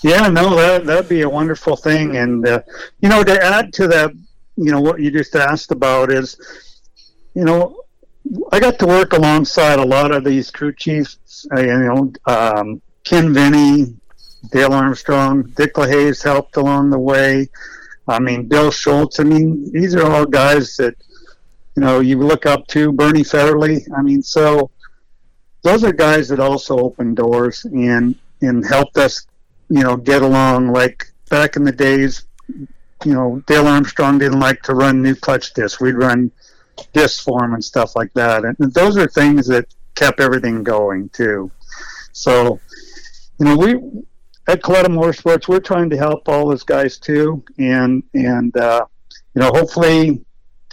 Yeah, 0.02 0.28
no, 0.28 0.54
that 0.54 0.84
that'd 0.86 1.08
be 1.08 1.22
a 1.22 1.28
wonderful 1.28 1.76
thing, 1.76 2.16
and 2.16 2.46
uh, 2.46 2.62
you 3.00 3.08
know, 3.08 3.24
to 3.24 3.42
add 3.42 3.72
to 3.74 3.88
that, 3.88 4.12
you 4.56 4.70
know, 4.70 4.80
what 4.80 5.00
you 5.00 5.10
just 5.10 5.34
asked 5.34 5.72
about 5.72 6.12
is, 6.12 6.38
you 7.34 7.44
know, 7.44 7.82
I 8.52 8.60
got 8.60 8.78
to 8.80 8.86
work 8.86 9.12
alongside 9.12 9.78
a 9.78 9.86
lot 9.86 10.12
of 10.12 10.24
these 10.24 10.50
crew 10.50 10.72
chiefs. 10.72 11.46
Uh, 11.54 11.60
you 11.60 11.78
know, 11.78 12.12
um, 12.26 12.82
Ken 13.04 13.32
Veney, 13.32 13.94
Dale 14.50 14.72
Armstrong, 14.72 15.44
Dick 15.56 15.74
LaHaie 15.74 16.22
helped 16.22 16.56
along 16.56 16.90
the 16.90 16.98
way. 16.98 17.48
I 18.06 18.18
mean, 18.18 18.48
Bill 18.48 18.70
Schultz. 18.70 19.20
I 19.20 19.24
mean, 19.24 19.70
these 19.72 19.94
are 19.94 20.10
all 20.10 20.24
guys 20.24 20.76
that 20.76 20.94
you 21.76 21.82
know 21.82 22.00
you 22.00 22.18
look 22.18 22.46
up 22.46 22.66
to. 22.68 22.92
Bernie 22.92 23.22
Fedderly. 23.22 23.86
I 23.96 24.02
mean, 24.02 24.22
so 24.22 24.70
those 25.62 25.84
are 25.84 25.92
guys 25.92 26.28
that 26.28 26.40
also 26.40 26.78
opened 26.78 27.16
doors 27.16 27.64
and 27.64 28.14
and 28.40 28.66
helped 28.66 28.96
us, 28.96 29.26
you 29.68 29.82
know, 29.82 29.96
get 29.96 30.22
along. 30.22 30.68
Like 30.68 31.10
back 31.28 31.56
in 31.56 31.64
the 31.64 31.72
days, 31.72 32.24
you 33.04 33.14
know, 33.14 33.42
Dale 33.46 33.66
Armstrong 33.66 34.18
didn't 34.18 34.40
like 34.40 34.62
to 34.62 34.74
run 34.74 35.02
new 35.02 35.14
clutch 35.14 35.52
discs. 35.54 35.80
We'd 35.80 35.94
run 35.94 36.30
disc 36.92 37.24
form 37.24 37.54
and 37.54 37.64
stuff 37.64 37.94
like 37.96 38.12
that. 38.14 38.44
And 38.44 38.56
those 38.72 38.96
are 38.96 39.06
things 39.06 39.46
that 39.48 39.66
kept 39.94 40.20
everything 40.20 40.62
going 40.62 41.08
too. 41.10 41.50
So, 42.12 42.60
you 43.38 43.44
know, 43.44 43.56
we 43.56 43.74
at 44.48 44.62
Kalitta 44.62 44.86
Motorsports, 44.86 45.46
we're 45.46 45.60
trying 45.60 45.90
to 45.90 45.96
help 45.96 46.28
all 46.28 46.48
those 46.48 46.64
guys 46.64 46.98
too, 46.98 47.44
and 47.58 48.02
and 48.14 48.56
uh, 48.56 48.84
you 49.34 49.42
know, 49.42 49.50
hopefully, 49.52 50.24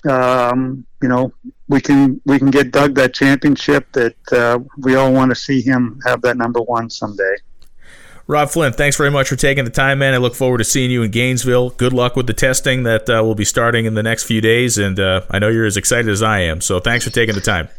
um, 0.10 0.86
you 1.02 1.10
know, 1.10 1.32
we 1.68 1.82
can 1.82 2.22
we 2.26 2.40
can 2.40 2.50
get 2.50 2.72
Doug 2.72 2.96
that 2.96 3.14
championship 3.14 3.92
that 3.92 4.16
uh, 4.32 4.60
we 4.78 4.96
all 4.96 5.12
want 5.12 5.30
to 5.32 5.36
see 5.36 5.62
him 5.62 6.00
have 6.06 6.22
that 6.22 6.38
number 6.38 6.62
one 6.62 6.90
someday. 6.90 7.36
Rob 8.28 8.50
Flynn, 8.50 8.74
thanks 8.74 8.98
very 8.98 9.12
much 9.12 9.30
for 9.30 9.36
taking 9.36 9.66
the 9.66 9.72
time, 9.72 10.00
man. 10.00 10.16
I 10.16 10.18
look 10.18 10.34
forward 10.34 10.58
to 10.58 10.64
seeing 10.64 10.90
you 10.90 11.04
in 11.04 11.12
Gainesville. 11.12 11.70
Good 11.72 11.94
luck 11.94 12.16
with 12.16 12.26
the 12.26 12.34
testing 12.34 12.84
that 12.84 13.08
uh, 13.08 13.24
will 13.24 13.36
be 13.36 13.46
starting 13.46 13.86
in 13.86 13.94
the 13.94 14.02
next 14.02 14.24
few 14.24 14.42
days, 14.42 14.80
and 14.80 15.00
uh, 15.00 15.22
I 15.30 15.38
know 15.38 15.50
you're 15.50 15.68
as 15.68 15.78
excited 15.78 16.10
as 16.10 16.24
I 16.24 16.40
am. 16.40 16.60
So 16.60 16.80
thanks 16.80 17.06
for 17.06 17.12
taking 17.12 17.36
the 17.36 17.42
time. 17.42 17.70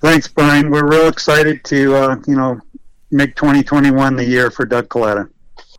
Thanks, 0.00 0.26
Brian. 0.26 0.70
We're 0.70 0.88
real 0.88 1.06
excited 1.06 1.64
to 1.66 1.94
uh, 1.94 2.16
you 2.26 2.34
know 2.34 2.60
make 3.12 3.36
2021 3.36 4.16
the 4.16 4.24
year 4.24 4.50
for 4.50 4.66
Doug 4.66 4.88
Kalitta. 4.88 5.30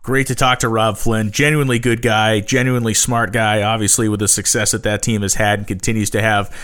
Great 0.02 0.28
to 0.28 0.36
talk 0.36 0.60
to 0.60 0.70
Rob 0.70 0.98
Flynn. 0.98 1.32
Genuinely 1.32 1.80
good 1.80 2.02
guy, 2.02 2.40
genuinely 2.40 2.94
smart 2.94 3.34
guy. 3.34 3.62
Obviously, 3.62 4.08
with 4.08 4.22
the 4.22 4.28
success 4.28 4.72
that 4.72 4.84
that 4.84 5.02
team 5.02 5.22
has 5.22 5.34
had 5.34 5.60
and 5.60 5.68
continues 5.68 6.10
to 6.12 6.22
have 6.22 6.56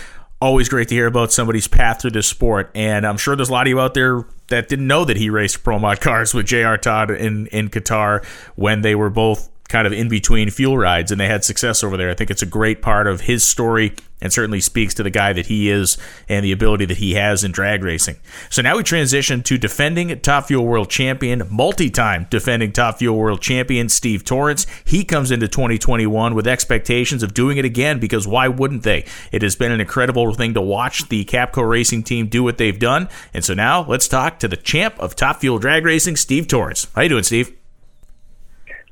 always 0.41 0.67
great 0.67 0.87
to 0.89 0.95
hear 0.95 1.05
about 1.05 1.31
somebody's 1.31 1.67
path 1.67 2.01
through 2.01 2.11
this 2.11 2.27
sport. 2.27 2.71
And 2.73 3.05
I'm 3.05 3.17
sure 3.17 3.35
there's 3.35 3.49
a 3.49 3.53
lot 3.53 3.67
of 3.67 3.69
you 3.69 3.79
out 3.79 3.93
there 3.93 4.25
that 4.47 4.67
didn't 4.67 4.87
know 4.87 5.05
that 5.05 5.17
he 5.17 5.29
raced 5.29 5.63
pro 5.63 5.77
mod 5.77 6.01
cars 6.01 6.33
with 6.33 6.47
J.R. 6.47 6.77
Todd 6.77 7.11
in, 7.11 7.47
in 7.47 7.69
Qatar 7.69 8.25
when 8.55 8.81
they 8.81 8.95
were 8.95 9.09
both 9.11 9.50
kind 9.71 9.87
of 9.87 9.93
in 9.93 10.09
between 10.09 10.49
fuel 10.49 10.77
rides 10.77 11.11
and 11.11 11.19
they 11.19 11.27
had 11.27 11.43
success 11.43 11.83
over 11.83 11.95
there. 11.95 12.11
I 12.11 12.13
think 12.13 12.29
it's 12.29 12.41
a 12.41 12.47
great 12.47 12.81
part 12.81 13.07
of 13.07 13.21
his 13.21 13.43
story 13.43 13.95
and 14.21 14.31
certainly 14.31 14.59
speaks 14.59 14.93
to 14.93 15.01
the 15.01 15.09
guy 15.09 15.33
that 15.33 15.47
he 15.47 15.69
is 15.69 15.97
and 16.29 16.45
the 16.45 16.51
ability 16.51 16.85
that 16.85 16.97
he 16.97 17.13
has 17.15 17.43
in 17.43 17.51
drag 17.51 17.83
racing. 17.83 18.17
So 18.49 18.61
now 18.61 18.77
we 18.77 18.83
transition 18.83 19.41
to 19.43 19.57
defending 19.57 20.19
Top 20.19 20.47
Fuel 20.47 20.65
World 20.65 20.89
Champion, 20.89 21.43
multi 21.49 21.89
time 21.89 22.27
defending 22.29 22.71
Top 22.73 22.99
Fuel 22.99 23.17
World 23.17 23.41
Champion 23.41 23.89
Steve 23.89 24.23
Torrence. 24.23 24.67
He 24.85 25.03
comes 25.03 25.31
into 25.31 25.47
2021 25.47 26.35
with 26.35 26.47
expectations 26.47 27.23
of 27.23 27.33
doing 27.33 27.57
it 27.57 27.65
again 27.65 27.99
because 27.99 28.27
why 28.27 28.49
wouldn't 28.49 28.83
they? 28.83 29.05
It 29.31 29.41
has 29.41 29.55
been 29.55 29.71
an 29.71 29.81
incredible 29.81 30.33
thing 30.33 30.53
to 30.53 30.61
watch 30.61 31.07
the 31.09 31.25
Capco 31.25 31.67
Racing 31.67 32.03
team 32.03 32.27
do 32.27 32.43
what 32.43 32.57
they've 32.57 32.77
done. 32.77 33.07
And 33.33 33.43
so 33.43 33.53
now 33.53 33.85
let's 33.87 34.07
talk 34.07 34.37
to 34.39 34.47
the 34.47 34.57
champ 34.57 34.99
of 34.99 35.15
Top 35.15 35.39
Fuel 35.39 35.57
Drag 35.57 35.85
Racing, 35.85 36.17
Steve 36.17 36.47
Torrence. 36.47 36.87
How 36.93 37.01
you 37.03 37.09
doing, 37.09 37.23
Steve? 37.23 37.60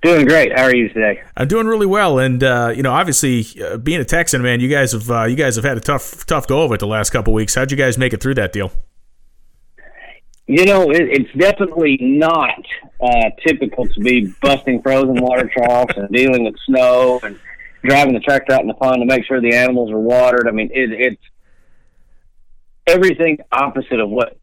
Doing 0.02 0.26
great. 0.26 0.58
How 0.58 0.64
are 0.64 0.76
you 0.76 0.88
today? 0.88 1.22
I'm 1.36 1.50
doing 1.50 1.68
really 1.68 1.86
well, 1.86 2.20
and 2.20 2.42
uh, 2.42 2.72
you 2.74 2.84
know, 2.84 2.94
obviously, 2.94 3.46
uh, 3.62 3.78
being 3.78 4.00
a 4.00 4.06
Texan, 4.06 4.42
man, 4.42 4.62
you 4.62 4.70
guys 4.70 4.94
have 4.94 5.12
uh, 5.12 5.26
you 5.26 5.36
guys 5.36 5.58
have 5.58 5.66
had 5.66 5.76
a 5.76 5.82
tough 5.82 6.26
tough 6.26 6.48
go 6.48 6.64
of 6.64 6.72
it 6.72 6.80
the 6.80 6.88
last 6.88 7.10
couple 7.10 7.34
weeks. 7.34 7.56
How'd 7.56 7.70
you 7.70 7.78
guys 7.78 7.98
make 7.98 8.14
it 8.14 8.22
through 8.22 8.36
that 8.36 8.54
deal? 8.54 8.72
You 10.48 10.66
know, 10.66 10.90
it, 10.90 11.02
it's 11.02 11.32
definitely 11.38 11.98
not 12.00 12.66
uh, 13.02 13.30
typical 13.46 13.88
to 13.88 14.00
be 14.00 14.34
busting 14.42 14.82
frozen 14.82 15.22
water 15.22 15.52
troughs 15.54 15.94
and 15.98 16.10
dealing 16.10 16.46
with 16.46 16.56
snow 16.66 17.20
and 17.22 17.38
driving 17.84 18.14
the 18.14 18.22
tractor 18.22 18.54
out 18.54 18.62
in 18.62 18.68
the 18.68 18.74
pond 18.76 19.02
to 19.02 19.06
make 19.06 19.26
sure 19.26 19.42
the 19.42 19.54
animals 19.54 19.92
are 19.92 20.00
watered. 20.00 20.48
I 20.48 20.52
mean, 20.52 20.70
it, 20.74 20.92
it's 20.92 21.22
everything 22.88 23.40
opposite 23.52 24.00
of 24.00 24.10
what 24.10 24.38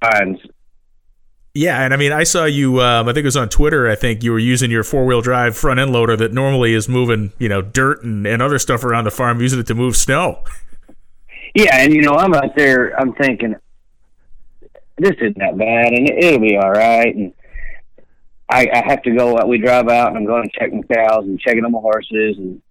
finds 0.00 0.40
yeah, 1.54 1.82
and 1.82 1.92
I 1.92 1.96
mean, 1.96 2.12
I 2.12 2.22
saw 2.22 2.44
you. 2.44 2.80
Um, 2.80 3.08
I 3.08 3.12
think 3.12 3.24
it 3.24 3.26
was 3.26 3.36
on 3.36 3.48
Twitter. 3.48 3.88
I 3.88 3.96
think 3.96 4.22
you 4.22 4.32
were 4.32 4.38
using 4.38 4.70
your 4.70 4.84
four 4.84 5.04
wheel 5.04 5.20
drive 5.20 5.56
front 5.56 5.80
end 5.80 5.92
loader 5.92 6.16
that 6.16 6.32
normally 6.32 6.74
is 6.74 6.88
moving, 6.88 7.32
you 7.38 7.48
know, 7.48 7.60
dirt 7.60 8.04
and, 8.04 8.26
and 8.26 8.40
other 8.40 8.58
stuff 8.58 8.84
around 8.84 9.04
the 9.04 9.10
farm, 9.10 9.40
using 9.40 9.58
it 9.58 9.66
to 9.66 9.74
move 9.74 9.96
snow. 9.96 10.44
Yeah, 11.54 11.76
and 11.78 11.92
you 11.92 12.02
know, 12.02 12.12
I'm 12.12 12.32
out 12.34 12.54
there. 12.56 12.98
I'm 13.00 13.12
thinking, 13.14 13.56
this 14.98 15.16
isn't 15.20 15.38
that 15.38 15.58
bad, 15.58 15.92
and 15.92 16.08
it'll 16.10 16.40
be 16.40 16.56
all 16.56 16.70
right. 16.70 17.14
And 17.14 17.32
I, 18.48 18.68
I 18.72 18.84
have 18.86 19.02
to 19.02 19.10
go. 19.10 19.44
We 19.46 19.58
drive 19.58 19.88
out, 19.88 20.08
and 20.08 20.18
I'm 20.18 20.26
going 20.26 20.48
to 20.48 20.58
check 20.58 20.72
my 20.72 20.82
cows 20.82 21.24
and 21.24 21.40
checking 21.40 21.64
on 21.64 21.72
my 21.72 21.80
horses, 21.80 22.36
and 22.38 22.62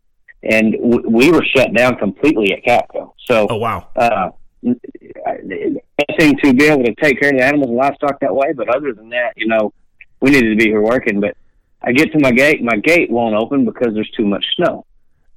and 0.42 0.74
w- 0.74 1.10
we 1.10 1.32
were 1.32 1.44
shut 1.44 1.74
down 1.74 1.98
completely 1.98 2.54
at 2.54 2.63
Capco. 2.63 3.12
So, 3.26 3.48
oh 3.50 3.58
wow. 3.58 3.88
Uh, 3.96 4.30
blessing 4.62 6.38
to 6.43 6.54
be 6.54 6.65
able 6.65 6.84
to 6.84 6.95
take 6.95 7.19
care 7.19 7.30
of 7.30 7.38
the 7.38 7.45
animals 7.45 7.69
and 7.69 7.78
livestock 7.78 8.19
that 8.22 8.36
way. 8.36 8.54
But 8.54 8.69
other 8.76 8.93
than 8.93 9.10
that, 9.10 9.34
you 9.36 9.48
know, 9.48 9.74
we 10.22 10.32
needed 10.32 10.50
to 10.52 10.56
be 10.56 10.69
here 10.69 10.82
working. 10.82 11.19
But 11.19 11.36
I 11.82 11.91
get 11.91 12.12
to 12.12 12.19
my 12.19 12.32
gate, 12.32 12.62
my 12.63 12.78
gate 12.78 13.10
won't 13.10 13.36
open 13.36 13.65
because 13.65 13.93
there's 13.93 14.10
too 14.12 14.26
much 14.26 14.45
snow. 14.56 14.86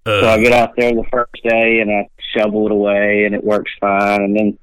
Uh. 0.05 0.21
So 0.21 0.29
I 0.29 0.41
get 0.41 0.53
out 0.53 0.75
there 0.77 0.93
the 0.93 1.05
first 1.13 1.43
day 1.45 1.81
and 1.81 1.91
I 1.91 2.09
shovel 2.37 2.67
it 2.67 2.73
away 2.73 3.25
and 3.25 3.35
it 3.35 3.45
works 3.45 3.71
fine. 3.81 4.23
And 4.23 4.37
then 4.37 4.59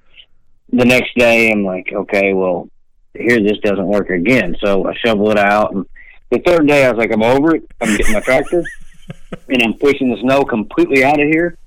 the 0.72 0.86
next 0.86 1.15
day 1.15 1.52
I'm 1.52 1.63
like, 1.63 1.91
okay, 1.93 2.34
well, 2.34 2.69
here 3.13 3.41
this 3.41 3.60
doesn't 3.60 3.88
work 3.88 4.10
again. 4.10 4.56
So 4.63 4.88
I 4.88 4.93
shovel 4.95 5.32
it 5.32 5.38
out. 5.38 5.74
And 5.74 5.86
the 6.30 6.39
third 6.39 6.67
day 6.67 6.86
I 6.86 6.91
was 6.91 6.98
like, 6.98 7.12
I'm 7.13 7.24
over 7.24 7.56
it. 7.56 7.63
I'm 7.82 7.95
getting 7.95 8.13
my 8.13 8.19
tractor 8.19 8.63
and 9.48 9.63
I'm 9.63 9.74
pushing 9.74 10.12
the 10.12 10.19
snow 10.22 10.43
completely 10.43 11.04
out 11.04 11.19
of 11.19 11.28
here 11.28 11.58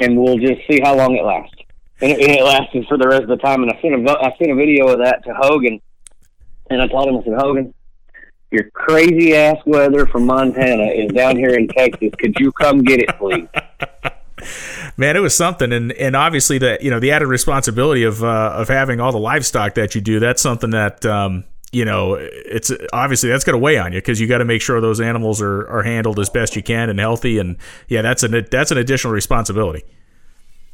and 0.00 0.16
we'll 0.16 0.38
just 0.38 0.60
see 0.68 0.80
how 0.80 0.94
long 0.94 1.16
it 1.16 1.24
lasts 1.24 1.55
and 2.00 2.12
it, 2.12 2.20
and 2.20 2.32
it 2.32 2.44
lasted 2.44 2.86
for 2.88 2.98
the 2.98 3.08
rest 3.08 3.22
of 3.22 3.28
the 3.28 3.36
time. 3.36 3.62
And 3.62 3.72
I 3.72 3.80
sent 3.80 3.94
a 3.94 4.18
I 4.18 4.34
sent 4.38 4.50
a 4.50 4.54
video 4.54 4.88
of 4.88 4.98
that 4.98 5.24
to 5.24 5.34
Hogan, 5.34 5.80
and 6.70 6.82
I 6.82 6.88
told 6.88 7.08
him 7.08 7.16
I 7.16 7.24
said, 7.24 7.34
Hogan, 7.38 7.74
your 8.50 8.70
crazy 8.70 9.34
ass 9.34 9.56
weather 9.66 10.06
from 10.06 10.26
Montana 10.26 10.84
is 10.84 11.10
down 11.12 11.36
here 11.36 11.54
in 11.54 11.68
Texas. 11.68 12.10
Could 12.18 12.36
you 12.38 12.52
come 12.52 12.82
get 12.82 13.00
it, 13.00 13.10
please? 13.18 13.48
Man, 14.96 15.16
it 15.16 15.20
was 15.20 15.36
something, 15.36 15.72
and 15.72 15.92
and 15.92 16.14
obviously 16.14 16.58
the 16.58 16.78
you 16.80 16.90
know 16.90 17.00
the 17.00 17.10
added 17.10 17.26
responsibility 17.26 18.04
of 18.04 18.22
uh, 18.22 18.52
of 18.54 18.68
having 18.68 19.00
all 19.00 19.12
the 19.12 19.18
livestock 19.18 19.74
that 19.74 19.94
you 19.94 20.00
do. 20.00 20.20
That's 20.20 20.42
something 20.42 20.70
that. 20.70 21.04
Um, 21.04 21.44
you 21.72 21.84
know, 21.84 22.14
it's 22.14 22.72
obviously 22.92 23.28
that's 23.28 23.44
going 23.44 23.52
to 23.54 23.58
weigh 23.58 23.76
on 23.76 23.92
you 23.92 23.98
because 23.98 24.18
you 24.18 24.28
got 24.28 24.38
to 24.38 24.46
make 24.46 24.62
sure 24.62 24.80
those 24.80 25.00
animals 25.00 25.42
are, 25.42 25.68
are 25.68 25.82
handled 25.82 26.18
as 26.18 26.30
best 26.30 26.56
you 26.56 26.62
can 26.62 26.88
and 26.88 26.98
healthy. 26.98 27.38
And 27.38 27.58
yeah, 27.88 28.02
that's 28.02 28.22
an 28.22 28.46
that's 28.50 28.70
an 28.70 28.78
additional 28.78 29.12
responsibility. 29.12 29.82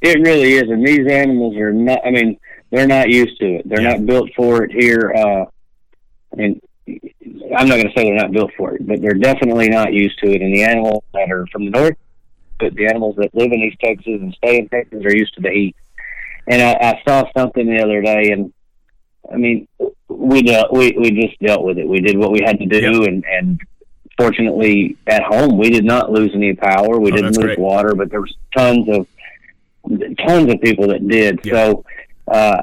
It 0.03 0.21
really 0.21 0.55
is, 0.55 0.65
and 0.69 0.85
these 0.85 1.11
animals 1.11 1.57
are 1.57 1.73
not. 1.73 2.01
I 2.05 2.11
mean, 2.11 2.39
they're 2.71 2.89
not 2.89 3.09
used 3.09 3.39
to 3.39 3.47
it. 3.47 3.69
They're 3.69 3.81
yeah. 3.81 3.93
not 3.93 4.07
built 4.07 4.31
for 4.35 4.65
it 4.65 4.73
here. 4.73 5.13
Uh, 5.15 5.45
and 6.33 6.61
I'm 6.89 7.69
not 7.69 7.77
going 7.77 7.87
to 7.87 7.93
say 7.97 8.05
they're 8.05 8.15
not 8.17 8.33
built 8.33 8.51
for 8.57 8.75
it, 8.75 8.87
but 8.87 9.01
they're 9.01 9.13
definitely 9.13 9.69
not 9.69 9.93
used 9.93 10.19
to 10.21 10.31
it. 10.31 10.43
And 10.43 10.53
the 10.53 10.65
animals 10.65 11.05
that 11.15 11.31
are 11.31 11.47
from 11.53 11.67
the 11.67 11.71
north, 11.71 11.97
but 12.59 12.75
the 12.75 12.87
animals 12.87 13.17
that 13.17 13.35
live 13.35 13.53
in 13.53 13.61
East 13.61 13.79
Texas 13.81 14.07
and 14.07 14.35
stay 14.35 14.59
in 14.59 14.69
Texas 14.69 15.05
are 15.05 15.17
used 15.17 15.35
to 15.35 15.41
the 15.41 15.51
heat. 15.51 15.77
And 16.49 16.61
I, 16.61 16.73
I 16.73 17.03
saw 17.07 17.31
something 17.37 17.67
the 17.67 17.83
other 17.83 18.03
day, 18.03 18.33
and 18.33 18.53
I 19.33 19.37
mean, 19.37 19.69
we 20.09 20.43
dealt, 20.43 20.73
we 20.73 20.97
we 20.99 21.13
just 21.13 21.39
dealt 21.39 21.63
with 21.63 21.79
it. 21.79 21.87
We 21.87 22.01
did 22.01 22.19
what 22.19 22.33
we 22.33 22.41
had 22.45 22.59
to 22.59 22.67
do, 22.67 22.81
yep. 22.81 23.09
and 23.09 23.25
and 23.25 23.61
fortunately, 24.19 24.97
at 25.07 25.23
home, 25.23 25.59
we 25.59 25.71
did 25.71 25.85
not 25.85 26.11
lose 26.11 26.33
any 26.35 26.55
power. 26.55 26.99
We 26.99 27.13
oh, 27.13 27.17
didn't 27.17 27.37
lose 27.37 27.45
great. 27.45 27.59
water, 27.61 27.95
but 27.95 28.11
there 28.11 28.21
was 28.21 28.35
tons 28.57 28.89
of 28.89 29.07
tons 29.99 30.53
of 30.53 30.61
people 30.61 30.89
that 30.89 31.07
did. 31.07 31.41
Yeah. 31.45 31.53
So 31.53 31.85
uh, 32.29 32.63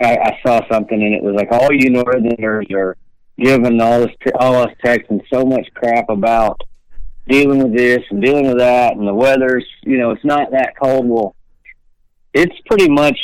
I, 0.00 0.16
I 0.16 0.38
saw 0.44 0.60
something 0.70 1.02
and 1.02 1.14
it 1.14 1.22
was 1.22 1.34
like 1.34 1.48
all 1.50 1.72
you 1.72 1.90
Northerners 1.90 2.66
are 2.72 2.96
giving 3.38 3.80
all 3.80 4.00
this 4.00 4.14
all 4.38 4.56
us 4.56 4.74
Texans 4.84 5.22
so 5.32 5.44
much 5.44 5.68
crap 5.74 6.08
about 6.08 6.60
dealing 7.28 7.62
with 7.62 7.76
this 7.76 8.00
and 8.10 8.22
dealing 8.22 8.46
with 8.46 8.58
that 8.58 8.96
and 8.96 9.06
the 9.06 9.14
weather's 9.14 9.66
you 9.82 9.98
know 9.98 10.10
it's 10.10 10.24
not 10.24 10.50
that 10.52 10.74
cold. 10.80 11.06
Well, 11.08 11.34
it's 12.32 12.54
pretty 12.66 12.88
much 12.88 13.18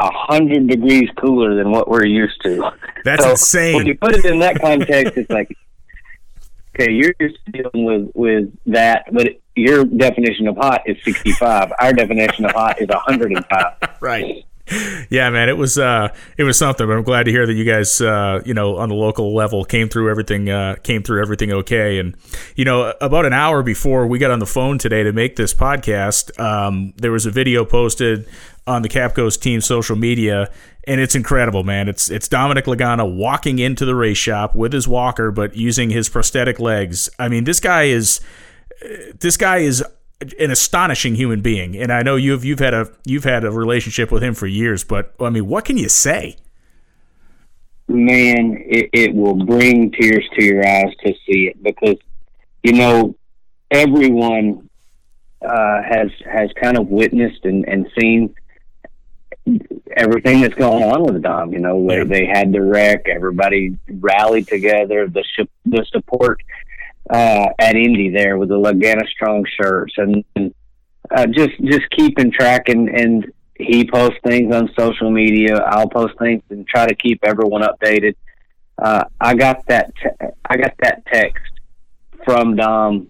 a 0.00 0.10
hundred 0.12 0.68
degrees 0.68 1.08
cooler 1.16 1.54
than 1.56 1.70
what 1.70 1.88
we're 1.88 2.06
used 2.06 2.40
to. 2.42 2.70
That's 3.04 3.22
so 3.22 3.30
insane. 3.30 3.76
When 3.76 3.86
you 3.86 3.96
put 3.96 4.14
it 4.14 4.24
in 4.24 4.40
that 4.40 4.60
context, 4.60 5.16
it's 5.16 5.30
like 5.30 5.56
okay, 6.74 6.92
you're 6.92 7.14
dealing 7.52 7.84
with 7.84 8.10
with 8.14 8.52
that, 8.66 9.06
but 9.12 9.40
your 9.54 9.84
definition 9.84 10.48
of 10.48 10.56
hot 10.56 10.82
is 10.86 10.96
65. 11.04 11.72
Our 11.80 11.92
definition 11.92 12.44
of 12.44 12.52
hot 12.52 12.80
is 12.80 12.88
105. 12.88 13.74
right. 14.00 14.44
Yeah, 15.10 15.28
man, 15.30 15.48
it 15.48 15.56
was 15.56 15.78
uh, 15.78 16.08
it 16.38 16.44
was 16.44 16.56
something. 16.56 16.86
But 16.86 16.96
I'm 16.96 17.02
glad 17.02 17.24
to 17.24 17.30
hear 17.30 17.46
that 17.46 17.52
you 17.52 17.64
guys, 17.64 18.00
uh, 18.00 18.40
you 18.44 18.54
know, 18.54 18.76
on 18.76 18.88
the 18.88 18.94
local 18.94 19.34
level, 19.34 19.64
came 19.64 19.88
through 19.88 20.10
everything, 20.10 20.48
uh, 20.48 20.76
came 20.82 21.02
through 21.02 21.20
everything 21.20 21.52
okay. 21.52 21.98
And 21.98 22.16
you 22.56 22.64
know, 22.64 22.94
about 23.00 23.26
an 23.26 23.32
hour 23.32 23.62
before 23.62 24.06
we 24.06 24.18
got 24.18 24.30
on 24.30 24.38
the 24.38 24.46
phone 24.46 24.78
today 24.78 25.02
to 25.02 25.12
make 25.12 25.36
this 25.36 25.52
podcast, 25.52 26.38
um, 26.40 26.94
there 26.96 27.12
was 27.12 27.26
a 27.26 27.30
video 27.30 27.64
posted 27.64 28.26
on 28.66 28.80
the 28.82 28.88
Capco's 28.88 29.36
team 29.36 29.60
social 29.60 29.96
media, 29.96 30.50
and 30.84 31.00
it's 31.00 31.14
incredible, 31.14 31.62
man. 31.64 31.88
It's 31.88 32.10
it's 32.10 32.26
Dominic 32.28 32.64
Lagana 32.64 33.08
walking 33.14 33.58
into 33.58 33.84
the 33.84 33.94
race 33.94 34.18
shop 34.18 34.54
with 34.54 34.72
his 34.72 34.88
walker, 34.88 35.30
but 35.30 35.54
using 35.56 35.90
his 35.90 36.08
prosthetic 36.08 36.58
legs. 36.58 37.10
I 37.18 37.28
mean, 37.28 37.44
this 37.44 37.60
guy 37.60 37.84
is 37.84 38.20
this 39.20 39.36
guy 39.36 39.58
is 39.58 39.84
an 40.38 40.50
astonishing 40.50 41.14
human 41.14 41.40
being, 41.40 41.76
and 41.76 41.92
I 41.92 42.02
know 42.02 42.16
you've 42.16 42.44
you've 42.44 42.58
had 42.58 42.74
a 42.74 42.90
you've 43.04 43.24
had 43.24 43.44
a 43.44 43.50
relationship 43.50 44.10
with 44.10 44.22
him 44.22 44.34
for 44.34 44.46
years. 44.46 44.84
But 44.84 45.14
I 45.20 45.30
mean, 45.30 45.46
what 45.46 45.64
can 45.64 45.76
you 45.76 45.88
say? 45.88 46.36
Man, 47.86 48.62
it, 48.66 48.90
it 48.92 49.14
will 49.14 49.44
bring 49.44 49.90
tears 49.90 50.26
to 50.38 50.44
your 50.44 50.66
eyes 50.66 50.94
to 51.04 51.12
see 51.26 51.48
it 51.48 51.62
because 51.62 51.96
you 52.62 52.72
know 52.72 53.14
everyone 53.70 54.68
uh, 55.42 55.82
has 55.82 56.10
has 56.24 56.50
kind 56.60 56.78
of 56.78 56.88
witnessed 56.88 57.44
and, 57.44 57.68
and 57.68 57.86
seen 57.98 58.34
everything 59.96 60.40
that's 60.40 60.54
going 60.54 60.82
on 60.82 61.02
with 61.02 61.22
Dom. 61.22 61.52
You 61.52 61.60
know, 61.60 61.90
yeah. 61.90 62.04
they, 62.04 62.26
had 62.26 62.52
the 62.52 62.62
wreck, 62.62 63.06
everybody 63.08 63.76
rallied 63.88 64.48
together, 64.48 65.08
the 65.08 65.24
the 65.66 65.84
support 65.90 66.42
uh, 67.10 67.48
at 67.58 67.76
Indy 67.76 68.10
there 68.10 68.38
with 68.38 68.48
the 68.48 68.56
Lagana 68.58 69.06
Strong 69.08 69.46
shirts 69.60 69.94
and, 69.96 70.24
and 70.36 70.54
uh, 71.10 71.26
just 71.26 71.52
just 71.64 71.88
keeping 71.90 72.32
track 72.32 72.68
and, 72.68 72.88
and 72.88 73.32
he 73.56 73.88
posts 73.88 74.18
things 74.24 74.54
on 74.54 74.70
social 74.78 75.10
media. 75.10 75.56
I'll 75.56 75.88
post 75.88 76.14
things 76.18 76.42
and 76.50 76.66
try 76.66 76.86
to 76.86 76.94
keep 76.94 77.20
everyone 77.24 77.62
updated. 77.62 78.16
Uh, 78.76 79.04
I 79.20 79.34
got 79.34 79.66
that 79.66 79.92
te- 79.96 80.26
I 80.44 80.56
got 80.56 80.74
that 80.80 81.04
text 81.06 81.52
from 82.24 82.56
Dom 82.56 83.08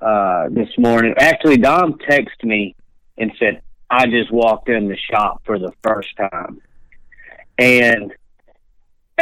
uh, 0.00 0.48
this 0.50 0.68
morning. 0.76 1.14
Actually, 1.16 1.56
Dom 1.58 1.94
texted 1.94 2.44
me 2.44 2.74
and 3.16 3.32
said 3.38 3.62
I 3.88 4.06
just 4.06 4.30
walked 4.32 4.68
in 4.68 4.88
the 4.88 4.96
shop 4.96 5.42
for 5.44 5.58
the 5.58 5.72
first 5.82 6.14
time, 6.16 6.60
and 7.58 8.12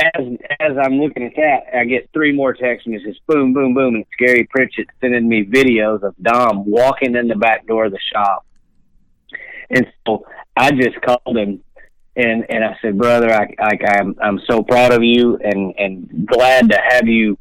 as 0.01 0.27
as 0.61 0.77
I'm 0.83 0.95
looking 0.95 1.25
at 1.25 1.35
that, 1.37 1.77
I 1.77 1.85
get 1.85 2.11
three 2.13 2.33
more 2.33 2.53
texts 2.53 2.87
and 2.87 2.95
it 2.95 3.03
says 3.05 3.17
boom, 3.27 3.53
boom, 3.53 3.75
boom, 3.75 3.95
and 3.95 4.07
Gary 4.19 4.49
Pritchett 4.51 4.89
sending 5.01 5.29
me 5.29 5.45
videos 5.45 6.03
of 6.03 6.15
Dom 6.21 6.65
walking 6.67 7.17
in 7.17 7.29
the 7.29 7.37
back 7.37 7.67
door 7.67 7.87
of 7.87 7.93
the 7.93 8.01
shop. 8.13 8.47
And 9.71 9.87
so 10.07 10.27
I 10.57 10.71
just 10.73 11.01
called 11.03 11.37
him 11.37 11.63
and 12.17 12.45
and 12.49 12.65
I 12.65 12.77
said, 12.83 12.99
brother, 12.99 13.33
I, 13.33 13.55
I 13.59 13.79
I'm 13.99 14.17
I'm 14.21 14.41
so 14.49 14.63
proud 14.63 14.93
of 14.93 15.03
you 15.03 15.37
and 15.37 15.75
and 15.79 16.27
glad 16.27 16.71
to 16.71 16.79
have 16.89 17.07
you 17.07 17.39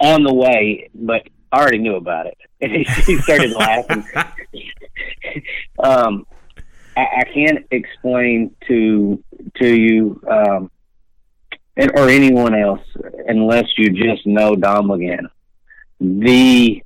on 0.00 0.22
the 0.24 0.34
way, 0.34 0.90
but 0.94 1.22
I 1.52 1.60
already 1.60 1.78
knew 1.78 1.96
about 1.96 2.26
it. 2.26 2.38
And 2.60 2.72
he, 2.72 2.84
he 2.84 3.18
started 3.18 3.50
laughing. 3.50 4.06
um, 5.78 6.26
I, 6.96 7.02
I 7.18 7.24
can't 7.24 7.66
explain 7.70 8.54
to 8.68 9.22
to 9.56 9.68
you 9.68 10.18
um, 10.30 10.70
and, 11.76 11.90
or 11.96 12.08
anyone 12.08 12.54
else 12.54 12.80
unless 13.26 13.66
you 13.76 13.90
just 13.90 14.26
know 14.26 14.54
Dom 14.54 14.90
again. 14.90 15.28
The 16.00 16.82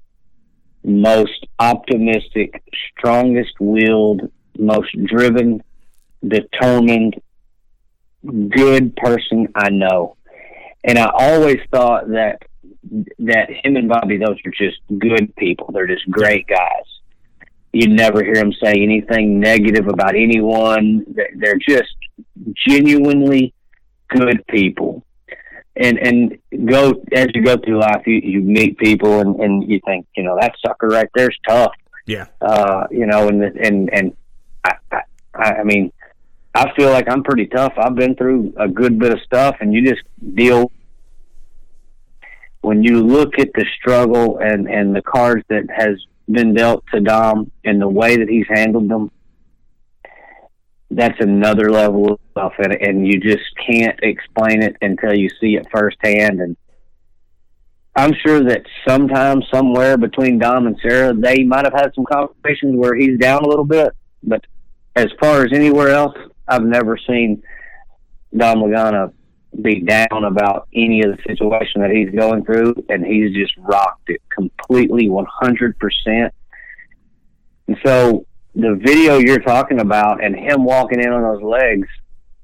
most 0.84 1.47
optimistic, 1.59 2.62
strongest 2.97 3.55
willed, 3.61 4.30
most 4.59 4.91
driven, 5.05 5.62
determined, 6.26 7.20
good 8.24 8.97
person 8.97 9.49
I 9.55 9.70
know. 9.70 10.16
And 10.84 10.99
I 10.99 11.11
always 11.12 11.59
thought 11.70 12.09
that 12.09 12.43
that 13.18 13.51
him 13.51 13.76
and 13.76 13.89
Bobby, 13.89 14.16
those 14.18 14.39
are 14.47 14.51
just 14.51 14.78
good 14.99 15.34
people. 15.36 15.70
They're 15.72 15.86
just 15.86 16.09
great 16.11 16.47
guys. 16.47 16.84
You 17.72 17.89
never 17.89 18.24
hear 18.24 18.36
them 18.36 18.53
say 18.53 18.72
anything 18.72 19.41
negative 19.41 19.89
about 19.89 20.14
anyone. 20.14 21.05
They're 21.36 21.59
just 21.59 21.95
genuinely 22.66 23.53
good 24.09 24.45
people. 24.49 25.05
And 25.77 25.99
and 25.99 26.39
go 26.67 27.03
as 27.13 27.29
you 27.35 27.45
go 27.45 27.57
through 27.57 27.81
life, 27.81 28.03
you, 28.07 28.15
you 28.15 28.41
meet 28.41 28.79
people 28.79 29.21
and, 29.21 29.39
and 29.39 29.71
you 29.71 29.81
think, 29.87 30.07
you 30.17 30.25
know, 30.25 30.37
that 30.41 30.55
sucker 30.65 30.89
right 30.89 31.09
there's 31.15 31.39
tough. 31.47 31.73
Yeah. 32.07 32.27
Uh, 32.41 32.87
you 32.91 33.07
know, 33.07 33.29
and 33.29 33.43
and 33.43 33.91
and 33.93 34.17
I, 34.65 34.75
I 34.91 35.03
I 35.41 35.63
mean, 35.63 35.93
I 36.55 36.73
feel 36.75 36.91
like 36.91 37.09
I'm 37.09 37.23
pretty 37.23 37.47
tough. 37.47 37.75
I've 37.77 37.95
been 37.95 38.17
through 38.17 38.55
a 38.57 38.67
good 38.67 38.99
bit 38.99 39.13
of 39.13 39.21
stuff, 39.21 39.57
and 39.61 39.73
you 39.73 39.87
just 39.89 40.03
deal. 40.35 40.73
When 42.63 42.83
you 42.83 43.07
look 43.07 43.39
at 43.39 43.53
the 43.55 43.65
struggle 43.79 44.39
and 44.39 44.69
and 44.69 44.97
the 44.97 45.03
cards 45.03 45.45
that 45.49 45.67
has 45.73 46.05
been 46.29 46.55
dealt 46.55 46.85
to 46.93 47.01
Dom 47.01 47.53
and 47.65 47.81
the 47.81 47.89
way 47.89 48.17
that 48.17 48.29
he's 48.29 48.47
handled 48.49 48.89
them, 48.89 49.13
that's 50.91 51.20
another 51.20 51.70
level 51.70 52.12
of 52.12 52.20
stuff, 52.30 52.55
and, 52.59 52.72
and 52.72 53.07
you 53.07 53.20
just 53.20 53.45
can't 53.66 53.99
explain 54.03 54.62
it 54.62 54.76
until 54.80 55.14
you 55.14 55.28
see 55.41 55.57
it 55.57 55.66
firsthand. 55.70 56.41
And 56.41 56.57
I'm 57.95 58.14
sure 58.14 58.43
that 58.45 58.62
sometime, 58.86 59.43
somewhere 59.53 59.99
between 59.99 60.39
Dom 60.39 60.66
and 60.66 60.78
Sarah, 60.80 61.12
they 61.12 61.43
might 61.45 61.64
have 61.64 61.74
had 61.74 61.93
some 61.95 62.07
conversations 62.07 62.76
where 62.76 62.95
he's 62.95 63.18
down 63.18 63.45
a 63.45 63.49
little 63.49 63.66
bit. 63.66 63.93
But 64.22 64.47
as 64.97 65.09
far 65.20 65.45
as 65.45 65.53
anywhere 65.53 65.91
else, 65.91 66.16
I've 66.47 66.64
never 66.64 66.97
seen 66.97 67.43
Dom 68.36 68.59
Lagana 68.59 69.12
be 69.62 69.80
down 69.80 70.24
about 70.24 70.68
any 70.74 71.03
of 71.03 71.16
the 71.16 71.22
situation 71.24 71.82
that 71.82 71.91
he's 71.91 72.11
going 72.11 72.45
through, 72.45 72.74
and 72.89 73.05
he's 73.05 73.34
just 73.34 73.55
rocked 73.59 74.09
it 74.09 74.22
completely, 74.34 75.09
100%. 75.09 76.30
And 77.66 77.76
so 77.84 78.26
the 78.59 78.75
video 78.75 79.19
you're 79.19 79.39
talking 79.39 79.81
about 79.81 80.23
and 80.23 80.35
him 80.35 80.65
walking 80.65 81.01
in 81.01 81.11
on 81.13 81.23
those 81.23 81.43
legs, 81.43 81.87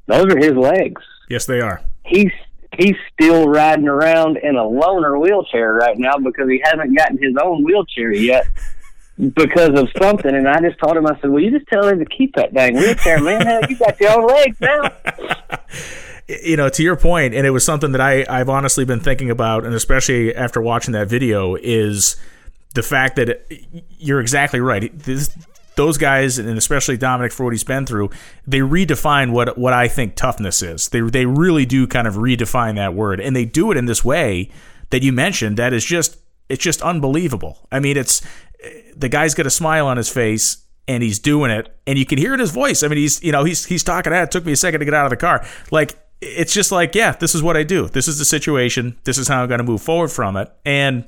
those 0.07 0.33
are 0.33 0.39
his 0.39 0.53
legs. 0.53 1.03
Yes, 1.29 1.45
they 1.47 1.61
are. 1.61 1.83
He's 2.05 2.31
he's 2.79 2.95
still 3.12 3.49
riding 3.49 3.89
around 3.89 4.37
in 4.37 4.57
a 4.57 4.62
loaner 4.62 5.21
wheelchair 5.21 5.75
right 5.75 5.99
now 5.99 6.17
because 6.19 6.49
he 6.49 6.61
hasn't 6.65 6.97
gotten 6.97 7.19
his 7.21 7.35
own 7.43 7.65
wheelchair 7.65 8.12
yet 8.12 8.47
because 9.35 9.79
of 9.79 9.89
something. 10.01 10.35
And 10.35 10.49
I 10.49 10.61
just 10.61 10.79
told 10.79 10.97
him, 10.97 11.07
I 11.07 11.19
said, 11.21 11.31
"Well, 11.31 11.43
you 11.43 11.51
just 11.51 11.67
tell 11.67 11.89
him 11.89 11.99
to 11.99 12.07
keep 12.07 12.35
that 12.37 12.55
dang 12.55 12.75
wheelchair, 12.75 13.21
man. 13.21 13.45
Hell, 13.45 13.61
you 13.69 13.77
got 13.77 14.01
your 14.01 14.21
own 14.21 14.27
legs 14.29 14.57
now." 14.61 14.93
you 16.45 16.57
know, 16.57 16.69
to 16.69 16.83
your 16.83 16.97
point, 16.97 17.35
and 17.35 17.45
it 17.45 17.51
was 17.51 17.65
something 17.65 17.91
that 17.91 18.01
I 18.01 18.25
I've 18.29 18.49
honestly 18.49 18.85
been 18.85 19.01
thinking 19.01 19.31
about, 19.31 19.65
and 19.65 19.75
especially 19.75 20.33
after 20.35 20.61
watching 20.61 20.93
that 20.93 21.09
video, 21.09 21.57
is 21.57 22.17
the 22.75 22.83
fact 22.85 23.17
that 23.17 23.47
you're 23.99 24.21
exactly 24.21 24.61
right. 24.61 24.97
This, 24.97 25.35
those 25.77 25.99
guys, 25.99 26.39
and 26.39 26.57
especially 26.57 26.97
Dominic 26.97 27.33
for 27.33 27.45
what 27.45 27.53
he's 27.53 27.64
been 27.64 27.87
through, 27.87 28.11
they 28.47 28.61
redefine 28.61 29.33
what 29.33 29.59
what 29.59 29.72
I 29.72 29.89
think 29.89 30.14
toughness 30.14 30.62
is. 30.62 30.89
They 30.89 31.01
they 31.01 31.27
really 31.27 31.66
do 31.66 31.87
kind 31.87 32.07
of 32.07 32.14
redefine 32.14 32.77
that 32.77 32.95
word, 32.95 33.20
and 33.20 33.35
they 33.35 33.45
do 33.45 33.70
it 33.70 33.77
in 33.77 33.87
this 33.87 34.05
way 34.05 34.51
that 34.91 35.03
you 35.03 35.12
mentioned. 35.12 35.57
That 35.57 35.72
is 35.72 35.85
just 35.85 36.18
it's 36.49 36.62
just 36.62 36.83
unbelievable. 36.83 37.66
I 37.72 37.81
mean, 37.81 37.97
it's 37.97 38.22
the 38.97 39.09
guy's 39.09 39.35
got 39.35 39.47
a 39.47 39.51
smile 39.51 39.87
on 39.87 39.97
his 39.97 40.09
face 40.09 40.59
and 40.87 41.03
he's 41.03 41.18
doing 41.18 41.51
it, 41.51 41.75
and 41.87 41.99
you 41.99 42.05
can 42.05 42.18
hear 42.18 42.35
in 42.35 42.41
his 42.41 42.51
voice. 42.51 42.83
I 42.83 42.89
mean, 42.89 42.99
he's 42.99 43.22
you 43.22 43.33
know 43.33 43.45
he's 43.45 43.64
he's 43.64 43.83
talking. 43.83 44.12
That 44.12 44.25
it 44.25 44.31
took 44.31 44.45
me 44.45 44.53
a 44.53 44.57
second 44.57 44.81
to 44.81 44.85
get 44.85 44.95
out 44.95 45.07
of 45.07 45.11
the 45.11 45.16
car. 45.16 45.47
Like 45.70 45.99
it's 46.20 46.53
just 46.53 46.72
like 46.72 46.95
yeah, 46.95 47.12
this 47.12 47.35
is 47.35 47.43
what 47.43 47.57
I 47.57 47.62
do. 47.62 47.89
This 47.89 48.09
is 48.09 48.18
the 48.18 48.25
situation. 48.25 48.97
This 49.05 49.18
is 49.18 49.29
how 49.29 49.43
I'm 49.43 49.49
going 49.49 49.59
to 49.59 49.64
move 49.64 49.83
forward 49.83 50.09
from 50.09 50.37
it. 50.37 50.53
And 50.64 51.05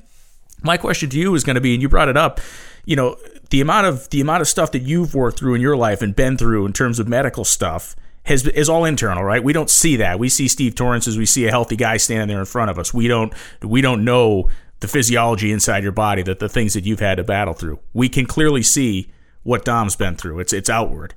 my 0.63 0.77
question 0.77 1.09
to 1.11 1.19
you 1.19 1.35
is 1.35 1.43
going 1.43 1.55
to 1.55 1.61
be, 1.61 1.73
and 1.73 1.81
you 1.81 1.89
brought 1.89 2.09
it 2.09 2.17
up, 2.17 2.39
you 2.87 2.95
know, 2.95 3.17
the 3.49 3.59
amount 3.59 3.85
of 3.85 4.09
the 4.09 4.21
amount 4.21 4.41
of 4.41 4.47
stuff 4.47 4.71
that 4.71 4.81
you've 4.81 5.13
worked 5.13 5.37
through 5.37 5.55
in 5.55 5.61
your 5.61 5.75
life 5.75 6.01
and 6.01 6.15
been 6.15 6.37
through 6.37 6.65
in 6.65 6.71
terms 6.71 6.99
of 6.99 7.07
medical 7.07 7.43
stuff 7.43 7.95
has 8.23 8.47
is 8.47 8.69
all 8.69 8.85
internal, 8.85 9.23
right? 9.23 9.43
We 9.43 9.51
don't 9.51 9.69
see 9.69 9.97
that. 9.97 10.19
We 10.19 10.29
see 10.29 10.47
Steve 10.47 10.73
Torrence 10.73 11.05
as 11.05 11.17
we 11.17 11.25
see 11.25 11.45
a 11.45 11.51
healthy 11.51 11.75
guy 11.75 11.97
standing 11.97 12.29
there 12.29 12.39
in 12.39 12.45
front 12.45 12.71
of 12.71 12.79
us. 12.79 12.93
We 12.93 13.09
don't 13.09 13.33
we 13.61 13.81
don't 13.81 14.05
know 14.05 14.49
the 14.79 14.87
physiology 14.87 15.51
inside 15.51 15.83
your 15.83 15.91
body, 15.91 16.21
that 16.23 16.39
the 16.39 16.47
things 16.47 16.73
that 16.75 16.85
you've 16.85 17.01
had 17.01 17.15
to 17.15 17.25
battle 17.25 17.53
through. 17.53 17.79
We 17.93 18.07
can 18.07 18.25
clearly 18.25 18.63
see 18.63 19.11
what 19.43 19.65
Dom's 19.65 19.97
been 19.97 20.15
through. 20.15 20.39
It's 20.39 20.53
it's 20.53 20.69
outward. 20.69 21.13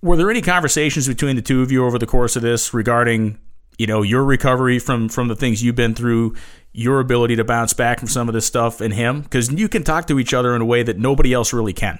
Were 0.00 0.16
there 0.16 0.30
any 0.30 0.42
conversations 0.42 1.08
between 1.08 1.34
the 1.34 1.42
two 1.42 1.62
of 1.62 1.72
you 1.72 1.84
over 1.84 1.98
the 1.98 2.06
course 2.06 2.36
of 2.36 2.42
this 2.42 2.72
regarding, 2.72 3.38
you 3.78 3.86
know, 3.86 4.02
your 4.02 4.24
recovery 4.24 4.78
from 4.78 5.08
from 5.08 5.28
the 5.28 5.36
things 5.36 5.62
you've 5.62 5.76
been 5.76 5.94
through, 5.94 6.34
your 6.72 7.00
ability 7.00 7.36
to 7.36 7.44
bounce 7.44 7.72
back 7.72 7.98
from 7.98 8.08
some 8.08 8.28
of 8.28 8.34
this 8.34 8.46
stuff, 8.46 8.80
and 8.80 8.94
him? 8.94 9.22
Because 9.22 9.50
you 9.52 9.68
can 9.68 9.82
talk 9.82 10.06
to 10.06 10.18
each 10.18 10.34
other 10.34 10.54
in 10.54 10.62
a 10.62 10.64
way 10.64 10.82
that 10.82 10.98
nobody 10.98 11.32
else 11.32 11.52
really 11.52 11.72
can. 11.72 11.98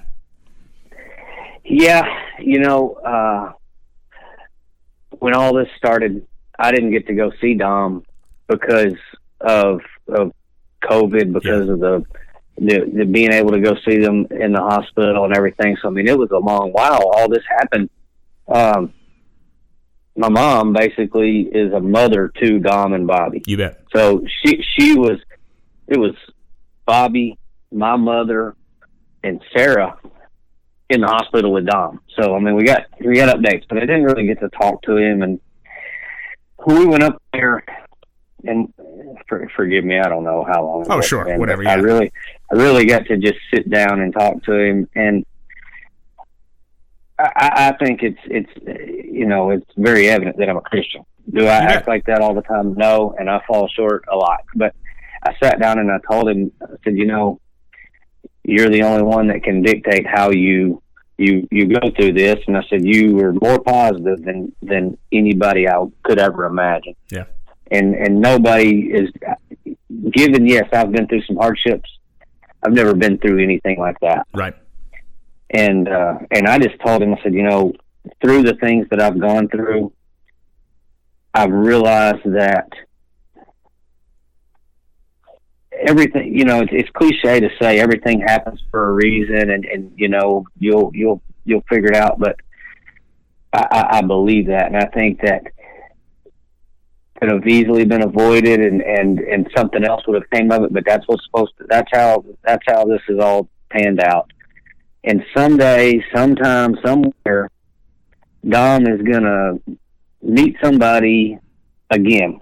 Yeah, 1.63 2.05
you 2.39 2.59
know, 2.59 2.93
uh, 2.93 3.53
when 5.19 5.33
all 5.33 5.53
this 5.53 5.69
started, 5.77 6.27
I 6.59 6.71
didn't 6.71 6.91
get 6.91 7.07
to 7.07 7.13
go 7.13 7.31
see 7.39 7.53
Dom 7.55 8.05
because 8.47 8.95
of 9.39 9.81
of 10.07 10.33
COVID 10.83 11.33
because 11.33 11.65
yeah. 11.67 11.73
of 11.73 11.79
the, 11.79 12.05
the, 12.57 12.91
the 12.93 13.05
being 13.05 13.31
able 13.31 13.51
to 13.51 13.61
go 13.61 13.75
see 13.87 13.97
them 13.97 14.27
in 14.31 14.51
the 14.51 14.61
hospital 14.61 15.23
and 15.25 15.35
everything. 15.35 15.77
So 15.81 15.87
I 15.87 15.91
mean, 15.91 16.07
it 16.07 16.17
was 16.17 16.31
a 16.31 16.37
long 16.37 16.71
while. 16.71 17.09
All 17.15 17.29
this 17.29 17.43
happened. 17.49 17.89
Um, 18.47 18.93
my 20.15 20.29
mom 20.29 20.73
basically 20.73 21.41
is 21.41 21.73
a 21.73 21.79
mother 21.79 22.31
to 22.39 22.59
Dom 22.59 22.93
and 22.93 23.07
Bobby. 23.07 23.43
You 23.47 23.57
bet. 23.57 23.83
So 23.95 24.23
she 24.43 24.63
she 24.75 24.97
was 24.97 25.19
it 25.87 25.97
was 25.97 26.15
Bobby, 26.85 27.37
my 27.71 27.95
mother, 27.95 28.55
and 29.23 29.41
Sarah 29.55 29.97
in 30.89 31.01
the 31.01 31.07
hospital 31.07 31.51
with 31.51 31.65
Dom. 31.65 31.99
So 32.19 32.35
I 32.35 32.39
mean, 32.39 32.55
we 32.55 32.63
got 32.63 32.85
we 32.99 33.15
got 33.15 33.35
updates, 33.35 33.63
but 33.67 33.77
I 33.77 33.81
didn't 33.81 34.03
really 34.03 34.27
get 34.27 34.39
to 34.41 34.49
talk 34.49 34.81
to 34.83 34.97
him. 34.97 35.23
And 35.23 35.39
we 36.65 36.85
went 36.85 37.03
up 37.03 37.21
there, 37.33 37.63
and 38.43 38.71
for, 39.27 39.49
forgive 39.55 39.83
me, 39.83 39.99
I 39.99 40.07
don't 40.07 40.23
know 40.23 40.45
how 40.47 40.63
long. 40.63 40.85
Oh, 40.89 41.01
sure, 41.01 41.37
whatever. 41.37 41.63
Yeah. 41.63 41.71
I 41.71 41.75
really, 41.75 42.11
I 42.51 42.55
really 42.55 42.85
got 42.85 43.05
to 43.07 43.17
just 43.17 43.39
sit 43.53 43.69
down 43.69 43.99
and 44.01 44.13
talk 44.13 44.43
to 44.43 44.53
him, 44.53 44.89
and 44.95 45.25
I, 47.19 47.73
I 47.79 47.85
think 47.85 48.01
it's 48.03 48.19
it's 48.25 48.49
you 49.11 49.25
know 49.25 49.51
it's 49.51 49.69
very 49.77 50.09
evident 50.09 50.37
that 50.37 50.49
I'm 50.49 50.57
a 50.57 50.61
Christian. 50.61 51.05
Do 51.31 51.41
I 51.41 51.59
yeah. 51.59 51.71
act 51.71 51.87
like 51.87 52.05
that 52.05 52.21
all 52.21 52.33
the 52.33 52.41
time? 52.41 52.73
No, 52.73 53.15
and 53.17 53.29
I 53.29 53.41
fall 53.47 53.69
short 53.69 54.05
a 54.11 54.15
lot. 54.15 54.41
But 54.55 54.75
I 55.25 55.33
sat 55.41 55.59
down 55.59 55.79
and 55.79 55.89
I 55.89 55.99
told 56.09 56.27
him, 56.29 56.51
I 56.61 56.75
said, 56.83 56.97
you 56.97 57.05
know, 57.05 57.39
you're 58.43 58.69
the 58.69 58.83
only 58.83 59.03
one 59.03 59.27
that 59.27 59.43
can 59.43 59.61
dictate 59.61 60.05
how 60.05 60.31
you 60.31 60.81
you 61.17 61.47
you 61.49 61.67
go 61.67 61.89
through 61.95 62.13
this. 62.13 62.39
And 62.47 62.57
I 62.57 62.63
said, 62.69 62.85
you 62.85 63.15
were 63.15 63.33
more 63.33 63.59
positive 63.59 64.23
than 64.23 64.53
than 64.61 64.97
anybody 65.11 65.69
I 65.69 65.85
could 66.03 66.19
ever 66.19 66.45
imagine. 66.45 66.95
Yeah 67.09 67.25
and 67.73 67.95
and 67.95 68.21
nobody 68.21 68.91
is 68.91 69.09
given. 70.11 70.47
Yes, 70.47 70.69
I've 70.71 70.91
been 70.91 71.07
through 71.07 71.23
some 71.23 71.37
hardships. 71.37 71.89
I've 72.63 72.73
never 72.73 72.93
been 72.93 73.17
through 73.17 73.43
anything 73.43 73.79
like 73.79 73.99
that. 74.01 74.25
Right. 74.33 74.55
And 75.53 75.87
uh, 75.87 76.17
and 76.31 76.47
I 76.47 76.57
just 76.57 76.79
told 76.85 77.01
him, 77.01 77.13
I 77.13 77.21
said, 77.21 77.33
you 77.33 77.43
know, 77.43 77.73
through 78.21 78.43
the 78.43 78.55
things 78.55 78.87
that 78.89 79.01
I've 79.01 79.19
gone 79.19 79.47
through, 79.49 79.93
I've 81.33 81.51
realized 81.51 82.23
that 82.25 82.69
everything 85.85 86.35
you 86.35 86.45
know 86.45 86.61
it's, 86.61 86.71
it's 86.71 86.89
cliche 86.91 87.39
to 87.39 87.49
say 87.61 87.79
everything 87.79 88.21
happens 88.21 88.61
for 88.71 88.89
a 88.89 88.93
reason 88.93 89.49
and 89.49 89.65
and 89.65 89.91
you 89.95 90.07
know 90.07 90.45
you'll 90.59 90.91
you'll 90.93 91.21
you'll 91.45 91.63
figure 91.69 91.89
it 91.89 91.95
out 91.95 92.19
but 92.19 92.35
I, 93.53 93.99
I, 93.99 94.01
believe 94.01 94.47
that. 94.47 94.67
And 94.67 94.77
I 94.77 94.85
think 94.85 95.21
that 95.21 95.43
could 97.19 97.31
have 97.31 97.47
easily 97.47 97.85
been 97.85 98.01
avoided 98.01 98.59
and 98.59 98.81
and 98.81 99.19
and 99.19 99.49
something 99.55 99.83
else 99.83 100.05
would 100.07 100.15
have 100.21 100.29
came 100.31 100.51
of 100.51 100.63
it 100.63 100.73
but 100.73 100.83
that's 100.85 101.07
what's 101.07 101.23
supposed 101.25 101.53
to 101.59 101.65
that's 101.69 101.89
how 101.93 102.25
that's 102.43 102.63
how 102.67 102.83
this 102.85 103.01
is 103.07 103.19
all 103.19 103.47
panned 103.69 104.01
out 104.01 104.32
And 105.03 105.23
someday, 105.35 106.03
sometime, 106.15 106.77
somewhere, 106.85 107.49
Dom 108.47 108.87
is 108.87 109.01
gonna 109.01 109.59
meet 110.21 110.55
somebody 110.63 111.37
again 111.89 112.39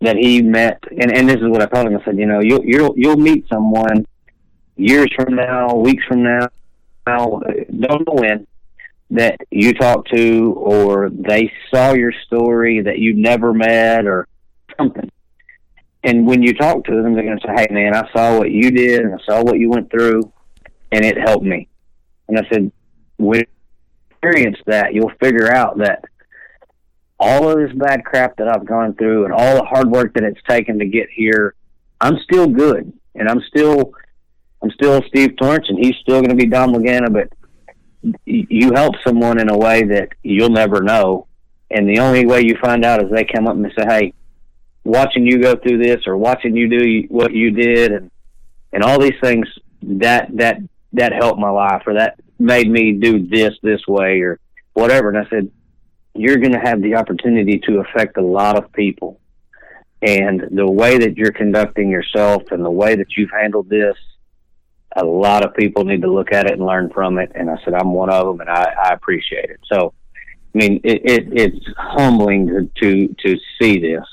that 0.00 0.16
he 0.16 0.42
met, 0.42 0.82
and, 0.90 1.12
and 1.12 1.28
this 1.28 1.36
is 1.36 1.48
what 1.48 1.62
I 1.62 1.66
told 1.66 1.86
him. 1.86 1.98
I 1.98 2.04
said, 2.04 2.18
you 2.18 2.26
know, 2.26 2.40
you'll 2.40 2.64
you'll 2.64 2.94
you'll 2.96 3.16
meet 3.16 3.46
someone 3.48 4.06
years 4.76 5.08
from 5.14 5.34
now, 5.34 5.74
weeks 5.74 6.04
from 6.04 6.22
now, 6.22 6.48
don't 7.06 8.06
know 8.06 8.14
when, 8.14 8.46
that 9.10 9.36
you 9.50 9.74
talked 9.74 10.10
to, 10.14 10.54
or 10.56 11.10
they 11.10 11.52
saw 11.72 11.92
your 11.92 12.12
story 12.26 12.80
that 12.80 12.98
you 12.98 13.14
never 13.14 13.52
met, 13.52 14.06
or 14.06 14.26
something. 14.78 15.10
And 16.02 16.26
when 16.26 16.42
you 16.42 16.54
talk 16.54 16.84
to 16.84 17.02
them, 17.02 17.14
they're 17.14 17.24
going 17.24 17.38
to 17.38 17.46
say, 17.46 17.54
"Hey, 17.54 17.68
man, 17.70 17.94
I 17.94 18.10
saw 18.12 18.38
what 18.38 18.50
you 18.50 18.70
did, 18.70 19.00
and 19.00 19.14
I 19.14 19.18
saw 19.24 19.42
what 19.42 19.58
you 19.58 19.68
went 19.68 19.90
through, 19.90 20.32
and 20.92 21.04
it 21.04 21.18
helped 21.18 21.44
me." 21.44 21.68
And 22.30 22.38
I 22.38 22.48
said, 22.48 22.72
"When 23.18 23.42
experience 24.10 24.58
that, 24.66 24.94
you'll 24.94 25.12
figure 25.20 25.52
out 25.52 25.78
that." 25.78 26.04
all 27.20 27.50
of 27.50 27.58
this 27.58 27.76
bad 27.76 28.02
crap 28.02 28.34
that 28.38 28.48
I've 28.48 28.64
gone 28.64 28.94
through 28.94 29.26
and 29.26 29.34
all 29.34 29.56
the 29.56 29.64
hard 29.64 29.90
work 29.90 30.14
that 30.14 30.24
it's 30.24 30.40
taken 30.48 30.78
to 30.78 30.86
get 30.86 31.10
here, 31.10 31.54
I'm 32.00 32.18
still 32.20 32.46
good 32.46 32.90
and 33.14 33.28
I'm 33.28 33.42
still 33.42 33.92
I'm 34.62 34.70
still 34.70 35.02
Steve 35.08 35.36
Torrence 35.36 35.66
and 35.68 35.78
he's 35.78 35.96
still 36.00 36.20
going 36.20 36.30
to 36.30 36.34
be 36.34 36.46
Dom 36.46 36.72
Lagana, 36.72 37.12
but 37.12 37.28
you 38.24 38.72
help 38.72 38.94
someone 39.06 39.38
in 39.38 39.50
a 39.50 39.56
way 39.56 39.82
that 39.84 40.08
you'll 40.22 40.50
never 40.50 40.82
know, 40.82 41.26
and 41.70 41.88
the 41.88 41.98
only 41.98 42.26
way 42.26 42.42
you 42.42 42.56
find 42.62 42.84
out 42.84 43.02
is 43.02 43.10
they 43.10 43.24
come 43.24 43.46
up 43.46 43.54
and 43.54 43.70
say, 43.78 43.84
"Hey, 43.86 44.14
watching 44.84 45.26
you 45.26 45.38
go 45.38 45.54
through 45.54 45.78
this 45.78 46.06
or 46.06 46.16
watching 46.16 46.56
you 46.56 46.68
do 46.68 47.06
what 47.08 47.32
you 47.32 47.50
did 47.50 47.92
and 47.92 48.10
and 48.72 48.82
all 48.82 48.98
these 48.98 49.18
things 49.22 49.46
that 49.82 50.28
that 50.36 50.58
that 50.92 51.12
helped 51.12 51.38
my 51.38 51.50
life 51.50 51.82
or 51.86 51.94
that 51.94 52.18
made 52.38 52.70
me 52.70 52.92
do 52.92 53.26
this 53.26 53.54
this 53.62 53.86
way 53.86 54.20
or 54.20 54.38
whatever." 54.74 55.08
And 55.08 55.18
I 55.18 55.28
said, 55.28 55.50
you're 56.14 56.38
going 56.38 56.52
to 56.52 56.58
have 56.58 56.82
the 56.82 56.96
opportunity 56.96 57.58
to 57.66 57.80
affect 57.80 58.16
a 58.16 58.22
lot 58.22 58.56
of 58.56 58.72
people. 58.72 59.20
And 60.02 60.42
the 60.50 60.70
way 60.70 60.98
that 60.98 61.16
you're 61.16 61.32
conducting 61.32 61.90
yourself 61.90 62.42
and 62.50 62.64
the 62.64 62.70
way 62.70 62.96
that 62.96 63.16
you've 63.16 63.30
handled 63.30 63.68
this, 63.68 63.96
a 64.96 65.04
lot 65.04 65.44
of 65.44 65.54
people 65.54 65.84
need 65.84 66.02
to 66.02 66.12
look 66.12 66.32
at 66.32 66.46
it 66.46 66.52
and 66.52 66.66
learn 66.66 66.90
from 66.90 67.18
it. 67.18 67.30
And 67.34 67.50
I 67.50 67.56
said, 67.64 67.74
I'm 67.74 67.92
one 67.92 68.10
of 68.10 68.26
them 68.26 68.40
and 68.40 68.50
I, 68.50 68.74
I 68.84 68.94
appreciate 68.94 69.50
it. 69.50 69.60
So, 69.70 69.92
I 70.54 70.58
mean, 70.58 70.80
it, 70.82 71.02
it, 71.04 71.28
it's 71.32 71.66
humbling 71.78 72.48
to, 72.48 72.70
to, 72.80 73.14
to 73.26 73.38
see 73.60 73.78
this. 73.78 74.04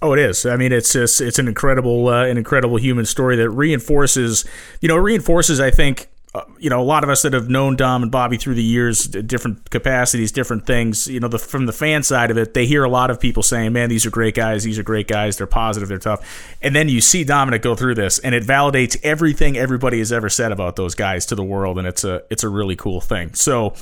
Oh, 0.00 0.12
it 0.12 0.20
is. 0.20 0.46
I 0.46 0.56
mean, 0.56 0.72
it's 0.72 0.92
just, 0.92 1.20
it's 1.20 1.38
an 1.38 1.48
incredible, 1.48 2.08
uh, 2.08 2.24
an 2.24 2.38
incredible 2.38 2.76
human 2.76 3.04
story 3.04 3.36
that 3.36 3.50
reinforces, 3.50 4.44
you 4.80 4.88
know, 4.88 4.96
reinforces, 4.96 5.60
I 5.60 5.72
think, 5.72 6.08
uh, 6.34 6.44
you 6.58 6.70
know, 6.70 6.80
a 6.80 6.84
lot 6.84 7.02
of 7.02 7.10
us 7.10 7.22
that 7.22 7.32
have 7.32 7.48
known 7.48 7.74
Dom 7.74 8.02
and 8.02 8.12
Bobby 8.12 8.36
through 8.36 8.54
the 8.54 8.62
years, 8.62 9.06
different 9.06 9.70
capacities, 9.70 10.30
different 10.30 10.66
things, 10.66 11.08
you 11.08 11.18
know, 11.18 11.26
the, 11.26 11.38
from 11.38 11.66
the 11.66 11.72
fan 11.72 12.02
side 12.02 12.30
of 12.30 12.38
it, 12.38 12.54
they 12.54 12.66
hear 12.66 12.84
a 12.84 12.88
lot 12.88 13.10
of 13.10 13.18
people 13.18 13.42
saying, 13.42 13.72
man, 13.72 13.88
these 13.88 14.06
are 14.06 14.10
great 14.10 14.34
guys. 14.34 14.62
These 14.62 14.78
are 14.78 14.82
great 14.84 15.08
guys. 15.08 15.38
They're 15.38 15.46
positive. 15.46 15.88
They're 15.88 15.98
tough. 15.98 16.54
And 16.62 16.76
then 16.76 16.88
you 16.88 17.00
see 17.00 17.24
Dominic 17.24 17.62
go 17.62 17.74
through 17.74 17.94
this 17.96 18.18
and 18.20 18.34
it 18.34 18.44
validates 18.44 18.96
everything 19.02 19.56
everybody 19.56 19.98
has 19.98 20.12
ever 20.12 20.28
said 20.28 20.52
about 20.52 20.76
those 20.76 20.94
guys 20.94 21.26
to 21.26 21.34
the 21.34 21.42
world. 21.42 21.78
And 21.78 21.88
it's 21.88 22.04
a, 22.04 22.22
it's 22.30 22.44
a 22.44 22.48
really 22.48 22.76
cool 22.76 23.00
thing. 23.00 23.34
So 23.34 23.74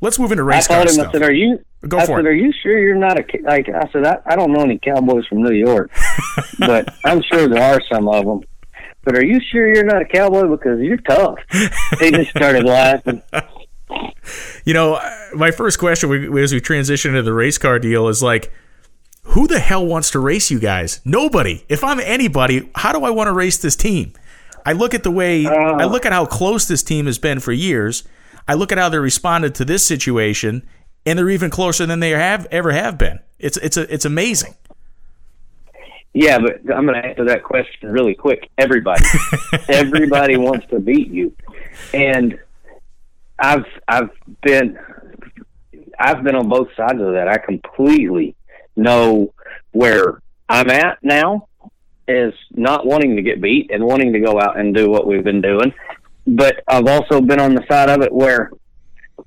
let's 0.00 0.18
move 0.18 0.32
into 0.32 0.44
race 0.44 0.68
I 0.70 0.74
car 0.74 0.82
him, 0.82 0.88
stuff. 0.88 1.08
I 1.08 1.12
said, 1.12 1.22
are 1.22 1.32
you, 1.32 1.64
Go 1.86 1.98
I 1.98 2.06
for 2.06 2.18
said, 2.18 2.26
it. 2.26 2.28
are 2.28 2.34
you 2.34 2.52
sure 2.62 2.78
you're 2.78 2.96
not 2.96 3.18
a, 3.18 3.24
like, 3.42 3.68
I 3.68 3.90
said, 3.92 4.04
I, 4.04 4.18
I 4.26 4.36
don't 4.36 4.52
know 4.52 4.62
any 4.62 4.78
cowboys 4.78 5.26
from 5.26 5.42
New 5.42 5.52
York, 5.52 5.90
but 6.58 6.94
I'm 7.04 7.22
sure 7.22 7.48
there 7.48 7.62
are 7.62 7.80
some 7.90 8.08
of 8.08 8.24
them 8.24 8.40
but 9.06 9.16
are 9.16 9.24
you 9.24 9.40
sure 9.52 9.72
you're 9.72 9.84
not 9.84 10.02
a 10.02 10.04
cowboy 10.04 10.48
because 10.48 10.80
you're 10.80 10.96
tough? 10.96 11.38
he 12.00 12.10
just 12.10 12.30
started 12.30 12.64
laughing. 12.64 13.22
You 14.64 14.74
know, 14.74 15.00
my 15.32 15.52
first 15.52 15.78
question 15.78 16.36
as 16.36 16.52
we 16.52 16.60
transition 16.60 17.12
into 17.12 17.22
the 17.22 17.32
race 17.32 17.56
car 17.56 17.78
deal 17.78 18.08
is 18.08 18.20
like, 18.20 18.52
who 19.22 19.46
the 19.46 19.60
hell 19.60 19.86
wants 19.86 20.10
to 20.10 20.18
race 20.18 20.50
you 20.50 20.58
guys? 20.58 21.00
Nobody. 21.04 21.64
If 21.68 21.84
I'm 21.84 22.00
anybody, 22.00 22.68
how 22.74 22.92
do 22.92 23.04
I 23.04 23.10
want 23.10 23.28
to 23.28 23.32
race 23.32 23.58
this 23.58 23.76
team? 23.76 24.12
I 24.64 24.72
look 24.72 24.92
at 24.92 25.04
the 25.04 25.12
way 25.12 25.46
uh, 25.46 25.52
I 25.52 25.84
look 25.84 26.04
at 26.04 26.12
how 26.12 26.26
close 26.26 26.66
this 26.66 26.82
team 26.82 27.06
has 27.06 27.16
been 27.16 27.38
for 27.38 27.52
years. 27.52 28.02
I 28.48 28.54
look 28.54 28.72
at 28.72 28.78
how 28.78 28.88
they 28.88 28.98
responded 28.98 29.54
to 29.56 29.64
this 29.64 29.84
situation, 29.84 30.66
and 31.04 31.18
they're 31.18 31.30
even 31.30 31.50
closer 31.50 31.86
than 31.86 32.00
they 32.00 32.10
have 32.10 32.46
ever 32.50 32.72
have 32.72 32.98
been. 32.98 33.20
It's 33.38 33.56
it's 33.58 33.76
a, 33.76 33.92
it's 33.92 34.04
amazing. 34.04 34.54
Yeah, 36.12 36.38
but 36.38 36.60
I'm 36.74 36.86
going 36.86 37.00
to 37.00 37.06
answer 37.06 37.26
that 37.26 37.42
question 37.42 37.90
really 37.90 38.14
quick. 38.14 38.48
Everybody, 38.56 39.04
everybody 39.68 40.36
wants 40.38 40.66
to 40.70 40.80
beat 40.80 41.08
you, 41.08 41.34
and 41.92 42.38
I've 43.38 43.66
I've 43.86 44.10
been 44.42 44.78
I've 45.98 46.22
been 46.22 46.34
on 46.34 46.48
both 46.48 46.68
sides 46.76 47.00
of 47.00 47.12
that. 47.12 47.28
I 47.28 47.38
completely 47.38 48.34
know 48.76 49.32
where 49.72 50.22
I'm 50.48 50.70
at 50.70 51.02
now 51.02 51.48
is 52.08 52.34
not 52.52 52.86
wanting 52.86 53.16
to 53.16 53.22
get 53.22 53.40
beat 53.40 53.70
and 53.70 53.84
wanting 53.84 54.12
to 54.12 54.20
go 54.20 54.40
out 54.40 54.58
and 54.58 54.74
do 54.74 54.88
what 54.88 55.06
we've 55.06 55.24
been 55.24 55.40
doing. 55.40 55.74
But 56.26 56.62
I've 56.66 56.86
also 56.86 57.20
been 57.20 57.40
on 57.40 57.54
the 57.54 57.64
side 57.68 57.88
of 57.88 58.02
it 58.02 58.12
where 58.12 58.50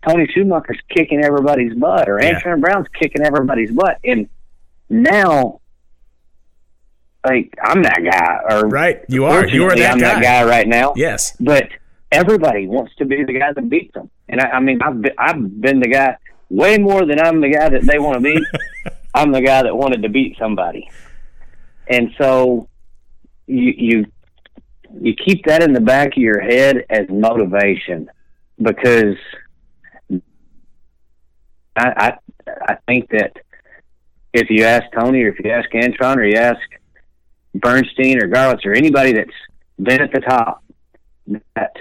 Tony 0.08 0.28
Schumacher's 0.34 0.80
kicking 0.89 1.24
everybody's 1.24 1.74
butt 1.74 2.10
or 2.10 2.22
yeah. 2.22 2.56
Brown's 2.56 2.88
kicking 3.00 3.22
everybody's 3.22 3.72
butt. 3.72 3.97
And 4.04 4.28
now 4.89 5.62
like 7.26 7.54
I'm 7.62 7.84
that 7.84 8.02
guy, 8.04 8.56
or 8.56 8.68
right, 8.68 9.02
you 9.10 9.26
are. 9.26 9.45
You 9.45 9.66
are 9.66 9.76
that 9.76 9.91
I'm 9.91 10.00
guy. 10.00 10.14
that 10.14 10.24
guy 10.24 10.43
right 10.45 10.68
now. 10.68 10.93
Yes, 10.95 11.36
but 11.39 11.70
everybody 12.12 12.68
wants 12.68 12.95
to 12.95 13.06
be 13.06 13.24
the 13.24 13.38
guy 13.38 13.52
that 13.52 13.70
beats 13.70 13.93
them, 13.93 14.10
and 14.28 14.39
I, 14.39 14.52
I 14.52 14.60
mean, 14.60 14.82
I've 14.82 15.02
been, 15.02 15.14
I've 15.18 15.62
been 15.62 15.80
the 15.80 15.89
guy 15.89 16.18
way 16.50 16.78
more 16.78 17.06
than 17.06 17.20
I'm 17.20 17.41
the 17.41 17.50
guy 17.50 17.70
that 17.70 17.84
they 17.84 18.00
want 18.00 18.16
to 18.16 18.22
beat. 18.22 18.43
I'm 19.14 19.32
the 19.32 19.41
guy 19.41 19.64
that 19.64 19.76
wanted 19.76 20.04
to 20.04 20.10
beat 20.10 20.38
somebody, 20.39 20.89
and 21.88 22.12
so 22.18 22.70
you 23.47 23.74
you 23.76 24.06
you 25.02 25.14
keep 25.14 25.46
that 25.46 25.64
in 25.64 25.74
the 25.74 25.82
back 25.82 26.10
of 26.10 26.18
your 26.18 26.40
head 26.42 26.86
as 26.90 27.08
motivation 27.10 28.10
because 28.62 29.16
I 31.76 31.86
I, 31.86 32.14
I 32.68 32.78
think 32.88 33.10
that 33.10 33.34
if 34.34 34.50
you 34.50 34.64
ask 34.66 34.84
Tony 34.98 35.24
or 35.24 35.30
if 35.30 35.40
you 35.44 35.52
ask 35.52 35.70
Antron 35.72 36.18
or 36.18 36.26
you 36.26 36.38
ask 36.38 36.60
Bernstein 37.56 38.22
or 38.22 38.28
Garlits 38.28 38.66
or 38.66 38.74
anybody 38.74 39.14
that's 39.14 39.30
been 39.82 40.02
at 40.02 40.12
the 40.12 40.22
top. 40.22 40.64
That 41.56 41.76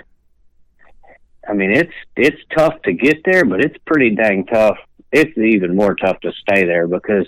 I 1.48 1.54
mean, 1.54 1.70
it's 1.72 1.92
it's 2.16 2.40
tough 2.56 2.80
to 2.82 2.92
get 2.92 3.18
there, 3.24 3.44
but 3.44 3.60
it's 3.64 3.76
pretty 3.86 4.14
dang 4.14 4.46
tough. 4.46 4.76
It's 5.12 5.36
even 5.38 5.74
more 5.74 5.94
tough 5.94 6.20
to 6.20 6.32
stay 6.32 6.64
there 6.64 6.86
because 6.86 7.26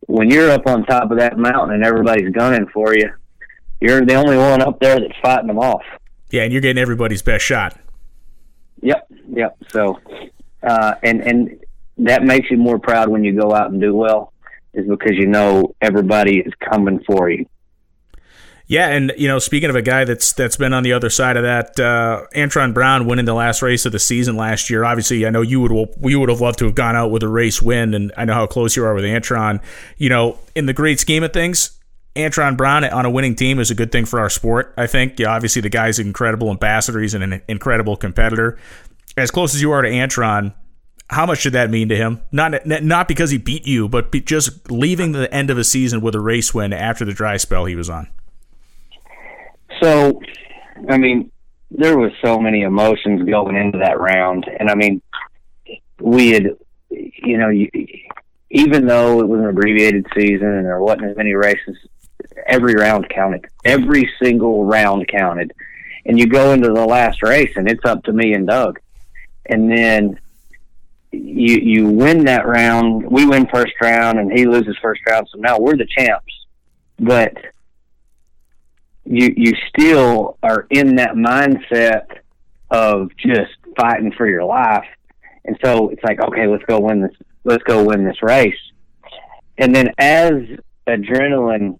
when 0.00 0.30
you're 0.30 0.50
up 0.50 0.66
on 0.66 0.84
top 0.84 1.10
of 1.10 1.18
that 1.18 1.38
mountain 1.38 1.76
and 1.76 1.84
everybody's 1.84 2.30
gunning 2.30 2.66
for 2.72 2.94
you, 2.94 3.10
you're 3.80 4.04
the 4.04 4.14
only 4.14 4.36
one 4.36 4.62
up 4.62 4.80
there 4.80 4.98
that's 4.98 5.18
fighting 5.22 5.48
them 5.48 5.58
off. 5.58 5.82
Yeah, 6.30 6.42
and 6.42 6.52
you're 6.52 6.62
getting 6.62 6.80
everybody's 6.80 7.22
best 7.22 7.44
shot. 7.44 7.78
Yep, 8.82 9.12
yep. 9.28 9.56
So, 9.70 9.98
uh, 10.62 10.94
and 11.02 11.20
and 11.22 11.64
that 11.98 12.22
makes 12.22 12.50
you 12.50 12.56
more 12.56 12.78
proud 12.78 13.08
when 13.08 13.24
you 13.24 13.38
go 13.38 13.54
out 13.54 13.70
and 13.70 13.80
do 13.80 13.94
well, 13.94 14.32
is 14.74 14.86
because 14.86 15.12
you 15.12 15.26
know 15.26 15.74
everybody 15.80 16.38
is 16.38 16.52
coming 16.70 17.02
for 17.06 17.30
you. 17.30 17.46
Yeah, 18.68 18.88
and 18.88 19.12
you 19.16 19.28
know, 19.28 19.38
speaking 19.38 19.70
of 19.70 19.76
a 19.76 19.82
guy 19.82 20.04
that's 20.04 20.32
that's 20.32 20.56
been 20.56 20.72
on 20.72 20.82
the 20.82 20.92
other 20.92 21.08
side 21.08 21.36
of 21.36 21.44
that, 21.44 21.78
uh, 21.78 22.26
Antron 22.34 22.74
Brown 22.74 23.06
winning 23.06 23.24
the 23.24 23.34
last 23.34 23.62
race 23.62 23.86
of 23.86 23.92
the 23.92 24.00
season 24.00 24.36
last 24.36 24.68
year. 24.68 24.84
Obviously, 24.84 25.24
I 25.24 25.30
know 25.30 25.40
you 25.40 25.60
would 25.60 25.70
you 26.02 26.18
would 26.18 26.28
have 26.28 26.40
loved 26.40 26.58
to 26.58 26.64
have 26.64 26.74
gone 26.74 26.96
out 26.96 27.12
with 27.12 27.22
a 27.22 27.28
race 27.28 27.62
win, 27.62 27.94
and 27.94 28.12
I 28.16 28.24
know 28.24 28.34
how 28.34 28.46
close 28.46 28.74
you 28.74 28.84
are 28.84 28.94
with 28.94 29.04
Antron. 29.04 29.62
You 29.98 30.08
know, 30.08 30.38
in 30.56 30.66
the 30.66 30.72
great 30.72 30.98
scheme 30.98 31.22
of 31.22 31.32
things, 31.32 31.75
Antron 32.16 32.56
Brown 32.56 32.84
on 32.84 33.04
a 33.04 33.10
winning 33.10 33.34
team 33.34 33.58
is 33.58 33.70
a 33.70 33.74
good 33.74 33.92
thing 33.92 34.04
for 34.04 34.20
our 34.20 34.30
sport. 34.30 34.74
I 34.76 34.86
think. 34.86 35.18
Yeah, 35.18 35.28
obviously, 35.28 35.62
the 35.62 35.68
guy's 35.68 35.98
an 35.98 36.06
incredible 36.06 36.50
ambassador. 36.50 37.00
He's 37.00 37.14
an 37.14 37.42
incredible 37.48 37.96
competitor. 37.96 38.58
As 39.16 39.30
close 39.30 39.54
as 39.54 39.62
you 39.62 39.72
are 39.72 39.82
to 39.82 39.88
Antron, 39.88 40.54
how 41.08 41.24
much 41.24 41.42
did 41.44 41.52
that 41.52 41.70
mean 41.70 41.88
to 41.88 41.96
him? 41.96 42.20
Not 42.32 42.66
not 42.66 43.08
because 43.08 43.30
he 43.30 43.38
beat 43.38 43.66
you, 43.66 43.88
but 43.88 44.10
just 44.24 44.70
leaving 44.70 45.12
the 45.12 45.32
end 45.32 45.50
of 45.50 45.58
a 45.58 45.64
season 45.64 46.00
with 46.00 46.14
a 46.14 46.20
race 46.20 46.52
win 46.52 46.72
after 46.72 47.04
the 47.04 47.12
dry 47.12 47.36
spell 47.36 47.64
he 47.64 47.76
was 47.76 47.88
on. 47.88 48.08
So, 49.82 50.20
I 50.88 50.98
mean, 50.98 51.30
there 51.70 51.98
was 51.98 52.12
so 52.24 52.38
many 52.38 52.62
emotions 52.62 53.28
going 53.28 53.56
into 53.56 53.78
that 53.78 54.00
round, 54.00 54.46
and 54.58 54.70
I 54.70 54.74
mean, 54.74 55.02
we 56.00 56.30
had, 56.30 56.56
you 56.90 57.38
know, 57.38 57.48
you, 57.48 57.68
even 58.50 58.86
though 58.86 59.20
it 59.20 59.28
was 59.28 59.40
an 59.40 59.46
abbreviated 59.46 60.06
season 60.14 60.48
and 60.48 60.66
there 60.66 60.80
wasn't 60.80 61.04
as 61.04 61.16
many 61.16 61.34
races, 61.34 61.76
every 62.46 62.74
round 62.74 63.08
counted. 63.08 63.46
Every 63.64 64.10
single 64.22 64.64
round 64.64 65.08
counted. 65.08 65.52
And 66.04 66.18
you 66.18 66.26
go 66.26 66.52
into 66.52 66.68
the 66.68 66.86
last 66.86 67.22
race, 67.22 67.52
and 67.56 67.68
it's 67.68 67.84
up 67.84 68.04
to 68.04 68.12
me 68.12 68.32
and 68.34 68.46
Doug. 68.46 68.78
And 69.46 69.70
then 69.70 70.18
you 71.12 71.56
you 71.56 71.88
win 71.88 72.24
that 72.24 72.46
round. 72.46 73.06
We 73.10 73.26
win 73.26 73.46
first 73.52 73.72
round, 73.80 74.18
and 74.18 74.30
he 74.32 74.46
loses 74.46 74.76
first 74.80 75.00
round. 75.08 75.28
So 75.32 75.38
now 75.38 75.58
we're 75.58 75.76
the 75.76 75.86
champs. 75.86 76.46
But 76.98 77.34
you 79.04 79.32
you 79.36 79.52
still 79.68 80.38
are 80.42 80.66
in 80.70 80.96
that 80.96 81.14
mindset 81.14 82.06
of 82.70 83.10
just 83.16 83.52
fighting 83.76 84.12
for 84.16 84.28
your 84.28 84.44
life. 84.44 84.86
And 85.44 85.56
so 85.64 85.90
it's 85.90 86.02
like, 86.02 86.20
okay, 86.20 86.46
let's 86.46 86.64
go 86.64 86.80
win 86.80 87.02
this. 87.02 87.14
Let's 87.44 87.62
go 87.62 87.84
win 87.84 88.04
this 88.04 88.22
race. 88.22 88.54
And 89.58 89.74
then 89.74 89.90
as 89.98 90.32
adrenaline 90.86 91.78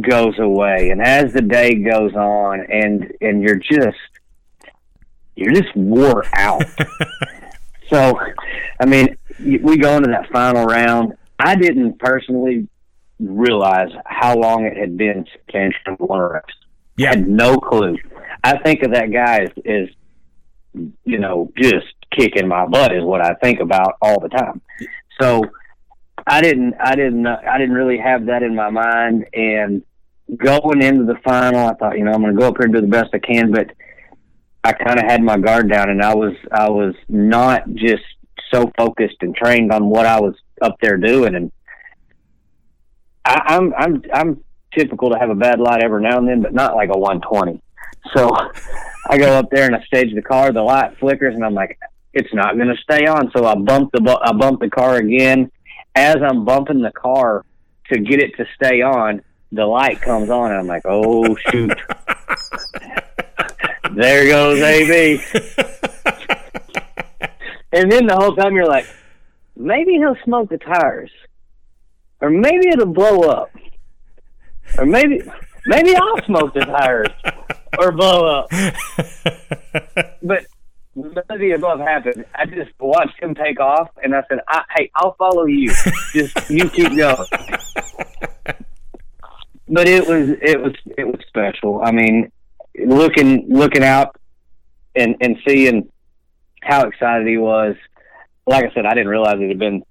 goes 0.00 0.38
away, 0.38 0.90
and 0.90 1.00
as 1.02 1.32
the 1.32 1.42
day 1.42 1.74
goes 1.74 2.14
on, 2.14 2.60
and 2.70 3.12
and 3.20 3.42
you're 3.42 3.56
just 3.56 3.98
you're 5.36 5.52
just 5.52 5.74
wore 5.74 6.24
out. 6.34 6.62
so, 7.90 8.18
I 8.80 8.86
mean, 8.86 9.16
we 9.40 9.76
go 9.76 9.96
into 9.96 10.10
that 10.10 10.30
final 10.32 10.64
round. 10.64 11.16
I 11.38 11.56
didn't 11.56 11.98
personally 11.98 12.68
realize 13.18 13.90
how 14.06 14.36
long 14.36 14.64
it 14.64 14.76
had 14.76 14.96
been 14.96 15.26
since 15.26 15.74
Ken 15.84 15.96
won 15.98 16.20
a 16.20 16.28
race. 16.28 16.42
Yeah. 16.96 17.10
I 17.10 17.16
had 17.16 17.28
no 17.28 17.56
clue. 17.56 17.96
I 18.42 18.58
think 18.58 18.82
of 18.82 18.92
that 18.92 19.12
guy 19.12 19.40
as, 19.40 19.50
as 19.66 19.88
you 21.04 21.18
know, 21.18 21.52
just 21.56 21.86
kicking 22.16 22.46
my 22.46 22.66
butt 22.66 22.94
is 22.94 23.02
what 23.02 23.24
I 23.24 23.34
think 23.34 23.60
about 23.60 23.96
all 24.00 24.20
the 24.20 24.28
time. 24.28 24.60
So 25.20 25.42
I 26.26 26.40
didn't, 26.40 26.74
I 26.80 26.94
didn't, 26.94 27.26
I 27.26 27.58
didn't 27.58 27.74
really 27.74 27.98
have 27.98 28.26
that 28.26 28.42
in 28.42 28.54
my 28.54 28.70
mind. 28.70 29.26
And 29.34 29.82
going 30.36 30.82
into 30.82 31.04
the 31.04 31.18
final, 31.24 31.68
I 31.68 31.74
thought, 31.74 31.98
you 31.98 32.04
know, 32.04 32.12
I'm 32.12 32.22
going 32.22 32.34
to 32.34 32.40
go 32.40 32.48
up 32.48 32.56
here 32.56 32.66
and 32.66 32.74
do 32.74 32.80
the 32.80 32.86
best 32.86 33.10
I 33.12 33.18
can, 33.18 33.52
but 33.52 33.70
I 34.62 34.72
kind 34.72 34.98
of 34.98 35.04
had 35.04 35.22
my 35.22 35.36
guard 35.36 35.70
down, 35.70 35.90
and 35.90 36.02
I 36.02 36.14
was, 36.14 36.32
I 36.50 36.70
was 36.70 36.94
not 37.08 37.68
just 37.74 38.02
so 38.50 38.70
focused 38.78 39.16
and 39.20 39.36
trained 39.36 39.72
on 39.72 39.90
what 39.90 40.06
I 40.06 40.20
was 40.20 40.34
up 40.62 40.76
there 40.80 40.96
doing, 40.96 41.34
and 41.34 41.52
I, 43.26 43.42
I'm, 43.46 43.74
I'm, 43.74 44.02
I'm 44.12 44.44
typical 44.76 45.10
to 45.10 45.18
have 45.18 45.30
a 45.30 45.34
bad 45.34 45.60
light 45.60 45.82
every 45.82 46.02
now 46.02 46.18
and 46.18 46.28
then, 46.28 46.40
but 46.40 46.54
not 46.54 46.74
like 46.74 46.88
a 46.88 46.98
120. 46.98 47.60
So 48.14 48.30
I 49.10 49.18
go 49.18 49.32
up 49.34 49.50
there 49.50 49.66
and 49.66 49.76
I 49.76 49.82
stage 49.84 50.14
the 50.14 50.22
car. 50.22 50.52
The 50.52 50.62
light 50.62 50.96
flickers, 50.98 51.34
and 51.34 51.44
I'm 51.44 51.54
like, 51.54 51.78
it's 52.12 52.32
not 52.32 52.56
going 52.56 52.68
to 52.68 52.82
stay 52.82 53.06
on. 53.06 53.30
So 53.36 53.44
I 53.44 53.54
bump 53.54 53.90
the 53.92 54.00
bu- 54.00 54.20
I 54.22 54.32
bump 54.32 54.60
the 54.60 54.70
car 54.70 54.96
again. 54.96 55.50
As 55.94 56.16
I'm 56.22 56.44
bumping 56.44 56.82
the 56.82 56.90
car 56.90 57.44
to 57.92 58.00
get 58.00 58.20
it 58.20 58.36
to 58.36 58.46
stay 58.56 58.82
on, 58.82 59.22
the 59.52 59.64
light 59.64 60.00
comes 60.00 60.30
on, 60.30 60.50
and 60.50 60.60
I'm 60.60 60.66
like, 60.66 60.82
oh 60.84 61.36
shoot. 61.50 61.78
there 63.94 64.26
goes 64.26 64.60
AB. 64.60 65.22
and 67.72 67.92
then 67.92 68.06
the 68.06 68.16
whole 68.16 68.34
time 68.34 68.54
you're 68.54 68.66
like, 68.66 68.86
maybe 69.56 69.92
he'll 69.92 70.16
smoke 70.24 70.48
the 70.50 70.58
tires, 70.58 71.12
or 72.20 72.30
maybe 72.30 72.68
it'll 72.68 72.86
blow 72.86 73.20
up, 73.20 73.50
or 74.78 74.86
maybe 74.86 75.22
maybe 75.66 75.94
I'll 75.94 76.24
smoke 76.24 76.54
the 76.54 76.60
tires 76.60 77.08
or 77.78 77.92
blow 77.92 78.26
up. 78.26 78.50
but 80.22 80.46
none 80.94 81.24
of 81.28 81.38
the 81.38 81.52
above 81.52 81.80
happened. 81.80 82.24
I 82.34 82.46
just 82.46 82.70
watched 82.78 83.20
him 83.22 83.34
take 83.34 83.60
off, 83.60 83.88
and 84.02 84.14
I 84.14 84.22
said, 84.28 84.38
I, 84.48 84.62
"Hey, 84.76 84.90
I'll 84.96 85.14
follow 85.14 85.44
you. 85.46 85.72
Just 86.12 86.50
you 86.50 86.68
keep 86.70 86.96
going." 86.96 87.26
But 89.66 89.88
it 89.88 90.06
was 90.06 90.28
it 90.42 90.60
was 90.60 90.74
it 90.98 91.06
was 91.06 91.18
special. 91.26 91.80
I 91.82 91.90
mean, 91.90 92.30
looking 92.84 93.46
looking 93.48 93.82
out 93.82 94.14
and 94.94 95.16
and 95.22 95.38
seeing 95.48 95.88
how 96.62 96.86
excited 96.86 97.26
he 97.26 97.38
was. 97.38 97.74
Like 98.46 98.66
I 98.66 98.74
said, 98.74 98.84
I 98.84 98.90
didn't 98.90 99.08
realize 99.08 99.36
it 99.40 99.48
had 99.48 99.58
been 99.58 99.82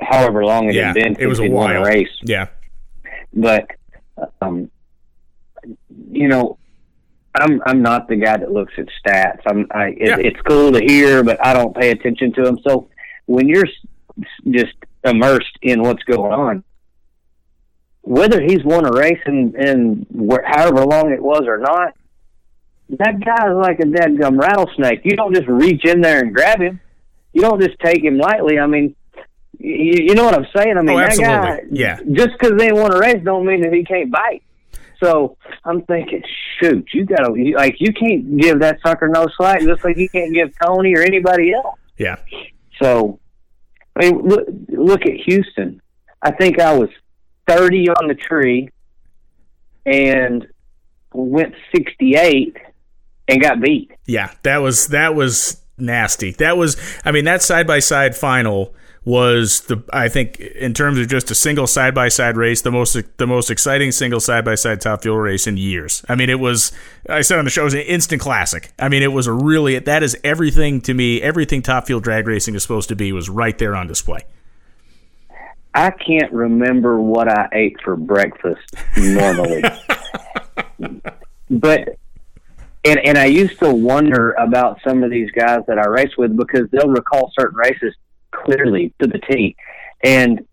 however 0.00 0.44
long 0.44 0.68
it 0.68 0.74
Yeah, 0.74 0.86
had 0.86 0.94
been. 0.94 1.16
it 1.20 1.26
was 1.26 1.38
a 1.38 1.44
he'd 1.44 1.52
while. 1.52 1.80
race 1.84 2.08
Yeah. 2.24 2.48
but 3.32 3.68
um, 4.42 4.68
you 6.10 6.26
know, 6.26 6.58
I'm 7.40 7.60
I'm 7.66 7.82
not 7.82 8.08
the 8.08 8.16
guy 8.16 8.36
that 8.36 8.50
looks 8.52 8.72
at 8.78 8.86
stats. 9.04 9.40
I'm 9.46 9.66
I 9.70 9.88
it, 9.88 10.08
Yeah. 10.08 10.16
it's 10.18 10.40
cool 10.42 10.72
to 10.72 10.80
hear, 10.80 11.22
but 11.24 11.44
I 11.44 11.52
don't 11.52 11.74
pay 11.76 11.90
attention 11.90 12.32
to 12.34 12.42
them. 12.42 12.58
So 12.66 12.88
when 13.26 13.48
you're 13.48 13.66
just 14.50 14.74
immersed 15.04 15.56
in 15.62 15.82
what's 15.82 16.02
going 16.04 16.32
on, 16.32 16.64
whether 18.02 18.40
he's 18.40 18.64
won 18.64 18.86
a 18.86 18.92
race 18.92 19.20
and 19.26 19.54
and 19.54 20.06
however 20.44 20.84
long 20.84 21.12
it 21.12 21.22
was 21.22 21.44
or 21.46 21.58
not, 21.58 21.94
that 22.90 23.20
guy 23.24 23.48
is 23.50 23.56
like 23.56 23.80
a 23.80 23.86
dead 23.86 24.18
gum 24.18 24.38
rattlesnake. 24.38 25.00
You 25.04 25.16
don't 25.16 25.34
just 25.34 25.48
reach 25.48 25.84
in 25.84 26.00
there 26.00 26.20
and 26.20 26.34
grab 26.34 26.60
him. 26.60 26.80
You 27.32 27.42
don't 27.42 27.60
just 27.60 27.78
take 27.80 28.02
him 28.04 28.18
lightly. 28.18 28.58
I 28.58 28.66
mean. 28.66 28.94
You, 29.58 30.04
you 30.08 30.14
know 30.14 30.24
what 30.26 30.34
I'm 30.34 30.46
saying? 30.54 30.76
I 30.76 30.82
mean, 30.82 30.98
Oh, 30.98 31.00
that 31.00 31.16
guy. 31.16 31.60
Yeah. 31.70 31.98
Just 32.12 32.32
because 32.38 32.58
they 32.58 32.72
won 32.72 32.92
a 32.92 32.98
race, 32.98 33.22
don't 33.24 33.46
mean 33.46 33.62
that 33.62 33.72
he 33.72 33.84
can't 33.84 34.10
bite. 34.12 34.42
So 35.02 35.36
I'm 35.64 35.82
thinking, 35.82 36.22
shoot, 36.60 36.88
you 36.92 37.04
gotta 37.04 37.32
like 37.56 37.76
you 37.78 37.92
can't 37.92 38.36
give 38.38 38.60
that 38.60 38.78
sucker 38.84 39.08
no 39.08 39.26
slack, 39.36 39.60
just 39.60 39.84
like 39.84 39.96
you 39.96 40.08
can't 40.08 40.32
give 40.32 40.52
Tony 40.62 40.94
or 40.94 41.02
anybody 41.02 41.52
else. 41.52 41.78
Yeah. 41.98 42.16
So, 42.80 43.18
I 43.94 44.06
mean, 44.06 44.22
look, 44.22 44.46
look 44.68 45.02
at 45.02 45.14
Houston. 45.26 45.80
I 46.22 46.30
think 46.32 46.60
I 46.60 46.76
was 46.76 46.88
30 47.48 47.90
on 47.90 48.08
the 48.08 48.14
tree 48.14 48.70
and 49.84 50.46
went 51.12 51.54
68 51.74 52.56
and 53.28 53.40
got 53.40 53.60
beat. 53.60 53.92
Yeah, 54.06 54.32
that 54.42 54.58
was 54.58 54.88
that 54.88 55.14
was 55.14 55.62
nasty. 55.78 56.32
That 56.32 56.56
was 56.56 56.76
I 57.04 57.12
mean 57.12 57.24
that 57.24 57.42
side 57.42 57.66
by 57.66 57.78
side 57.78 58.16
final 58.16 58.74
was 59.06 59.60
the 59.62 59.84
I 59.92 60.08
think 60.08 60.40
in 60.40 60.74
terms 60.74 60.98
of 60.98 61.06
just 61.06 61.30
a 61.30 61.34
single 61.34 61.68
side 61.68 61.94
by 61.94 62.08
side 62.08 62.36
race 62.36 62.62
the 62.62 62.72
most 62.72 62.98
the 63.18 63.26
most 63.26 63.52
exciting 63.52 63.92
single 63.92 64.18
side 64.18 64.44
by 64.44 64.56
side 64.56 64.80
top 64.80 65.02
fuel 65.02 65.16
race 65.16 65.46
in 65.46 65.56
years. 65.56 66.04
I 66.08 66.16
mean 66.16 66.28
it 66.28 66.40
was 66.40 66.72
I 67.08 67.20
said 67.20 67.38
on 67.38 67.44
the 67.44 67.50
show 67.50 67.62
it 67.62 67.66
was 67.66 67.74
an 67.74 67.80
instant 67.82 68.20
classic. 68.20 68.72
I 68.80 68.88
mean 68.88 69.04
it 69.04 69.12
was 69.12 69.28
a 69.28 69.32
really 69.32 69.78
that 69.78 70.02
is 70.02 70.18
everything 70.24 70.80
to 70.82 70.92
me 70.92 71.22
everything 71.22 71.62
top 71.62 71.86
fuel 71.86 72.00
drag 72.00 72.26
racing 72.26 72.56
is 72.56 72.62
supposed 72.62 72.88
to 72.88 72.96
be 72.96 73.12
was 73.12 73.30
right 73.30 73.56
there 73.56 73.76
on 73.76 73.86
display. 73.86 74.22
I 75.72 75.90
can't 75.90 76.32
remember 76.32 77.00
what 77.00 77.28
I 77.28 77.48
ate 77.52 77.76
for 77.84 77.94
breakfast 77.94 78.74
normally. 78.96 79.62
but 81.50 81.96
and 82.84 82.98
and 83.04 83.16
I 83.16 83.26
used 83.26 83.60
to 83.60 83.72
wonder 83.72 84.32
about 84.32 84.80
some 84.84 85.04
of 85.04 85.12
these 85.12 85.30
guys 85.30 85.60
that 85.68 85.78
I 85.78 85.86
race 85.86 86.16
with 86.18 86.36
because 86.36 86.68
they'll 86.72 86.88
recall 86.88 87.30
certain 87.38 87.56
races 87.56 87.94
clearly 88.44 88.92
to 89.00 89.06
the 89.06 89.18
T. 89.18 89.56
And 90.04 90.46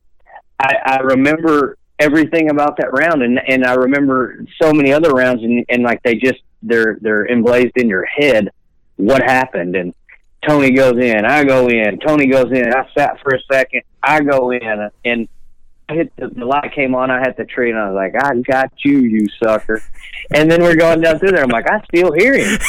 I, 0.59 0.75
I 0.85 0.97
remember 0.97 1.77
everything 1.99 2.49
about 2.49 2.77
that 2.77 2.91
round 2.91 3.21
and 3.21 3.39
and 3.47 3.63
I 3.65 3.75
remember 3.75 4.43
so 4.61 4.73
many 4.73 4.91
other 4.91 5.11
rounds 5.11 5.43
and, 5.43 5.63
and 5.69 5.83
like 5.83 6.01
they 6.03 6.15
just 6.15 6.41
they're 6.63 6.97
they're 7.01 7.27
emblazed 7.27 7.77
in 7.77 7.87
your 7.87 8.03
head 8.05 8.49
what 8.95 9.21
happened 9.21 9.75
and 9.75 9.93
Tony 10.47 10.71
goes 10.71 10.97
in, 10.97 11.25
I 11.25 11.43
go 11.43 11.67
in, 11.67 11.99
Tony 11.99 12.27
goes 12.27 12.51
in, 12.51 12.73
I 12.73 12.87
sat 12.97 13.19
for 13.21 13.33
a 13.33 13.39
second, 13.51 13.83
I 14.01 14.19
go 14.19 14.51
in 14.51 14.89
and 15.05 15.29
I 15.87 15.93
hit 15.93 16.13
the, 16.17 16.27
the 16.27 16.45
light 16.45 16.73
came 16.73 16.95
on, 16.95 17.11
I 17.11 17.19
hit 17.19 17.37
the 17.37 17.45
tree 17.45 17.69
and 17.69 17.79
I 17.79 17.89
was 17.89 17.95
like, 17.95 18.21
I 18.21 18.35
got 18.39 18.71
you, 18.83 18.99
you 18.99 19.27
sucker. 19.41 19.81
And 20.31 20.49
then 20.49 20.61
we're 20.61 20.75
going 20.75 21.01
down 21.01 21.19
through 21.19 21.31
there. 21.31 21.43
I'm 21.43 21.49
like, 21.49 21.69
I 21.69 21.81
still 21.85 22.11
hear 22.11 22.37
him. 22.37 22.59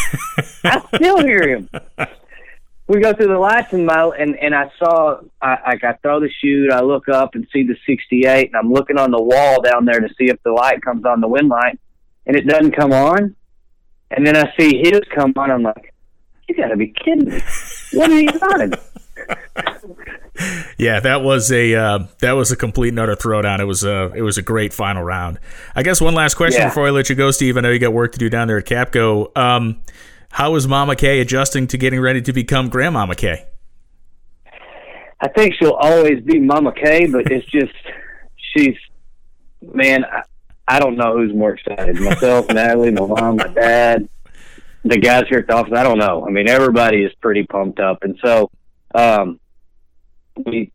I 0.64 0.82
still 0.94 1.20
hear 1.20 1.48
him. 1.48 1.68
We 2.86 3.00
go 3.00 3.14
through 3.14 3.28
the 3.28 3.38
lights 3.38 3.72
and 3.72 3.86
my 3.86 4.10
and, 4.18 4.36
and 4.38 4.54
I 4.54 4.70
saw 4.78 5.20
I, 5.40 5.56
I 5.66 5.78
I 5.82 5.92
throw 6.02 6.20
the 6.20 6.28
chute, 6.28 6.70
I 6.70 6.80
look 6.80 7.08
up 7.08 7.34
and 7.34 7.46
see 7.52 7.62
the 7.62 7.76
sixty 7.86 8.26
eight 8.26 8.48
and 8.48 8.56
I'm 8.56 8.70
looking 8.72 8.98
on 8.98 9.10
the 9.10 9.22
wall 9.22 9.62
down 9.62 9.86
there 9.86 10.00
to 10.00 10.08
see 10.18 10.26
if 10.26 10.42
the 10.42 10.52
light 10.52 10.82
comes 10.82 11.04
on 11.06 11.20
the 11.22 11.28
wind 11.28 11.48
light 11.48 11.78
and 12.26 12.36
it 12.36 12.46
doesn't 12.46 12.72
come 12.72 12.92
on. 12.92 13.34
And 14.10 14.26
then 14.26 14.36
I 14.36 14.52
see 14.58 14.78
his 14.82 15.00
come 15.14 15.32
on, 15.36 15.50
I'm 15.50 15.62
like, 15.62 15.94
You 16.48 16.54
gotta 16.56 16.76
be 16.76 16.88
kidding 16.88 17.30
me. 17.30 17.40
What 17.94 18.10
are 18.10 18.20
you 18.20 18.28
running? 18.42 18.72
Yeah, 20.76 20.98
that 21.00 21.22
was 21.22 21.52
a 21.52 21.74
uh, 21.74 21.98
that 22.18 22.32
was 22.32 22.50
a 22.50 22.56
complete 22.56 22.88
and 22.88 22.98
utter 22.98 23.14
throwdown. 23.14 23.60
It 23.60 23.66
was 23.66 23.84
a 23.84 24.12
it 24.14 24.22
was 24.22 24.36
a 24.36 24.42
great 24.42 24.72
final 24.72 25.04
round. 25.04 25.38
I 25.76 25.84
guess 25.84 26.00
one 26.00 26.14
last 26.14 26.34
question 26.34 26.62
Yeah. 26.62 26.68
before 26.68 26.88
I 26.88 26.90
let 26.90 27.08
you 27.08 27.14
go, 27.14 27.30
Steve. 27.30 27.56
I 27.56 27.60
know 27.60 27.70
you 27.70 27.78
got 27.78 27.92
work 27.92 28.12
to 28.12 28.18
do 28.18 28.28
down 28.28 28.48
there 28.48 28.58
at 28.58 28.64
Capco. 28.64 29.34
Um, 29.38 29.80
how 30.34 30.56
is 30.56 30.66
Mama 30.66 30.96
Kay 30.96 31.20
adjusting 31.20 31.68
to 31.68 31.78
getting 31.78 32.00
ready 32.00 32.20
to 32.20 32.32
become 32.32 32.68
Grandmama 32.68 33.14
Kay? 33.14 33.46
I 35.20 35.28
think 35.28 35.54
she'll 35.54 35.78
always 35.78 36.24
be 36.24 36.40
Mama 36.40 36.72
Kay, 36.72 37.06
but 37.06 37.30
it's 37.30 37.46
just 37.46 37.72
she's 38.36 38.74
man. 39.62 40.04
I, 40.04 40.22
I 40.66 40.80
don't 40.80 40.96
know 40.96 41.16
who's 41.16 41.32
more 41.32 41.54
excited, 41.54 42.00
myself, 42.00 42.48
Natalie, 42.52 42.90
my 42.90 43.06
mom, 43.06 43.36
my 43.36 43.46
dad, 43.46 44.08
the 44.82 44.98
guys 44.98 45.22
here 45.28 45.38
at 45.38 45.46
the 45.46 45.54
office. 45.54 45.72
I 45.72 45.84
don't 45.84 45.98
know. 45.98 46.26
I 46.26 46.30
mean, 46.30 46.48
everybody 46.48 47.04
is 47.04 47.12
pretty 47.20 47.44
pumped 47.44 47.78
up, 47.78 48.02
and 48.02 48.18
so 48.20 48.50
um, 48.92 49.38
we, 50.44 50.72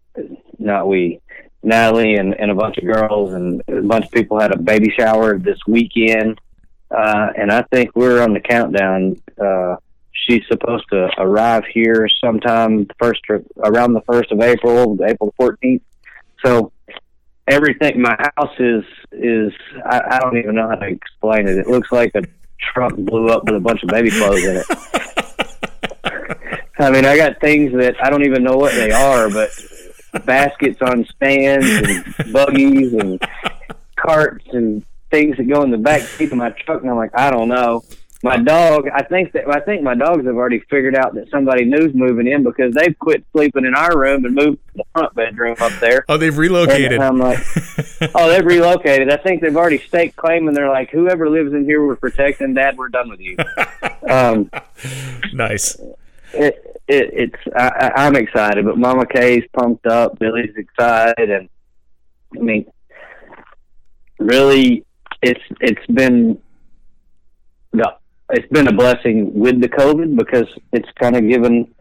not 0.58 0.88
we, 0.88 1.20
Natalie 1.64 2.16
and, 2.16 2.34
and 2.34 2.50
a 2.50 2.56
bunch 2.56 2.78
of 2.78 2.86
girls 2.86 3.34
and 3.34 3.62
a 3.68 3.82
bunch 3.82 4.06
of 4.06 4.12
people 4.12 4.40
had 4.40 4.54
a 4.54 4.58
baby 4.58 4.94
shower 4.98 5.38
this 5.38 5.60
weekend, 5.68 6.40
uh, 6.92 7.28
and 7.38 7.52
I 7.52 7.64
think 7.72 7.92
we're 7.96 8.22
on 8.22 8.34
the 8.34 8.40
countdown. 8.40 9.22
Uh, 9.40 9.76
she's 10.12 10.44
supposed 10.50 10.86
to 10.92 11.10
arrive 11.18 11.64
here 11.72 12.08
sometime 12.24 12.86
the 12.86 12.94
first 13.00 13.22
around 13.64 13.94
the 13.94 14.02
first 14.02 14.32
of 14.32 14.42
April, 14.42 14.98
April 15.06 15.34
fourteenth. 15.38 15.84
So 16.44 16.72
everything, 17.48 18.02
my 18.02 18.16
house 18.18 18.56
is 18.60 18.84
is 19.12 19.54
I, 19.86 20.02
I 20.12 20.20
don't 20.20 20.38
even 20.38 20.56
know 20.56 20.70
how 20.70 20.76
to 20.76 20.88
explain 20.88 21.48
it. 21.48 21.58
It 21.58 21.68
looks 21.68 21.92
like 21.92 22.12
a 22.16 22.24
truck 22.74 22.96
blew 22.96 23.28
up 23.28 23.46
with 23.46 23.56
a 23.56 23.60
bunch 23.60 23.84
of 23.84 23.90
baby 23.90 24.12
clothes 24.12 24.44
in 24.44 24.58
it. 24.58 24.66
I 26.80 26.92
mean, 26.92 27.06
I 27.06 27.18
got 27.18 27.42
things 27.42 27.74
that 27.74 27.96
I 28.02 28.10
don't 28.10 28.24
even 28.24 28.44
know 28.44 28.56
what 28.56 28.74
they 28.74 28.92
are, 28.92 29.30
but 29.30 29.50
baskets 30.26 30.82
on 30.82 31.06
stands 31.06 31.66
and 31.66 32.34
buggies 32.34 32.94
and 32.94 33.22
carts 33.98 34.46
and 34.54 34.84
things 35.10 35.38
that 35.38 35.44
go 35.44 35.64
in 35.64 35.72
the 35.72 35.78
back 35.78 36.02
seat 36.18 36.32
of 36.32 36.38
my 36.38 36.52
truck, 36.52 36.82
and 36.82 36.90
I'm 36.90 36.98
like, 36.98 37.12
I 37.14 37.32
don't 37.32 37.50
know. 37.50 37.84
My 38.22 38.36
dog, 38.36 38.90
I 38.94 39.04
think 39.04 39.32
that 39.32 39.48
I 39.48 39.62
think 39.62 39.82
my 39.82 39.96
dogs 39.96 40.26
have 40.26 40.36
already 40.36 40.60
figured 40.70 40.94
out 40.94 41.14
that 41.16 41.30
somebody 41.30 41.64
new's 41.64 41.94
moving 41.94 42.28
in 42.28 42.44
because 42.44 42.74
they've 42.74 42.98
quit 43.00 43.24
sleeping 43.32 43.64
in 43.64 43.74
our 43.76 43.98
room 43.98 44.26
and 44.26 44.36
moved 44.36 44.58
to 44.58 44.74
the 44.76 44.84
front 44.92 45.16
bedroom 45.16 45.56
up 45.62 45.72
there. 45.80 46.04
Oh, 46.10 46.18
they've 46.18 46.38
relocated. 46.38 46.92
And 46.92 47.04
I'm 47.04 47.18
like, 47.18 47.40
oh, 48.14 48.28
they've 48.28 48.46
relocated. 48.46 49.10
I 49.10 49.16
think 49.16 49.42
they've 49.42 49.56
already 49.56 49.78
staked 49.78 50.18
claim, 50.18 50.50
and 50.50 50.58
they're 50.58 50.68
like, 50.68 50.90
whoever 50.90 51.30
lives 51.30 51.54
in 51.54 51.64
here, 51.64 51.86
we're 51.86 51.96
protecting. 51.96 52.56
Dad, 52.56 52.78
we're 52.78 52.90
done 52.90 53.10
with 53.10 53.22
you. 53.22 53.38
um, 54.10 54.52
nice. 55.32 55.78
It, 56.34 56.70
it, 56.90 57.10
it's 57.14 57.56
I, 57.56 57.92
I'm 57.96 58.18
excited, 58.18 58.66
but 58.66 58.78
Mama 58.78 59.06
Kay's 59.06 59.46
pumped 59.54 59.86
up. 59.86 60.20
Billy's 60.20 60.54
excited, 60.58 61.30
and 61.30 61.48
I 62.36 62.40
mean, 62.40 62.66
really, 64.18 64.86
it's 65.22 65.42
it's 65.62 65.86
been 65.88 66.40
the 67.72 67.94
it's 68.32 68.48
been 68.52 68.68
a 68.68 68.72
blessing 68.74 69.34
with 69.34 69.60
the 69.62 69.70
COVID 69.70 70.16
because 70.18 70.48
it's 70.72 70.88
kind 71.00 71.16
of 71.16 71.28
given 71.28 71.74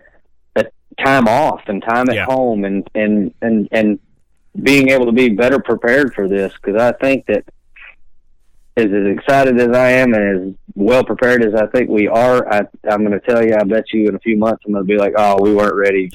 a 0.56 0.64
time 1.04 1.28
off 1.28 1.60
and 1.66 1.82
time 1.82 2.08
at 2.08 2.16
Yeah. 2.16 2.24
home 2.24 2.64
and 2.64 2.88
and 2.94 3.32
and 3.42 3.68
and 3.72 3.98
being 4.62 4.88
able 4.90 5.06
to 5.06 5.12
be 5.12 5.28
better 5.28 5.58
prepared 5.60 6.14
for 6.14 6.26
this 6.28 6.52
because 6.60 6.80
I 6.80 6.92
think 6.92 7.26
that 7.26 7.44
as, 8.76 8.86
as 8.86 9.06
excited 9.16 9.60
as 9.60 9.76
I 9.76 9.90
am 9.90 10.14
and 10.14 10.48
as 10.50 10.54
well 10.74 11.04
prepared 11.04 11.44
as 11.44 11.54
I 11.54 11.66
think 11.66 11.90
we 11.90 12.06
are, 12.08 12.50
I, 12.52 12.60
I'm 12.88 13.04
going 13.04 13.10
to 13.12 13.20
tell 13.20 13.44
you, 13.44 13.54
I 13.54 13.64
bet 13.64 13.92
you 13.92 14.08
in 14.08 14.14
a 14.14 14.20
few 14.20 14.36
months 14.38 14.62
I'm 14.66 14.72
going 14.72 14.84
to 14.84 14.88
be 14.88 14.96
like, 14.98 15.14
oh, 15.16 15.40
we 15.42 15.52
weren't 15.52 15.74
ready. 15.74 16.10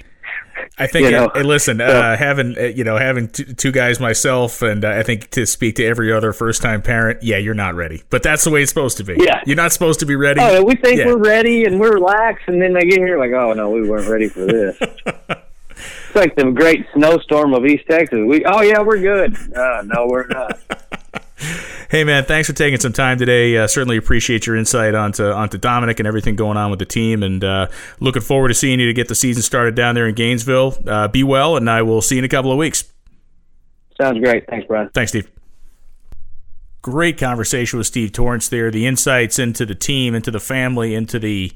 I 0.78 0.88
think. 0.88 1.06
You 1.06 1.12
know, 1.12 1.32
hey, 1.34 1.44
listen, 1.44 1.78
so- 1.80 1.86
uh, 1.86 2.18
having 2.18 2.58
uh, 2.58 2.62
you 2.64 2.84
know 2.84 2.98
having 2.98 3.28
t- 3.28 3.44
two 3.54 3.72
guys 3.72 4.00
myself, 4.00 4.62
and 4.62 4.84
uh, 4.86 4.90
I 4.90 5.04
think 5.04 5.30
to 5.32 5.46
speak 5.46 5.76
to 5.76 5.86
every 5.86 6.12
other 6.12 6.34
first 6.34 6.62
time 6.62 6.82
parent, 6.82 7.22
yeah, 7.24 7.38
you're 7.38 7.54
not 7.54 7.76
ready, 7.76 8.04
but 8.10 8.24
that's 8.24 8.44
the 8.44 8.50
way 8.50 8.62
it's 8.62 8.70
supposed 8.72 8.98
to 8.98 9.04
be. 9.04 9.16
Yeah. 9.20 9.42
you're 9.46 9.56
not 9.56 9.72
supposed 9.72 10.00
to 10.02 10.06
be 10.06 10.16
ready. 10.16 10.40
Oh, 10.42 10.64
we 10.64 10.76
think 10.76 10.98
Yeah. 11.00 11.08
we're 11.08 11.18
ready 11.18 11.66
and 11.66 11.80
we're 11.80 11.94
relaxed, 11.94 12.48
and 12.48 12.62
then 12.62 12.74
they 12.74 12.82
get 12.82 13.00
here 13.00 13.20
like, 13.20 13.32
oh 13.32 13.54
no, 13.54 13.70
we 13.70 13.88
weren't 13.88 14.08
ready 14.08 14.30
for 14.30 14.46
this. 14.46 14.78
it's 15.06 16.16
like 16.16 16.36
the 16.36 16.52
great 16.52 16.86
snowstorm 16.94 17.54
of 17.54 17.66
East 17.66 17.84
Texas. 17.90 18.20
We, 18.28 18.46
oh 18.46 18.62
yeah, 18.62 18.82
we're 18.82 19.00
good. 19.00 19.36
Uh, 19.56 19.84
no, 19.86 20.08
we're 20.08 20.28
not. 20.28 20.60
Hey 21.90 22.04
man, 22.04 22.26
thanks 22.26 22.48
for 22.48 22.54
taking 22.56 22.80
some 22.80 22.94
time 22.94 23.20
today. 23.20 23.56
Uh, 23.56 23.68
certainly 23.68 23.98
appreciate 23.98 24.48
your 24.48 24.56
insight 24.56 24.96
onto 24.96 25.26
onto 25.26 25.60
Dominic 25.60 26.00
and 26.00 26.08
everything 26.08 26.36
going 26.36 26.58
on 26.58 26.72
with 26.72 26.80
the 26.80 26.86
team, 26.86 27.22
and 27.22 27.44
uh, 27.44 27.68
looking 28.00 28.22
forward 28.22 28.48
to 28.48 28.56
seeing 28.56 28.80
you 28.80 28.88
to 28.88 28.94
get 28.94 29.10
the 29.10 29.16
season 29.16 29.44
started 29.44 29.76
down 29.76 29.94
there 29.94 30.08
in 30.08 30.16
Gainesville. 30.16 30.76
Uh, 30.88 31.08
be 31.08 31.24
well, 31.24 31.56
and 31.56 31.70
I 31.70 31.84
will 31.84 32.02
see 32.02 32.16
you 32.16 32.20
in 32.20 32.26
a 32.26 32.30
couple 32.30 32.52
of 32.52 32.58
weeks. 32.58 32.86
Sounds 34.02 34.20
great. 34.20 34.48
Thanks, 34.48 34.66
Brian. 34.68 34.90
Thanks, 34.94 35.12
Steve. 35.12 35.30
Great 36.82 37.18
conversation 37.18 37.78
with 37.78 37.88
Steve 37.88 38.12
Torrence 38.12 38.50
there. 38.50 38.72
The 38.72 38.88
insights 38.88 39.38
into 39.38 39.66
the 39.66 39.76
team, 39.76 40.16
into 40.16 40.32
the 40.32 40.40
family, 40.40 40.96
into 40.96 41.20
the 41.20 41.52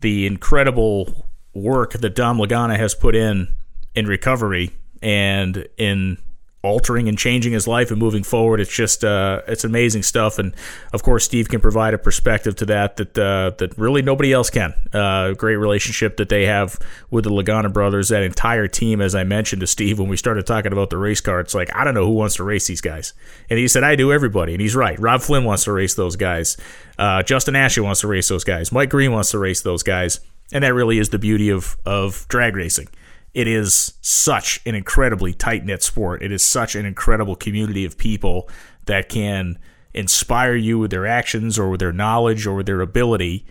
the 0.00 0.26
incredible 0.26 1.26
work 1.52 1.92
that 1.92 2.14
Dom 2.14 2.38
Lagana 2.38 2.76
has 2.78 2.94
put 2.94 3.14
in 3.14 3.54
in 3.94 4.06
recovery 4.06 4.70
and 5.02 5.66
in 5.76 6.18
altering 6.62 7.08
and 7.08 7.16
changing 7.16 7.52
his 7.52 7.68
life 7.68 7.90
and 7.90 8.00
moving 8.00 8.24
forward. 8.24 8.60
It's 8.60 8.74
just 8.74 9.04
uh, 9.04 9.42
it's 9.46 9.64
amazing 9.64 10.02
stuff. 10.02 10.38
And 10.38 10.54
of 10.92 11.02
course, 11.02 11.24
Steve 11.24 11.48
can 11.48 11.60
provide 11.60 11.94
a 11.94 11.98
perspective 11.98 12.56
to 12.56 12.66
that 12.66 12.96
that 12.96 13.18
uh, 13.18 13.50
that 13.58 13.78
really 13.78 14.02
nobody 14.02 14.32
else 14.32 14.50
can. 14.50 14.74
Uh, 14.92 15.32
great 15.32 15.56
relationship 15.56 16.16
that 16.16 16.28
they 16.28 16.46
have 16.46 16.78
with 17.10 17.24
the 17.24 17.30
Lagana 17.30 17.72
brothers. 17.72 18.08
That 18.08 18.22
entire 18.22 18.66
team, 18.66 19.00
as 19.00 19.14
I 19.14 19.24
mentioned 19.24 19.60
to 19.60 19.66
Steve 19.66 19.98
when 19.98 20.08
we 20.08 20.16
started 20.16 20.46
talking 20.46 20.72
about 20.72 20.90
the 20.90 20.96
race 20.96 21.20
car, 21.20 21.40
it's 21.40 21.54
like 21.54 21.74
I 21.74 21.84
don't 21.84 21.94
know 21.94 22.06
who 22.06 22.14
wants 22.14 22.36
to 22.36 22.44
race 22.44 22.66
these 22.66 22.80
guys. 22.80 23.12
And 23.48 23.58
he 23.58 23.68
said, 23.68 23.84
I 23.84 23.96
do 23.96 24.12
everybody. 24.12 24.52
And 24.54 24.60
he's 24.60 24.74
right. 24.74 24.98
Rob 24.98 25.22
Flynn 25.22 25.44
wants 25.44 25.64
to 25.64 25.72
race 25.72 25.94
those 25.94 26.16
guys. 26.16 26.56
Uh, 26.98 27.22
Justin 27.22 27.54
Ashley 27.54 27.82
wants 27.82 28.00
to 28.00 28.08
race 28.08 28.28
those 28.28 28.44
guys. 28.44 28.72
Mike 28.72 28.90
Green 28.90 29.12
wants 29.12 29.30
to 29.30 29.38
race 29.38 29.62
those 29.62 29.82
guys. 29.82 30.20
And 30.50 30.64
that 30.64 30.74
really 30.74 30.98
is 30.98 31.10
the 31.10 31.18
beauty 31.18 31.50
of 31.50 31.76
of 31.86 32.26
drag 32.28 32.56
racing 32.56 32.88
it 33.34 33.46
is 33.46 33.94
such 34.00 34.60
an 34.66 34.74
incredibly 34.74 35.32
tight 35.32 35.64
knit 35.64 35.82
sport. 35.82 36.22
It 36.22 36.32
is 36.32 36.44
such 36.44 36.74
an 36.74 36.86
incredible 36.86 37.36
community 37.36 37.84
of 37.84 37.98
people 37.98 38.48
that 38.86 39.08
can 39.08 39.58
inspire 39.94 40.54
you 40.54 40.78
with 40.78 40.90
their 40.90 41.06
actions 41.06 41.58
or 41.58 41.68
with 41.68 41.80
their 41.80 41.92
knowledge 41.92 42.46
or 42.46 42.54
with 42.54 42.66
their 42.66 42.80
ability. 42.80 43.46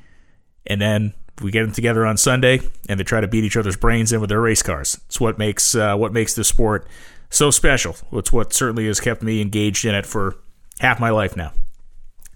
And 0.65 0.81
then 0.81 1.13
we 1.41 1.51
get 1.51 1.63
them 1.63 1.71
together 1.71 2.05
on 2.05 2.17
Sunday 2.17 2.61
and 2.89 2.99
they 2.99 3.03
try 3.03 3.21
to 3.21 3.27
beat 3.27 3.43
each 3.43 3.57
other's 3.57 3.77
brains 3.77 4.11
in 4.11 4.19
with 4.19 4.29
their 4.29 4.41
race 4.41 4.63
cars. 4.63 4.99
It's 5.05 5.19
what 5.19 5.37
makes 5.37 5.75
uh, 5.75 5.95
what 5.95 6.13
makes 6.13 6.33
this 6.33 6.47
sport 6.47 6.87
so 7.29 7.51
special. 7.51 7.95
It's 8.13 8.33
what 8.33 8.53
certainly 8.53 8.87
has 8.87 8.99
kept 8.99 9.21
me 9.21 9.41
engaged 9.41 9.85
in 9.85 9.93
it 9.93 10.05
for 10.05 10.35
half 10.79 10.99
my 10.99 11.09
life 11.09 11.35
now. 11.35 11.53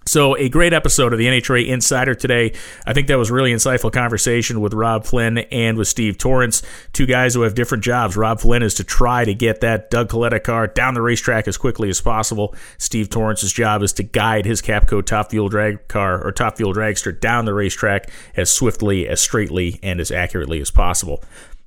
So, 0.04 0.36
a 0.36 0.48
great 0.48 0.72
episode 0.72 1.12
of 1.12 1.18
the 1.18 1.26
NHRA 1.26 1.66
Insider 1.66 2.14
today. 2.14 2.52
I 2.86 2.92
think 2.92 3.06
that 3.06 3.18
was 3.18 3.30
really 3.30 3.52
insightful 3.52 3.92
conversation 3.92 4.60
with 4.60 4.74
Rob 4.74 5.04
Flynn 5.04 5.38
and 5.38 5.78
with 5.78 5.88
Steve 5.88 6.18
Torrence, 6.18 6.62
two 6.92 7.06
guys 7.06 7.34
who 7.34 7.42
have 7.42 7.54
different 7.54 7.84
jobs. 7.84 8.16
Rob 8.16 8.40
Flynn 8.40 8.62
is 8.62 8.74
to 8.74 8.84
try 8.84 9.24
to 9.24 9.34
get 9.34 9.60
that 9.60 9.90
Doug 9.90 10.08
Kalitta 10.08 10.42
car 10.42 10.66
down 10.66 10.94
the 10.94 11.02
racetrack 11.02 11.46
as 11.46 11.56
quickly 11.56 11.88
as 11.88 12.00
possible. 12.00 12.54
Steve 12.78 13.10
Torrence's 13.10 13.52
job 13.52 13.82
is 13.82 13.92
to 13.94 14.02
guide 14.02 14.44
his 14.44 14.60
Capco 14.60 15.04
Top 15.04 15.30
Fuel 15.30 15.48
drag 15.48 15.86
car 15.88 16.20
or 16.22 16.32
Top 16.32 16.56
Fuel 16.56 16.74
dragster 16.74 17.18
down 17.18 17.44
the 17.44 17.54
racetrack 17.54 18.10
as 18.36 18.52
swiftly, 18.52 19.06
as 19.06 19.20
straightly, 19.20 19.78
and 19.82 20.00
as 20.00 20.10
accurately 20.10 20.60
as 20.60 20.70
possible. 20.70 21.22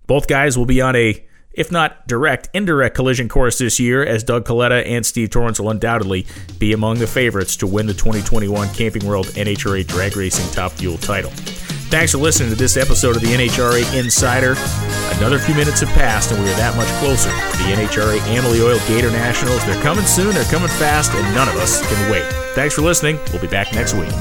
Both 0.07 0.27
guys 0.27 0.57
will 0.57 0.65
be 0.65 0.81
on 0.81 0.95
a 0.95 1.25
if 1.55 1.71
not 1.71 2.05
direct, 2.07 2.49
indirect 2.53 2.95
collision 2.95 3.29
course 3.29 3.57
this 3.57 3.79
year, 3.79 4.05
as 4.05 4.23
Doug 4.23 4.45
Kalitta 4.45 4.85
and 4.85 5.05
Steve 5.05 5.29
Torrence 5.29 5.59
will 5.59 5.69
undoubtedly 5.69 6.27
be 6.59 6.73
among 6.73 6.99
the 6.99 7.07
favorites 7.07 7.55
to 7.57 7.67
win 7.67 7.87
the 7.87 7.93
2021 7.93 8.69
Camping 8.69 9.05
World 9.05 9.27
NHRA 9.27 9.87
Drag 9.87 10.15
Racing 10.15 10.51
Top 10.53 10.73
Fuel 10.73 10.97
title. 10.97 11.31
Thanks 11.87 12.11
for 12.11 12.17
listening 12.17 12.49
to 12.49 12.55
this 12.55 12.77
episode 12.77 13.15
of 13.15 13.21
the 13.21 13.29
NHRA 13.29 13.97
Insider. 13.97 14.55
Another 15.17 15.39
few 15.39 15.55
minutes 15.55 15.79
have 15.79 15.89
passed, 15.89 16.31
and 16.31 16.43
we 16.43 16.49
are 16.49 16.55
that 16.55 16.75
much 16.75 16.87
closer 16.99 17.29
to 17.29 17.57
the 17.63 17.71
NHRA 17.71 18.19
Amalie 18.37 18.61
Oil 18.61 18.79
Gator 18.87 19.11
Nationals. 19.11 19.63
They're 19.65 19.81
coming 19.81 20.05
soon, 20.05 20.33
they're 20.33 20.43
coming 20.45 20.67
fast, 20.67 21.13
and 21.13 21.35
none 21.35 21.47
of 21.47 21.55
us 21.55 21.87
can 21.87 22.11
wait. 22.11 22.25
Thanks 22.53 22.75
for 22.75 22.81
listening. 22.81 23.17
We'll 23.31 23.41
be 23.41 23.47
back 23.47 23.71
next 23.73 23.93
week. 23.93 24.11